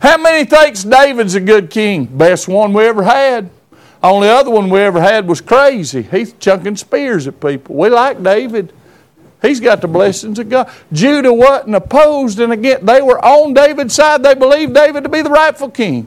How 0.00 0.16
many 0.16 0.44
thinks 0.44 0.82
David's 0.82 1.34
a 1.34 1.40
good 1.40 1.70
king? 1.70 2.06
Best 2.06 2.48
one 2.48 2.72
we 2.72 2.84
ever 2.84 3.02
had. 3.02 3.50
Only 4.02 4.28
other 4.28 4.50
one 4.50 4.70
we 4.70 4.80
ever 4.80 5.00
had 5.00 5.28
was 5.28 5.40
crazy. 5.42 6.02
He's 6.02 6.32
chunking 6.34 6.76
spears 6.76 7.26
at 7.26 7.40
people. 7.40 7.76
We 7.76 7.90
like 7.90 8.22
David. 8.22 8.72
He's 9.42 9.60
got 9.60 9.80
the 9.80 9.88
blessings 9.88 10.38
of 10.38 10.48
God. 10.48 10.70
Judah 10.92 11.32
wasn't 11.32 11.74
opposed, 11.74 12.40
and 12.40 12.52
again, 12.52 12.84
they 12.84 13.02
were 13.02 13.22
on 13.24 13.54
David's 13.54 13.94
side. 13.94 14.22
They 14.22 14.34
believed 14.34 14.74
David 14.74 15.02
to 15.04 15.10
be 15.10 15.22
the 15.22 15.30
rightful 15.30 15.70
king. 15.70 16.06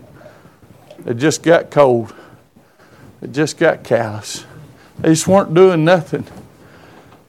It 1.05 1.15
just 1.15 1.43
got 1.43 1.69
cold. 1.69 2.13
It 3.21 3.31
just 3.31 3.57
got 3.57 3.83
callous. 3.83 4.45
They 4.99 5.09
just 5.09 5.27
weren't 5.27 5.53
doing 5.53 5.85
nothing. 5.85 6.25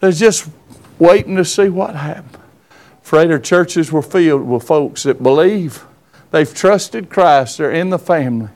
They 0.00 0.12
just 0.12 0.48
waiting 0.98 1.36
to 1.36 1.44
see 1.44 1.68
what 1.68 1.94
happened. 1.96 2.42
Afraid 3.02 3.42
churches 3.44 3.92
were 3.92 4.02
filled 4.02 4.46
with 4.46 4.64
folks 4.64 5.02
that 5.02 5.22
believe. 5.22 5.84
They've 6.30 6.52
trusted 6.52 7.10
Christ. 7.10 7.58
They're 7.58 7.70
in 7.70 7.90
the 7.90 7.98
family. 7.98 8.48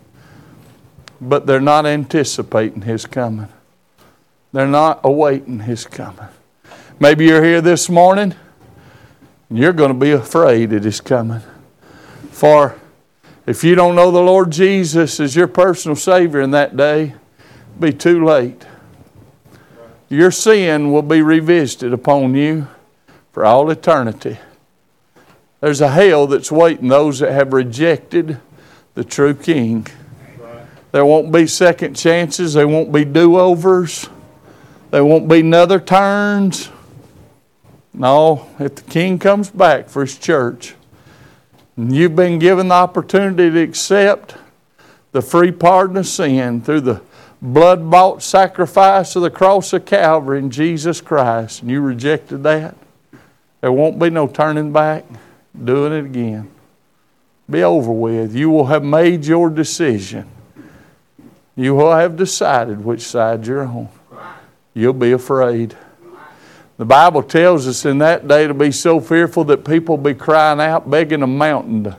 But 1.21 1.47
they're 1.47 1.61
not 1.61 1.87
anticipating 1.87 2.83
His 2.83 3.07
coming. 3.07 3.49
They're 4.53 4.67
not 4.67 5.01
awaiting 5.05 5.61
His 5.61 5.85
coming. 5.85 6.29
Maybe 6.99 7.27
you're 7.27 7.45
here 7.45 7.61
this 7.61 7.89
morning 7.89 8.35
and 9.49 9.59
you're 9.59 9.73
going 9.73 9.93
to 9.93 9.99
be 9.99 10.13
afraid 10.13 10.73
of 10.73 10.83
His 10.83 11.01
coming. 11.01 11.43
For 12.31 12.79
if 13.47 13.63
you 13.65 13.75
don't 13.75 13.95
know 13.95 14.11
the 14.11 14.21
Lord 14.21 14.51
Jesus 14.51 15.21
as 15.21 15.37
your 15.37 15.47
personal 15.47 15.97
Savior 15.97 16.41
in 16.41 16.51
that 16.53 16.77
day, 16.77 17.15
be 17.79 17.93
too 17.93 18.25
late. 18.25 18.67
Your 20.09 20.31
sin 20.31 20.93
will 20.93 21.03
be 21.03 21.21
revisited 21.21 21.93
upon 21.93 22.35
you 22.35 22.69
for 23.33 23.45
all 23.45 23.71
eternity. 23.71 24.39
There's 25.61 25.81
a 25.81 25.89
hell 25.89 26.27
that's 26.27 26.51
waiting 26.51 26.89
those 26.89 27.19
that 27.19 27.33
have 27.33 27.53
rejected 27.53 28.41
the 28.95 29.05
true 29.05 29.35
King. 29.35 29.87
There 30.93 31.05
won't 31.05 31.31
be 31.31 31.47
second 31.47 31.95
chances. 31.95 32.55
There 32.55 32.69
won't 32.69 32.93
be 32.93 33.05
do 33.05 33.39
overs. 33.39 34.09
There 34.91 35.05
won't 35.05 35.29
be 35.29 35.41
another 35.41 35.79
turns. 35.79 36.71
No, 37.93 38.49
if 38.59 38.77
the 38.77 38.83
King 38.83 39.19
comes 39.19 39.51
back 39.51 39.89
for 39.89 40.03
his 40.03 40.17
church, 40.17 40.75
and 41.77 41.95
you've 41.95 42.17
been 42.17 42.39
given 42.39 42.69
the 42.69 42.75
opportunity 42.75 43.51
to 43.51 43.61
accept 43.61 44.37
the 45.13 45.21
free 45.21 45.53
pardon 45.53 45.97
of 45.99 46.07
sin 46.07 46.61
through 46.61 46.81
the 46.81 47.03
blood 47.41 47.91
bought 47.91 48.23
sacrifice 48.23 49.15
of 49.17 49.23
the 49.23 49.31
cross 49.31 49.73
of 49.73 49.85
Calvary 49.85 50.39
in 50.39 50.51
Jesus 50.51 51.01
Christ, 51.01 51.63
and 51.63 51.71
you 51.71 51.81
rejected 51.81 52.43
that, 52.43 52.77
there 53.61 53.73
won't 53.73 53.99
be 53.99 54.11
no 54.11 54.27
turning 54.27 54.73
back, 54.73 55.05
doing 55.65 55.93
it 55.93 56.05
again. 56.05 56.51
Be 57.51 57.63
over 57.63 57.91
with. 57.91 58.35
You 58.35 58.51
will 58.51 58.67
have 58.67 58.85
made 58.85 59.25
your 59.25 59.51
decision. 59.51 60.29
You 61.57 61.75
will 61.75 61.93
have 61.93 62.17
decided 62.17 62.85
which 62.85 63.01
side 63.01 63.47
you're 63.47 63.65
on. 63.65 63.89
You'll 64.75 64.93
be 64.93 65.13
afraid. 65.13 65.77
The 66.77 66.85
Bible 66.85 67.25
tells 67.25 67.67
us 67.67 67.85
in 67.85 67.99
that 67.99 68.29
day 68.29 68.47
to 68.47 68.55
be 68.55 68.71
so 68.71 69.01
fearful 69.01 69.43
that 69.45 69.65
people 69.65 69.97
be 69.97 70.15
crying 70.15 70.61
out, 70.61 70.89
begging 70.89 71.23
a 71.23 71.27
mountain 71.27 71.85
to 71.85 71.97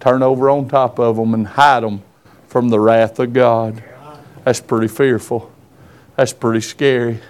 turn 0.00 0.22
over 0.22 0.48
on 0.48 0.68
top 0.68 0.98
of 0.98 1.16
them 1.16 1.34
and 1.34 1.46
hide 1.46 1.82
them 1.82 2.02
from 2.46 2.70
the 2.70 2.80
wrath 2.80 3.18
of 3.18 3.34
God. 3.34 3.84
That's 4.44 4.60
pretty 4.60 4.88
fearful. 4.88 5.50
That's 6.16 6.32
pretty 6.32 6.60
scary. 6.60 7.20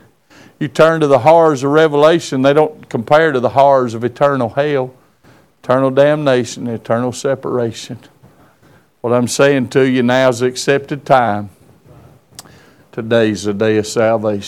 You 0.58 0.68
turn 0.68 1.00
to 1.00 1.06
the 1.06 1.20
horrors 1.20 1.64
of 1.64 1.72
Revelation, 1.72 2.42
they 2.42 2.52
don't 2.52 2.88
compare 2.88 3.32
to 3.32 3.40
the 3.40 3.50
horrors 3.50 3.94
of 3.94 4.04
eternal 4.04 4.50
hell, 4.50 4.94
eternal 5.62 5.90
damnation, 5.90 6.68
eternal 6.68 7.12
separation. 7.12 7.98
What 9.00 9.12
I'm 9.12 9.26
saying 9.26 9.70
to 9.70 9.82
you 9.82 10.04
now 10.04 10.28
is 10.28 10.42
accepted 10.42 11.04
time. 11.04 11.50
Today's 12.92 13.44
the 13.44 13.54
day 13.54 13.78
of 13.78 13.86
salvation. 13.86 14.40